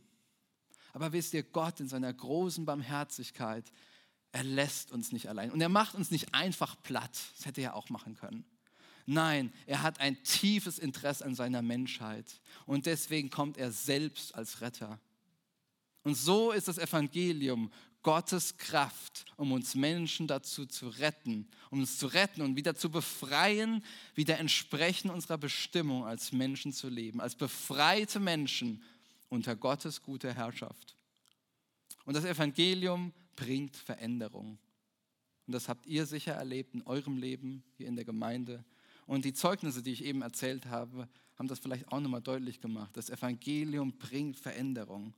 Aber 0.92 1.12
wisst 1.12 1.34
ihr, 1.34 1.42
Gott 1.42 1.80
in 1.80 1.88
seiner 1.88 2.12
großen 2.12 2.64
Barmherzigkeit, 2.64 3.70
er 4.34 4.42
lässt 4.42 4.90
uns 4.90 5.12
nicht 5.12 5.28
allein. 5.28 5.52
Und 5.52 5.60
er 5.60 5.68
macht 5.68 5.94
uns 5.94 6.10
nicht 6.10 6.34
einfach 6.34 6.76
platt. 6.82 7.16
Das 7.36 7.46
hätte 7.46 7.60
er 7.60 7.76
auch 7.76 7.88
machen 7.88 8.16
können. 8.16 8.44
Nein, 9.06 9.52
er 9.66 9.82
hat 9.82 10.00
ein 10.00 10.20
tiefes 10.24 10.80
Interesse 10.80 11.24
an 11.24 11.36
seiner 11.36 11.62
Menschheit 11.62 12.40
und 12.66 12.86
deswegen 12.86 13.30
kommt 13.30 13.58
er 13.58 13.70
selbst 13.70 14.34
als 14.34 14.60
Retter. 14.60 14.98
Und 16.02 16.16
so 16.16 16.50
ist 16.50 16.66
das 16.66 16.78
Evangelium 16.78 17.70
Gottes 18.02 18.56
Kraft, 18.56 19.24
um 19.36 19.52
uns 19.52 19.76
Menschen 19.76 20.26
dazu 20.26 20.66
zu 20.66 20.88
retten, 20.88 21.46
um 21.70 21.80
uns 21.80 21.98
zu 21.98 22.08
retten 22.08 22.42
und 22.42 22.56
wieder 22.56 22.74
zu 22.74 22.90
befreien, 22.90 23.84
wieder 24.14 24.38
entsprechend 24.38 25.12
unserer 25.12 25.38
Bestimmung 25.38 26.06
als 26.06 26.32
Menschen 26.32 26.72
zu 26.72 26.88
leben, 26.88 27.20
als 27.20 27.36
befreite 27.36 28.18
Menschen 28.18 28.82
unter 29.28 29.54
Gottes 29.54 30.02
guter 30.02 30.34
Herrschaft. 30.34 30.96
Und 32.04 32.14
das 32.14 32.24
Evangelium 32.24 33.12
bringt 33.36 33.76
Veränderung. 33.76 34.58
Und 35.46 35.52
das 35.52 35.68
habt 35.68 35.86
ihr 35.86 36.06
sicher 36.06 36.32
erlebt 36.32 36.74
in 36.74 36.82
eurem 36.82 37.16
Leben 37.16 37.62
hier 37.76 37.86
in 37.86 37.96
der 37.96 38.04
Gemeinde. 38.04 38.64
Und 39.06 39.24
die 39.24 39.34
Zeugnisse, 39.34 39.82
die 39.82 39.92
ich 39.92 40.04
eben 40.04 40.22
erzählt 40.22 40.66
habe, 40.66 41.08
haben 41.36 41.48
das 41.48 41.58
vielleicht 41.58 41.88
auch 41.88 42.00
nochmal 42.00 42.22
deutlich 42.22 42.60
gemacht. 42.60 42.96
Das 42.96 43.10
Evangelium 43.10 43.92
bringt 43.98 44.38
Veränderung. 44.38 45.14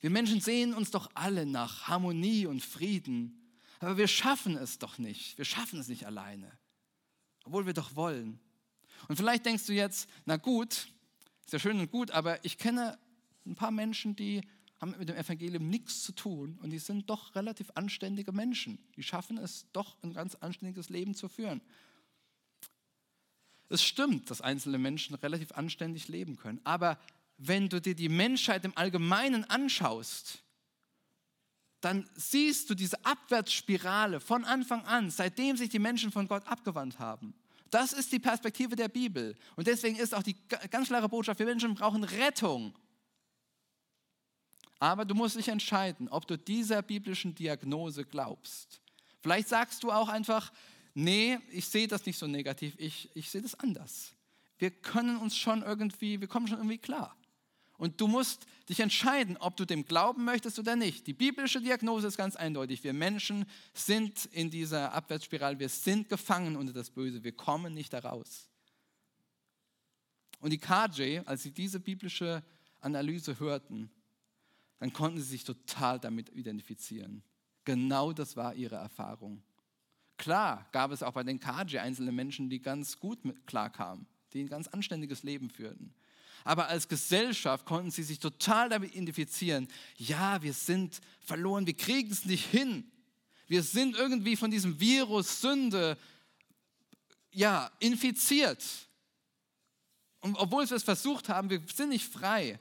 Wir 0.00 0.10
Menschen 0.10 0.40
sehen 0.40 0.74
uns 0.74 0.90
doch 0.90 1.10
alle 1.14 1.46
nach 1.46 1.88
Harmonie 1.88 2.46
und 2.46 2.62
Frieden, 2.62 3.40
aber 3.78 3.96
wir 3.96 4.08
schaffen 4.08 4.56
es 4.56 4.78
doch 4.78 4.98
nicht. 4.98 5.38
Wir 5.38 5.44
schaffen 5.44 5.78
es 5.78 5.88
nicht 5.88 6.06
alleine, 6.06 6.50
obwohl 7.44 7.66
wir 7.66 7.72
doch 7.72 7.96
wollen. 7.96 8.38
Und 9.08 9.16
vielleicht 9.16 9.46
denkst 9.46 9.66
du 9.66 9.72
jetzt, 9.72 10.08
na 10.24 10.36
gut, 10.36 10.88
ist 11.44 11.52
ja 11.52 11.58
schön 11.58 11.78
und 11.80 11.90
gut, 11.90 12.10
aber 12.10 12.44
ich 12.44 12.58
kenne 12.58 12.98
ein 13.46 13.54
paar 13.54 13.70
Menschen, 13.70 14.16
die 14.16 14.42
haben 14.80 14.94
mit 14.98 15.08
dem 15.08 15.16
Evangelium 15.16 15.68
nichts 15.68 16.02
zu 16.02 16.12
tun 16.12 16.58
und 16.62 16.70
die 16.70 16.78
sind 16.78 17.08
doch 17.08 17.34
relativ 17.34 17.70
anständige 17.74 18.32
Menschen. 18.32 18.78
Die 18.96 19.02
schaffen 19.02 19.38
es 19.38 19.66
doch, 19.72 19.96
ein 20.02 20.12
ganz 20.12 20.34
anständiges 20.34 20.90
Leben 20.90 21.14
zu 21.14 21.28
führen. 21.28 21.60
Es 23.68 23.82
stimmt, 23.82 24.30
dass 24.30 24.40
einzelne 24.40 24.78
Menschen 24.78 25.16
relativ 25.16 25.52
anständig 25.52 26.08
leben 26.08 26.36
können. 26.36 26.60
Aber 26.64 26.98
wenn 27.38 27.68
du 27.68 27.80
dir 27.80 27.94
die 27.94 28.08
Menschheit 28.08 28.64
im 28.64 28.76
Allgemeinen 28.76 29.44
anschaust, 29.44 30.42
dann 31.80 32.08
siehst 32.14 32.70
du 32.70 32.74
diese 32.74 33.04
Abwärtsspirale 33.04 34.20
von 34.20 34.44
Anfang 34.44 34.84
an, 34.84 35.10
seitdem 35.10 35.56
sich 35.56 35.68
die 35.68 35.78
Menschen 35.78 36.10
von 36.10 36.28
Gott 36.28 36.46
abgewandt 36.46 36.98
haben. 36.98 37.34
Das 37.70 37.92
ist 37.92 38.12
die 38.12 38.18
Perspektive 38.18 38.76
der 38.76 38.88
Bibel. 38.88 39.36
Und 39.56 39.66
deswegen 39.66 39.96
ist 39.96 40.14
auch 40.14 40.22
die 40.22 40.36
ganz 40.70 40.88
klare 40.88 41.08
Botschaft, 41.08 41.38
wir 41.38 41.46
Menschen 41.46 41.74
brauchen 41.74 42.04
Rettung. 42.04 42.74
Aber 44.78 45.04
du 45.04 45.14
musst 45.14 45.36
dich 45.36 45.48
entscheiden, 45.48 46.08
ob 46.08 46.26
du 46.26 46.36
dieser 46.36 46.82
biblischen 46.82 47.34
Diagnose 47.34 48.04
glaubst. 48.04 48.80
Vielleicht 49.20 49.48
sagst 49.48 49.82
du 49.82 49.90
auch 49.90 50.08
einfach, 50.08 50.52
nee, 50.94 51.38
ich 51.50 51.66
sehe 51.66 51.88
das 51.88 52.04
nicht 52.04 52.18
so 52.18 52.26
negativ, 52.26 52.74
ich, 52.78 53.10
ich 53.14 53.30
sehe 53.30 53.42
das 53.42 53.54
anders. 53.58 54.12
Wir 54.58 54.70
können 54.70 55.16
uns 55.16 55.36
schon 55.36 55.62
irgendwie, 55.62 56.20
wir 56.20 56.28
kommen 56.28 56.46
schon 56.46 56.58
irgendwie 56.58 56.78
klar. 56.78 57.16
Und 57.78 58.00
du 58.00 58.08
musst 58.08 58.46
dich 58.68 58.80
entscheiden, 58.80 59.36
ob 59.36 59.56
du 59.56 59.66
dem 59.66 59.84
glauben 59.84 60.24
möchtest 60.24 60.58
oder 60.58 60.76
nicht. 60.76 61.06
Die 61.06 61.12
biblische 61.12 61.60
Diagnose 61.60 62.06
ist 62.06 62.16
ganz 62.16 62.34
eindeutig. 62.34 62.82
Wir 62.82 62.94
Menschen 62.94 63.44
sind 63.74 64.24
in 64.26 64.50
dieser 64.50 64.92
Abwärtsspirale, 64.92 65.58
wir 65.58 65.68
sind 65.68 66.08
gefangen 66.08 66.56
unter 66.56 66.72
das 66.72 66.90
Böse, 66.90 67.22
wir 67.22 67.32
kommen 67.32 67.74
nicht 67.74 67.92
daraus. 67.92 68.48
Und 70.40 70.50
die 70.50 70.58
KJ, 70.58 71.20
als 71.26 71.42
sie 71.42 71.50
diese 71.50 71.80
biblische 71.80 72.42
Analyse 72.80 73.38
hörten, 73.38 73.90
dann 74.78 74.92
konnten 74.92 75.18
sie 75.18 75.24
sich 75.24 75.44
total 75.44 75.98
damit 75.98 76.28
identifizieren. 76.30 77.22
Genau 77.64 78.12
das 78.12 78.36
war 78.36 78.54
ihre 78.54 78.76
Erfahrung. 78.76 79.42
Klar 80.16 80.68
gab 80.72 80.92
es 80.92 81.02
auch 81.02 81.12
bei 81.12 81.22
den 81.22 81.40
Kaji 81.40 81.78
einzelne 81.78 82.12
Menschen, 82.12 82.48
die 82.48 82.60
ganz 82.60 82.98
gut 82.98 83.18
klarkamen, 83.46 84.06
die 84.32 84.40
ein 84.40 84.48
ganz 84.48 84.66
anständiges 84.68 85.22
Leben 85.22 85.50
führten. 85.50 85.94
Aber 86.44 86.68
als 86.68 86.88
Gesellschaft 86.88 87.66
konnten 87.66 87.90
sie 87.90 88.04
sich 88.04 88.20
total 88.20 88.68
damit 88.68 88.92
identifizieren, 88.92 89.68
ja, 89.96 90.40
wir 90.42 90.52
sind 90.52 91.00
verloren, 91.20 91.66
wir 91.66 91.76
kriegen 91.76 92.10
es 92.10 92.24
nicht 92.24 92.46
hin. 92.46 92.90
Wir 93.48 93.62
sind 93.62 93.96
irgendwie 93.96 94.36
von 94.36 94.50
diesem 94.50 94.78
Virus 94.78 95.40
Sünde 95.40 95.98
ja, 97.30 97.70
infiziert. 97.80 98.64
Und 100.20 100.36
obwohl 100.36 100.68
wir 100.68 100.76
es 100.76 100.82
versucht 100.82 101.28
haben, 101.28 101.50
wir 101.50 101.62
sind 101.72 101.90
nicht 101.90 102.06
frei. 102.06 102.58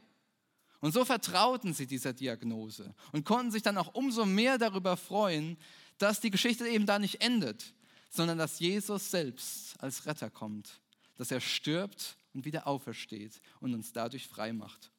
Und 0.85 0.91
so 0.91 1.03
vertrauten 1.03 1.73
sie 1.73 1.87
dieser 1.87 2.13
Diagnose 2.13 2.93
und 3.11 3.25
konnten 3.25 3.49
sich 3.49 3.63
dann 3.63 3.75
auch 3.79 3.95
umso 3.95 4.23
mehr 4.23 4.59
darüber 4.59 4.97
freuen, 4.97 5.57
dass 5.97 6.21
die 6.21 6.29
Geschichte 6.29 6.67
eben 6.67 6.85
da 6.85 6.99
nicht 6.99 7.21
endet, 7.21 7.73
sondern 8.11 8.37
dass 8.37 8.59
Jesus 8.59 9.09
selbst 9.09 9.81
als 9.81 10.05
Retter 10.05 10.29
kommt, 10.29 10.79
dass 11.15 11.31
er 11.31 11.41
stirbt 11.41 12.19
und 12.35 12.45
wieder 12.45 12.67
aufersteht 12.67 13.41
und 13.61 13.73
uns 13.73 13.93
dadurch 13.93 14.27
frei 14.27 14.53
macht. 14.53 14.91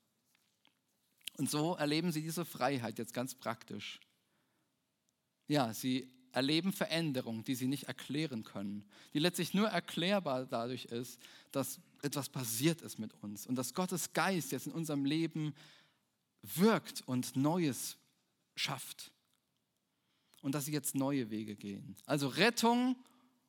Und 1.36 1.48
so 1.48 1.76
erleben 1.76 2.10
sie 2.10 2.22
diese 2.22 2.44
Freiheit 2.44 2.98
jetzt 2.98 3.14
ganz 3.14 3.36
praktisch. 3.36 4.00
Ja, 5.46 5.72
sie 5.72 6.12
erleben 6.32 6.72
Veränderung, 6.72 7.44
die 7.44 7.54
sie 7.54 7.68
nicht 7.68 7.84
erklären 7.84 8.42
können, 8.42 8.84
die 9.14 9.20
letztlich 9.20 9.54
nur 9.54 9.68
erklärbar 9.68 10.46
dadurch 10.46 10.86
ist, 10.86 11.20
dass 11.52 11.78
etwas 12.02 12.28
passiert 12.28 12.82
ist 12.82 12.98
mit 12.98 13.12
uns 13.22 13.46
und 13.46 13.56
dass 13.56 13.74
Gottes 13.74 14.12
Geist 14.12 14.52
jetzt 14.52 14.66
in 14.66 14.72
unserem 14.72 15.04
Leben 15.04 15.54
wirkt 16.42 17.02
und 17.06 17.36
Neues 17.36 17.96
schafft 18.54 19.12
und 20.42 20.54
dass 20.54 20.66
sie 20.66 20.72
jetzt 20.72 20.94
neue 20.94 21.30
Wege 21.30 21.56
gehen. 21.56 21.96
Also 22.06 22.28
Rettung, 22.28 22.96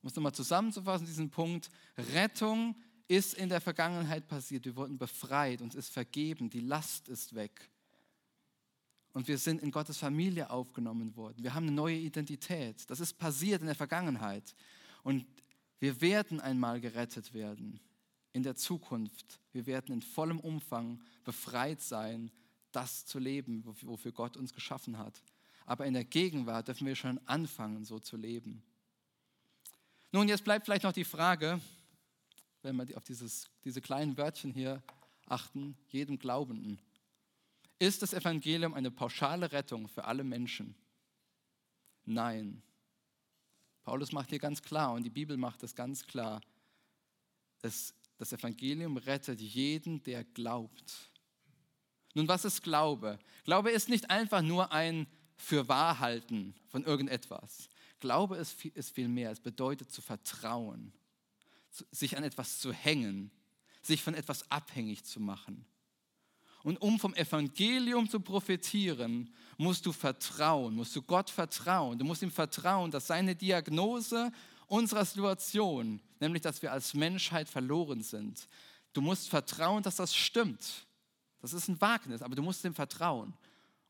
um 0.01 0.07
es 0.07 0.15
nochmal 0.15 0.33
zusammenzufassen, 0.33 1.05
diesen 1.05 1.29
Punkt, 1.29 1.69
Rettung 2.13 2.75
ist 3.07 3.33
in 3.35 3.49
der 3.49 3.61
Vergangenheit 3.61 4.27
passiert. 4.27 4.65
Wir 4.65 4.75
wurden 4.75 4.97
befreit, 4.97 5.61
uns 5.61 5.75
ist 5.75 5.89
vergeben, 5.89 6.49
die 6.49 6.59
Last 6.59 7.07
ist 7.07 7.35
weg. 7.35 7.69
Und 9.13 9.27
wir 9.27 9.37
sind 9.37 9.61
in 9.61 9.71
Gottes 9.71 9.97
Familie 9.97 10.49
aufgenommen 10.49 11.15
worden. 11.15 11.43
Wir 11.43 11.53
haben 11.53 11.67
eine 11.67 11.75
neue 11.75 11.97
Identität. 11.97 12.89
Das 12.89 12.99
ist 12.99 13.17
passiert 13.17 13.61
in 13.61 13.67
der 13.67 13.75
Vergangenheit. 13.75 14.53
Und 15.03 15.25
wir 15.79 16.01
werden 16.01 16.39
einmal 16.39 16.81
gerettet 16.81 17.33
werden 17.33 17.79
in 18.37 18.43
der 18.43 18.55
Zukunft. 18.55 19.41
Wir 19.51 19.65
werden 19.65 19.93
in 19.93 20.01
vollem 20.01 20.39
Umfang 20.39 21.01
befreit 21.25 21.81
sein, 21.81 22.31
das 22.71 23.05
zu 23.05 23.19
leben, 23.19 23.63
wofür 23.65 24.13
Gott 24.13 24.37
uns 24.37 24.53
geschaffen 24.53 24.97
hat 24.97 25.21
aber 25.67 25.85
in 25.85 25.93
der 25.93 26.05
Gegenwart 26.05 26.69
dürfen 26.69 26.87
wir 26.87 26.95
schon 26.95 27.19
anfangen, 27.27 27.83
so 27.83 27.99
zu 27.99 28.15
leben. 28.15 28.63
Nun, 30.13 30.29
jetzt 30.29 30.45
bleibt 30.45 30.65
vielleicht 30.65 30.83
noch 30.83 30.93
die 30.93 31.03
Frage, 31.03 31.59
wenn 32.61 32.77
wir 32.77 32.97
auf 32.97 33.03
dieses, 33.03 33.49
diese 33.65 33.81
kleinen 33.81 34.17
Wörtchen 34.17 34.53
hier 34.53 34.81
achten, 35.25 35.77
jedem 35.89 36.17
Glaubenden. 36.17 36.79
Ist 37.79 38.01
das 38.01 38.13
Evangelium 38.13 38.73
eine 38.73 38.89
pauschale 38.89 39.51
Rettung 39.51 39.89
für 39.89 40.05
alle 40.05 40.23
Menschen? 40.23 40.73
Nein. 42.05 42.63
Paulus 43.83 44.13
macht 44.13 44.29
hier 44.29 44.39
ganz 44.39 44.61
klar 44.61 44.93
und 44.93 45.03
die 45.03 45.09
Bibel 45.09 45.35
macht 45.35 45.63
das 45.63 45.75
ganz 45.75 46.07
klar. 46.07 46.39
Es, 47.61 47.93
das 48.17 48.33
Evangelium 48.33 48.97
rettet 48.97 49.39
jeden, 49.39 50.03
der 50.03 50.23
glaubt. 50.23 51.11
Nun, 52.13 52.27
was 52.27 52.45
ist 52.45 52.63
Glaube? 52.63 53.19
Glaube 53.43 53.71
ist 53.71 53.89
nicht 53.89 54.09
einfach 54.09 54.41
nur 54.41 54.71
ein 54.71 55.07
Fürwahrhalten 55.35 56.55
von 56.67 56.83
irgendetwas. 56.83 57.69
Glaube 57.99 58.37
ist, 58.37 58.65
ist 58.65 58.91
viel 58.93 59.07
mehr. 59.07 59.31
Es 59.31 59.39
bedeutet 59.39 59.91
zu 59.91 60.01
vertrauen, 60.01 60.93
sich 61.91 62.17
an 62.17 62.23
etwas 62.23 62.59
zu 62.59 62.73
hängen, 62.73 63.31
sich 63.81 64.01
von 64.01 64.15
etwas 64.15 64.49
abhängig 64.49 65.05
zu 65.05 65.19
machen. 65.19 65.65
Und 66.63 66.81
um 66.81 66.99
vom 66.99 67.13
Evangelium 67.13 68.09
zu 68.09 68.19
profitieren, 68.19 69.33
musst 69.57 69.85
du 69.85 69.91
vertrauen, 69.91 70.75
musst 70.75 70.95
du 70.95 71.01
Gott 71.01 71.29
vertrauen. 71.29 71.97
Du 71.97 72.03
musst 72.03 72.23
ihm 72.23 72.31
vertrauen, 72.31 72.91
dass 72.91 73.07
seine 73.07 73.35
Diagnose 73.35 74.31
unserer 74.67 75.05
Situation, 75.05 76.01
nämlich 76.19 76.41
dass 76.41 76.61
wir 76.61 76.71
als 76.71 76.93
Menschheit 76.93 77.49
verloren 77.49 78.01
sind, 78.01 78.47
du 78.93 79.01
musst 79.01 79.29
vertrauen, 79.29 79.83
dass 79.83 79.97
das 79.97 80.15
stimmt. 80.15 80.85
Das 81.41 81.53
ist 81.53 81.67
ein 81.67 81.79
Wagnis, 81.79 82.21
aber 82.21 82.35
du 82.35 82.41
musst 82.41 82.63
ihm 82.65 82.73
vertrauen. 82.73 83.33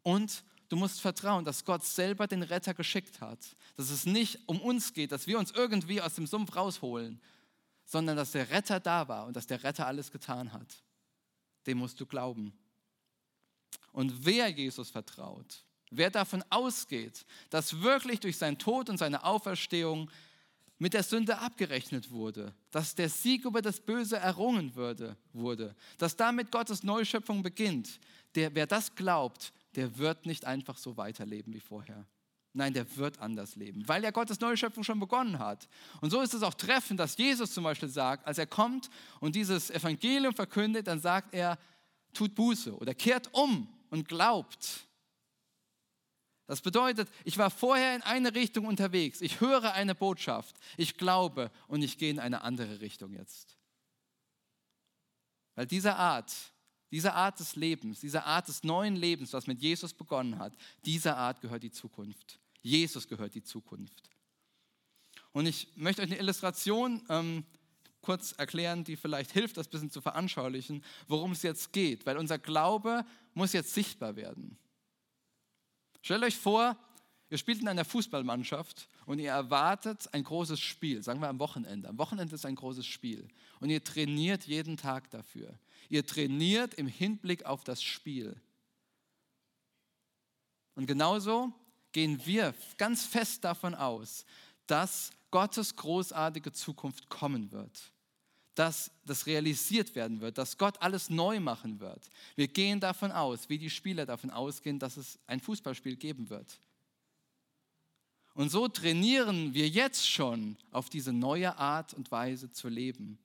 Und 0.03 0.43
du 0.69 0.75
musst 0.75 1.01
vertrauen, 1.01 1.45
dass 1.45 1.65
Gott 1.65 1.83
selber 1.85 2.27
den 2.27 2.43
Retter 2.43 2.73
geschickt 2.73 3.21
hat. 3.21 3.39
Dass 3.75 3.89
es 3.89 4.05
nicht 4.05 4.39
um 4.47 4.61
uns 4.61 4.93
geht, 4.93 5.11
dass 5.11 5.27
wir 5.27 5.39
uns 5.39 5.51
irgendwie 5.51 6.01
aus 6.01 6.15
dem 6.15 6.27
Sumpf 6.27 6.55
rausholen, 6.55 7.21
sondern 7.85 8.17
dass 8.17 8.31
der 8.31 8.49
Retter 8.49 8.79
da 8.79 9.07
war 9.07 9.25
und 9.25 9.35
dass 9.35 9.47
der 9.47 9.63
Retter 9.63 9.87
alles 9.87 10.11
getan 10.11 10.51
hat. 10.51 10.83
Dem 11.65 11.77
musst 11.77 11.99
du 11.99 12.05
glauben. 12.05 12.53
Und 13.91 14.25
wer 14.25 14.49
Jesus 14.49 14.89
vertraut, 14.89 15.63
wer 15.89 16.09
davon 16.09 16.43
ausgeht, 16.49 17.25
dass 17.49 17.81
wirklich 17.81 18.19
durch 18.19 18.37
seinen 18.37 18.57
Tod 18.57 18.89
und 18.89 18.97
seine 18.97 19.23
Auferstehung 19.23 20.11
mit 20.79 20.93
der 20.93 21.03
Sünde 21.03 21.39
abgerechnet 21.39 22.11
wurde, 22.11 22.53
dass 22.71 22.93
der 22.93 23.09
Sieg 23.09 23.45
über 23.45 23.61
das 23.61 23.79
Böse 23.79 24.17
errungen 24.17 24.75
würde, 24.75 25.17
wurde, 25.33 25.75
dass 25.97 26.15
damit 26.15 26.51
Gottes 26.51 26.83
Neuschöpfung 26.83 27.41
beginnt, 27.41 27.99
der, 28.35 28.53
wer 28.53 28.67
das 28.67 28.93
glaubt, 28.93 29.53
der 29.75 29.97
wird 29.97 30.25
nicht 30.25 30.45
einfach 30.45 30.77
so 30.77 30.97
weiterleben 30.97 31.53
wie 31.53 31.59
vorher. 31.59 32.05
Nein, 32.53 32.73
der 32.73 32.95
wird 32.97 33.19
anders 33.19 33.55
leben, 33.55 33.87
weil 33.87 34.03
ja 34.03 34.09
Gottes 34.09 34.39
Neuschöpfung 34.39 34.83
schon 34.83 34.99
begonnen 34.99 35.37
hat. 35.37 35.67
Und 36.01 36.09
so 36.09 36.21
ist 36.21 36.33
es 36.33 36.41
auch 36.41 36.55
treffend, 36.55 36.99
dass 36.99 37.17
Jesus 37.17 37.53
zum 37.53 37.63
Beispiel 37.63 37.89
sagt, 37.89 38.25
als 38.25 38.37
er 38.39 38.47
kommt 38.47 38.89
und 39.19 39.35
dieses 39.35 39.69
Evangelium 39.69 40.33
verkündet, 40.33 40.87
dann 40.87 40.99
sagt 40.99 41.35
er, 41.35 41.59
tut 42.13 42.33
Buße 42.33 42.75
oder 42.75 42.95
kehrt 42.95 43.29
um 43.33 43.67
und 43.89 44.07
glaubt. 44.07 44.86
Das 46.47 46.61
bedeutet, 46.61 47.09
ich 47.25 47.37
war 47.37 47.51
vorher 47.51 47.95
in 47.95 48.01
eine 48.01 48.33
Richtung 48.33 48.65
unterwegs, 48.65 49.19
ich 49.19 49.41
höre 49.41 49.73
eine 49.73 49.93
Botschaft, 49.93 50.55
ich 50.77 50.97
glaube 50.97 51.51
und 51.67 51.81
ich 51.81 51.97
gehe 51.97 52.09
in 52.09 52.19
eine 52.19 52.41
andere 52.41 52.79
Richtung 52.79 53.13
jetzt. 53.13 53.57
Weil 55.55 55.67
diese 55.67 55.97
Art, 55.97 56.33
diese 56.89 57.13
Art 57.13 57.39
des 57.41 57.57
Lebens, 57.57 57.99
diese 57.99 58.23
Art 58.23 58.47
des 58.47 58.63
neuen 58.63 58.95
Lebens, 58.95 59.33
was 59.33 59.45
mit 59.45 59.61
Jesus 59.61 59.93
begonnen 59.93 60.39
hat, 60.39 60.53
dieser 60.85 61.17
Art 61.17 61.41
gehört 61.41 61.63
die 61.63 61.71
Zukunft. 61.71 62.39
Jesus 62.61 63.07
gehört 63.09 63.35
die 63.35 63.43
Zukunft. 63.43 64.09
Und 65.33 65.47
ich 65.47 65.67
möchte 65.75 66.01
euch 66.01 66.11
eine 66.11 66.19
Illustration 66.19 67.03
ähm, 67.09 67.43
kurz 68.01 68.31
erklären, 68.31 68.85
die 68.85 68.95
vielleicht 68.95 69.31
hilft, 69.31 69.57
das 69.57 69.67
ein 69.67 69.71
bisschen 69.71 69.91
zu 69.91 69.99
veranschaulichen, 69.99 70.81
worum 71.07 71.33
es 71.33 71.43
jetzt 71.43 71.73
geht, 71.73 72.05
weil 72.05 72.17
unser 72.17 72.39
Glaube 72.39 73.05
muss 73.33 73.51
jetzt 73.51 73.73
sichtbar 73.73 74.15
werden. 74.15 74.57
Stellt 76.01 76.23
euch 76.23 76.37
vor, 76.37 76.77
ihr 77.29 77.37
spielt 77.37 77.61
in 77.61 77.67
einer 77.67 77.85
Fußballmannschaft 77.85 78.87
und 79.05 79.19
ihr 79.19 79.31
erwartet 79.31 80.07
ein 80.13 80.23
großes 80.23 80.59
Spiel, 80.59 81.03
sagen 81.03 81.21
wir 81.21 81.29
am 81.29 81.39
Wochenende. 81.39 81.89
Am 81.89 81.97
Wochenende 81.97 82.35
ist 82.35 82.45
ein 82.45 82.55
großes 82.55 82.85
Spiel 82.85 83.27
und 83.59 83.69
ihr 83.69 83.83
trainiert 83.83 84.45
jeden 84.45 84.77
Tag 84.77 85.09
dafür. 85.09 85.57
Ihr 85.89 86.05
trainiert 86.05 86.73
im 86.75 86.87
Hinblick 86.87 87.45
auf 87.45 87.63
das 87.63 87.81
Spiel. 87.81 88.39
Und 90.75 90.85
genauso 90.85 91.51
gehen 91.91 92.21
wir 92.25 92.53
ganz 92.77 93.05
fest 93.05 93.43
davon 93.43 93.73
aus, 93.73 94.25
dass 94.67 95.11
Gottes 95.31 95.75
großartige 95.75 96.51
Zukunft 96.51 97.09
kommen 97.09 97.51
wird 97.51 97.91
dass 98.57 98.89
das 99.05 99.27
realisiert 99.27 99.93
werden 99.93 100.19
wird, 100.19 100.39
dass 100.39 100.57
Gott 100.57 100.81
alles 100.81 101.11
neu 101.11 101.39
machen 101.39 101.79
wird. 101.79 102.09
Wir 102.35 102.47
gehen 102.47 102.79
davon 102.79 103.11
aus, 103.11 103.49
wie 103.49 103.59
die 103.59 103.69
Spieler 103.69 104.07
davon 104.07 104.31
ausgehen, 104.31 104.79
dass 104.79 104.97
es 104.97 105.19
ein 105.27 105.39
Fußballspiel 105.39 105.95
geben 105.95 106.31
wird. 106.31 106.59
Und 108.33 108.49
so 108.49 108.67
trainieren 108.67 109.53
wir 109.53 109.69
jetzt 109.69 110.09
schon 110.09 110.57
auf 110.71 110.89
diese 110.89 111.13
neue 111.13 111.55
Art 111.55 111.93
und 111.93 112.09
Weise 112.09 112.51
zu 112.51 112.67
leben. 112.67 113.19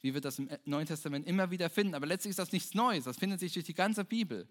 Wie 0.00 0.14
wir 0.14 0.22
das 0.22 0.38
im 0.38 0.48
Neuen 0.64 0.86
Testament 0.86 1.26
immer 1.26 1.50
wieder 1.50 1.68
finden. 1.68 1.94
Aber 1.94 2.06
letztlich 2.06 2.30
ist 2.30 2.38
das 2.38 2.52
nichts 2.52 2.72
Neues. 2.72 3.04
Das 3.04 3.18
findet 3.18 3.40
sich 3.40 3.52
durch 3.52 3.66
die 3.66 3.74
ganze 3.74 4.06
Bibel. 4.06 4.48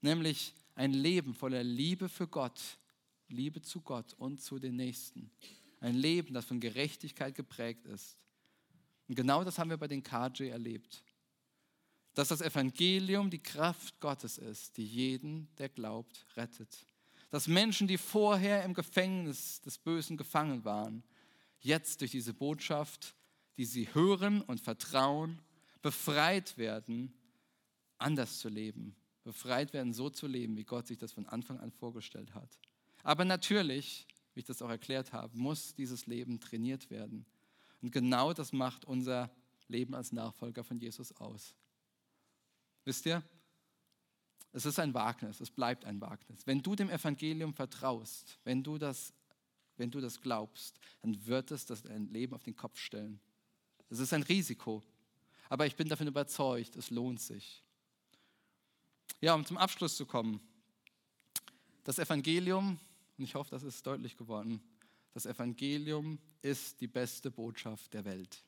Nämlich 0.00 0.54
ein 0.74 0.92
Leben 0.92 1.34
voller 1.34 1.62
Liebe 1.62 2.08
für 2.08 2.28
Gott, 2.28 2.60
Liebe 3.28 3.60
zu 3.60 3.82
Gott 3.82 4.14
und 4.14 4.40
zu 4.40 4.58
den 4.58 4.76
Nächsten. 4.76 5.30
Ein 5.80 5.96
Leben, 5.96 6.32
das 6.32 6.46
von 6.46 6.60
Gerechtigkeit 6.60 7.34
geprägt 7.34 7.84
ist. 7.84 8.16
Und 9.08 9.14
genau 9.14 9.44
das 9.44 9.58
haben 9.58 9.70
wir 9.70 9.76
bei 9.76 9.88
den 9.88 10.02
KJ 10.02 10.48
erlebt. 10.48 11.02
Dass 12.14 12.28
das 12.28 12.40
Evangelium 12.40 13.30
die 13.30 13.42
Kraft 13.42 14.00
Gottes 14.00 14.38
ist, 14.38 14.76
die 14.76 14.86
jeden, 14.86 15.48
der 15.58 15.68
glaubt, 15.68 16.26
rettet. 16.36 16.86
Dass 17.30 17.46
Menschen, 17.46 17.86
die 17.86 17.98
vorher 17.98 18.64
im 18.64 18.74
Gefängnis 18.74 19.60
des 19.60 19.78
Bösen 19.78 20.16
gefangen 20.16 20.64
waren, 20.64 21.02
jetzt 21.60 22.00
durch 22.00 22.12
diese 22.12 22.32
Botschaft, 22.32 23.14
die 23.56 23.64
sie 23.64 23.92
hören 23.94 24.40
und 24.42 24.60
vertrauen, 24.60 25.40
befreit 25.82 26.56
werden, 26.56 27.12
anders 27.98 28.38
zu 28.38 28.48
leben. 28.48 28.96
Befreit 29.24 29.72
werden, 29.72 29.92
so 29.92 30.08
zu 30.08 30.26
leben, 30.26 30.56
wie 30.56 30.64
Gott 30.64 30.86
sich 30.86 30.98
das 30.98 31.12
von 31.12 31.26
Anfang 31.26 31.58
an 31.58 31.72
vorgestellt 31.72 32.34
hat. 32.34 32.58
Aber 33.02 33.24
natürlich, 33.24 34.06
wie 34.34 34.40
ich 34.40 34.46
das 34.46 34.62
auch 34.62 34.70
erklärt 34.70 35.12
habe, 35.12 35.36
muss 35.36 35.74
dieses 35.74 36.06
Leben 36.06 36.40
trainiert 36.40 36.90
werden. 36.90 37.26
Und 37.86 37.92
genau 37.92 38.32
das 38.32 38.52
macht 38.52 38.84
unser 38.84 39.30
Leben 39.68 39.94
als 39.94 40.10
Nachfolger 40.10 40.64
von 40.64 40.76
Jesus 40.80 41.12
aus. 41.20 41.54
Wisst 42.84 43.06
ihr, 43.06 43.22
es 44.52 44.66
ist 44.66 44.80
ein 44.80 44.92
Wagnis, 44.92 45.38
es 45.38 45.52
bleibt 45.52 45.84
ein 45.84 46.00
Wagnis. 46.00 46.44
Wenn 46.48 46.60
du 46.60 46.74
dem 46.74 46.90
Evangelium 46.90 47.54
vertraust, 47.54 48.40
wenn 48.42 48.64
du 48.64 48.76
das, 48.76 49.14
wenn 49.76 49.92
du 49.92 50.00
das 50.00 50.20
glaubst, 50.20 50.80
dann 51.02 51.26
wird 51.26 51.52
es 51.52 51.64
das 51.64 51.82
dein 51.82 52.08
Leben 52.08 52.34
auf 52.34 52.42
den 52.42 52.56
Kopf 52.56 52.80
stellen. 52.80 53.20
Es 53.88 54.00
ist 54.00 54.12
ein 54.12 54.24
Risiko, 54.24 54.82
aber 55.48 55.64
ich 55.64 55.76
bin 55.76 55.88
davon 55.88 56.08
überzeugt, 56.08 56.74
es 56.74 56.90
lohnt 56.90 57.20
sich. 57.20 57.62
Ja, 59.20 59.34
um 59.34 59.46
zum 59.46 59.58
Abschluss 59.58 59.96
zu 59.96 60.06
kommen. 60.06 60.40
Das 61.84 62.00
Evangelium, 62.00 62.80
und 63.16 63.24
ich 63.24 63.36
hoffe, 63.36 63.50
das 63.50 63.62
ist 63.62 63.86
deutlich 63.86 64.16
geworden, 64.16 64.60
das 65.16 65.24
Evangelium 65.24 66.18
ist 66.42 66.78
die 66.82 66.86
beste 66.86 67.30
Botschaft 67.30 67.94
der 67.94 68.04
Welt. 68.04 68.44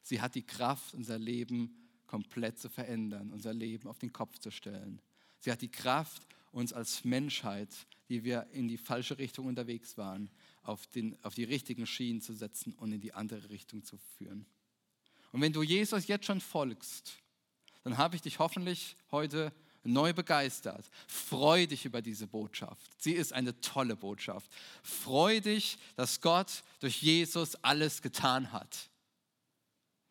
Sie 0.00 0.20
hat 0.20 0.36
die 0.36 0.46
Kraft, 0.46 0.94
unser 0.94 1.18
Leben 1.18 1.74
komplett 2.06 2.56
zu 2.56 2.68
verändern, 2.68 3.32
unser 3.32 3.52
Leben 3.52 3.88
auf 3.88 3.98
den 3.98 4.12
Kopf 4.12 4.38
zu 4.38 4.52
stellen. 4.52 5.02
Sie 5.40 5.50
hat 5.50 5.60
die 5.60 5.72
Kraft, 5.72 6.24
uns 6.52 6.72
als 6.72 7.04
Menschheit, 7.04 7.74
die 8.08 8.22
wir 8.22 8.46
in 8.52 8.68
die 8.68 8.76
falsche 8.76 9.18
Richtung 9.18 9.46
unterwegs 9.46 9.98
waren, 9.98 10.30
auf, 10.62 10.86
den, 10.86 11.18
auf 11.24 11.34
die 11.34 11.42
richtigen 11.42 11.84
Schienen 11.84 12.20
zu 12.20 12.32
setzen 12.32 12.74
und 12.74 12.92
in 12.92 13.00
die 13.00 13.14
andere 13.14 13.50
Richtung 13.50 13.82
zu 13.82 13.96
führen. 13.96 14.46
Und 15.32 15.40
wenn 15.40 15.52
du 15.52 15.64
Jesus 15.64 16.06
jetzt 16.06 16.26
schon 16.26 16.40
folgst, 16.40 17.18
dann 17.82 17.98
habe 17.98 18.14
ich 18.14 18.22
dich 18.22 18.38
hoffentlich 18.38 18.96
heute 19.10 19.52
neu 19.84 20.12
begeistert. 20.12 20.84
Freu 21.06 21.66
dich 21.66 21.84
über 21.84 22.02
diese 22.02 22.26
Botschaft. 22.26 22.90
Sie 22.98 23.12
ist 23.12 23.32
eine 23.32 23.60
tolle 23.60 23.96
Botschaft. 23.96 24.50
Freu 24.82 25.40
dich, 25.40 25.78
dass 25.96 26.20
Gott 26.20 26.62
durch 26.80 27.02
Jesus 27.02 27.54
alles 27.56 28.02
getan 28.02 28.52
hat. 28.52 28.90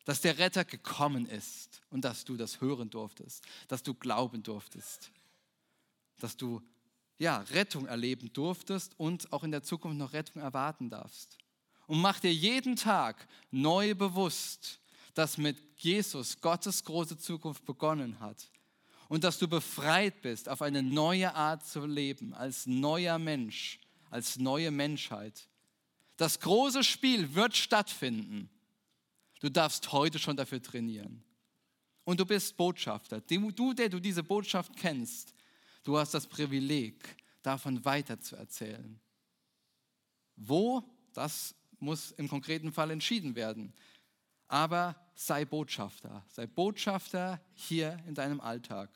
Dass 0.04 0.20
der 0.20 0.38
Retter 0.38 0.64
gekommen 0.64 1.26
ist 1.26 1.82
und 1.90 2.04
dass 2.04 2.24
du 2.24 2.36
das 2.36 2.60
hören 2.60 2.90
durftest, 2.90 3.44
dass 3.68 3.82
du 3.82 3.94
glauben 3.94 4.42
durftest, 4.42 5.10
dass 6.18 6.36
du 6.36 6.62
ja, 7.18 7.38
Rettung 7.50 7.86
erleben 7.86 8.32
durftest 8.32 8.92
und 8.96 9.32
auch 9.32 9.42
in 9.42 9.50
der 9.50 9.62
Zukunft 9.62 9.98
noch 9.98 10.12
Rettung 10.12 10.40
erwarten 10.40 10.88
darfst. 10.88 11.36
Und 11.86 12.00
mach 12.00 12.20
dir 12.20 12.32
jeden 12.32 12.76
Tag 12.76 13.26
neu 13.50 13.94
bewusst, 13.94 14.80
dass 15.14 15.36
mit 15.36 15.58
Jesus 15.76 16.40
Gottes 16.40 16.84
große 16.84 17.18
Zukunft 17.18 17.64
begonnen 17.64 18.20
hat 18.20 18.48
und 19.08 19.24
dass 19.24 19.38
du 19.38 19.48
befreit 19.48 20.20
bist, 20.22 20.48
auf 20.48 20.62
eine 20.62 20.82
neue 20.82 21.34
Art 21.34 21.66
zu 21.66 21.84
leben, 21.86 22.34
als 22.34 22.66
neuer 22.66 23.18
Mensch, 23.18 23.80
als 24.10 24.38
neue 24.38 24.70
Menschheit. 24.70 25.48
Das 26.16 26.40
große 26.40 26.84
Spiel 26.84 27.34
wird 27.34 27.56
stattfinden. 27.56 28.50
Du 29.40 29.48
darfst 29.48 29.92
heute 29.92 30.18
schon 30.18 30.36
dafür 30.36 30.62
trainieren. 30.62 31.22
Und 32.04 32.20
du 32.20 32.26
bist 32.26 32.56
Botschafter. 32.56 33.20
Du, 33.20 33.72
der 33.72 33.88
du 33.88 34.00
diese 34.00 34.22
Botschaft 34.22 34.76
kennst, 34.76 35.34
du 35.84 35.98
hast 35.98 36.14
das 36.14 36.26
Privileg, 36.26 37.16
davon 37.42 37.84
weiter 37.84 38.20
zu 38.20 38.36
erzählen. 38.36 39.00
Wo, 40.36 40.82
das 41.12 41.54
muss 41.78 42.10
im 42.12 42.28
konkreten 42.28 42.72
Fall 42.72 42.90
entschieden 42.90 43.34
werden. 43.34 43.72
Aber 44.48 44.96
sei 45.14 45.44
Botschafter, 45.44 46.24
sei 46.28 46.46
Botschafter 46.46 47.40
hier 47.54 47.98
in 48.06 48.14
deinem 48.14 48.40
Alltag. 48.40 48.90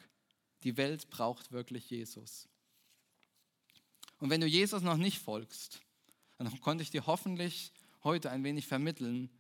Die 0.65 0.77
Welt 0.77 1.11
braucht 1.11 1.53
wirklich 1.53 1.91
Jesus. 1.91 2.49
Und 4.19 4.31
wenn 4.31 4.41
du 4.41 4.47
Jesus 4.47 4.83
noch 4.83 4.97
nicht 4.97 5.19
folgst, 5.19 5.81
dann 6.39 6.61
konnte 6.61 6.83
ich 6.83 6.91
dir 6.91 7.07
hoffentlich 7.07 7.73
heute 8.05 8.31
ein 8.31 8.45
wenig 8.45 8.67
vermitteln, 8.67 9.31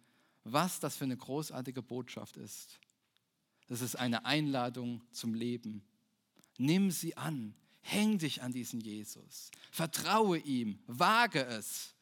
was 0.44 0.80
das 0.80 0.96
für 0.96 1.04
eine 1.04 1.16
großartige 1.16 1.82
Botschaft 1.82 2.36
ist. 2.36 2.80
Das 3.68 3.80
ist 3.80 3.96
eine 3.96 4.24
Einladung 4.24 5.02
zum 5.12 5.34
Leben. 5.34 5.84
Nimm 6.58 6.90
sie 6.90 7.16
an, 7.16 7.54
häng 7.80 8.18
dich 8.18 8.42
an 8.42 8.52
diesen 8.52 8.80
Jesus, 8.80 9.50
vertraue 9.70 10.38
ihm, 10.38 10.78
wage 10.86 11.44
es 11.44 11.94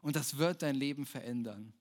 und 0.00 0.16
das 0.16 0.38
wird 0.38 0.62
dein 0.62 0.76
Leben 0.76 1.06
verändern. 1.06 1.72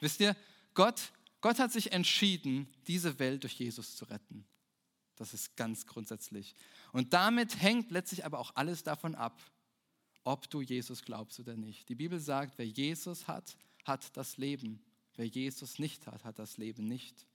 Wisst 0.00 0.20
ihr, 0.20 0.36
Gott, 0.74 1.12
Gott 1.40 1.58
hat 1.58 1.72
sich 1.72 1.92
entschieden, 1.92 2.68
diese 2.86 3.18
Welt 3.18 3.42
durch 3.42 3.54
Jesus 3.54 3.96
zu 3.96 4.04
retten. 4.06 4.44
Das 5.16 5.32
ist 5.32 5.56
ganz 5.56 5.86
grundsätzlich. 5.86 6.54
Und 6.92 7.12
damit 7.12 7.62
hängt 7.62 7.90
letztlich 7.90 8.24
aber 8.24 8.38
auch 8.38 8.52
alles 8.56 8.82
davon 8.82 9.14
ab, 9.14 9.40
ob 10.24 10.50
du 10.50 10.60
Jesus 10.60 11.02
glaubst 11.02 11.38
oder 11.38 11.56
nicht. 11.56 11.88
Die 11.88 11.94
Bibel 11.94 12.18
sagt, 12.18 12.58
wer 12.58 12.66
Jesus 12.66 13.28
hat, 13.28 13.56
hat 13.84 14.16
das 14.16 14.36
Leben. 14.36 14.82
Wer 15.16 15.26
Jesus 15.26 15.78
nicht 15.78 16.06
hat, 16.06 16.24
hat 16.24 16.38
das 16.38 16.56
Leben 16.56 16.88
nicht. 16.88 17.26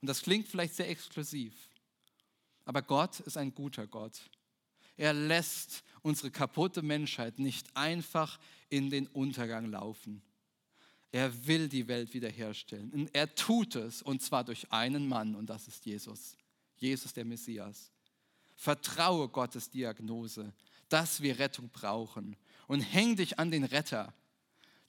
Und 0.00 0.08
das 0.08 0.22
klingt 0.22 0.48
vielleicht 0.48 0.74
sehr 0.74 0.88
exklusiv, 0.88 1.68
aber 2.64 2.82
Gott 2.82 3.20
ist 3.20 3.36
ein 3.36 3.54
guter 3.54 3.86
Gott. 3.86 4.20
Er 4.96 5.12
lässt 5.12 5.84
unsere 6.02 6.30
kaputte 6.30 6.82
Menschheit 6.82 7.38
nicht 7.38 7.76
einfach 7.76 8.38
in 8.68 8.90
den 8.90 9.06
Untergang 9.06 9.66
laufen. 9.66 10.22
Er 11.16 11.46
will 11.46 11.66
die 11.66 11.88
Welt 11.88 12.12
wiederherstellen. 12.12 12.90
Und 12.90 13.14
er 13.14 13.34
tut 13.34 13.74
es, 13.74 14.02
und 14.02 14.20
zwar 14.20 14.44
durch 14.44 14.70
einen 14.70 15.08
Mann, 15.08 15.34
und 15.34 15.46
das 15.48 15.66
ist 15.66 15.86
Jesus. 15.86 16.36
Jesus 16.76 17.14
der 17.14 17.24
Messias. 17.24 17.90
Vertraue 18.54 19.26
Gottes 19.30 19.70
Diagnose, 19.70 20.52
dass 20.90 21.22
wir 21.22 21.38
Rettung 21.38 21.70
brauchen. 21.70 22.36
Und 22.66 22.82
häng 22.82 23.16
dich 23.16 23.38
an 23.38 23.50
den 23.50 23.64
Retter, 23.64 24.12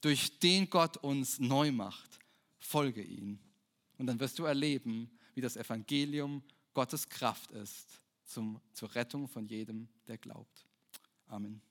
durch 0.02 0.38
den 0.40 0.70
Gott 0.70 0.98
uns 0.98 1.40
neu 1.40 1.72
macht. 1.72 2.20
Folge 2.60 3.02
ihm. 3.02 3.40
Und 3.98 4.08
dann 4.08 4.20
wirst 4.20 4.38
du 4.38 4.44
erleben, 4.44 5.10
wie 5.34 5.40
das 5.40 5.56
Evangelium 5.56 6.44
Gottes 6.74 7.08
Kraft 7.08 7.52
ist 7.52 8.02
zum, 8.26 8.60
zur 8.74 8.94
Rettung 8.96 9.30
von 9.30 9.48
jedem, 9.48 9.88
der 10.10 10.18
glaubt. 10.18 10.68
Amen. 11.28 11.62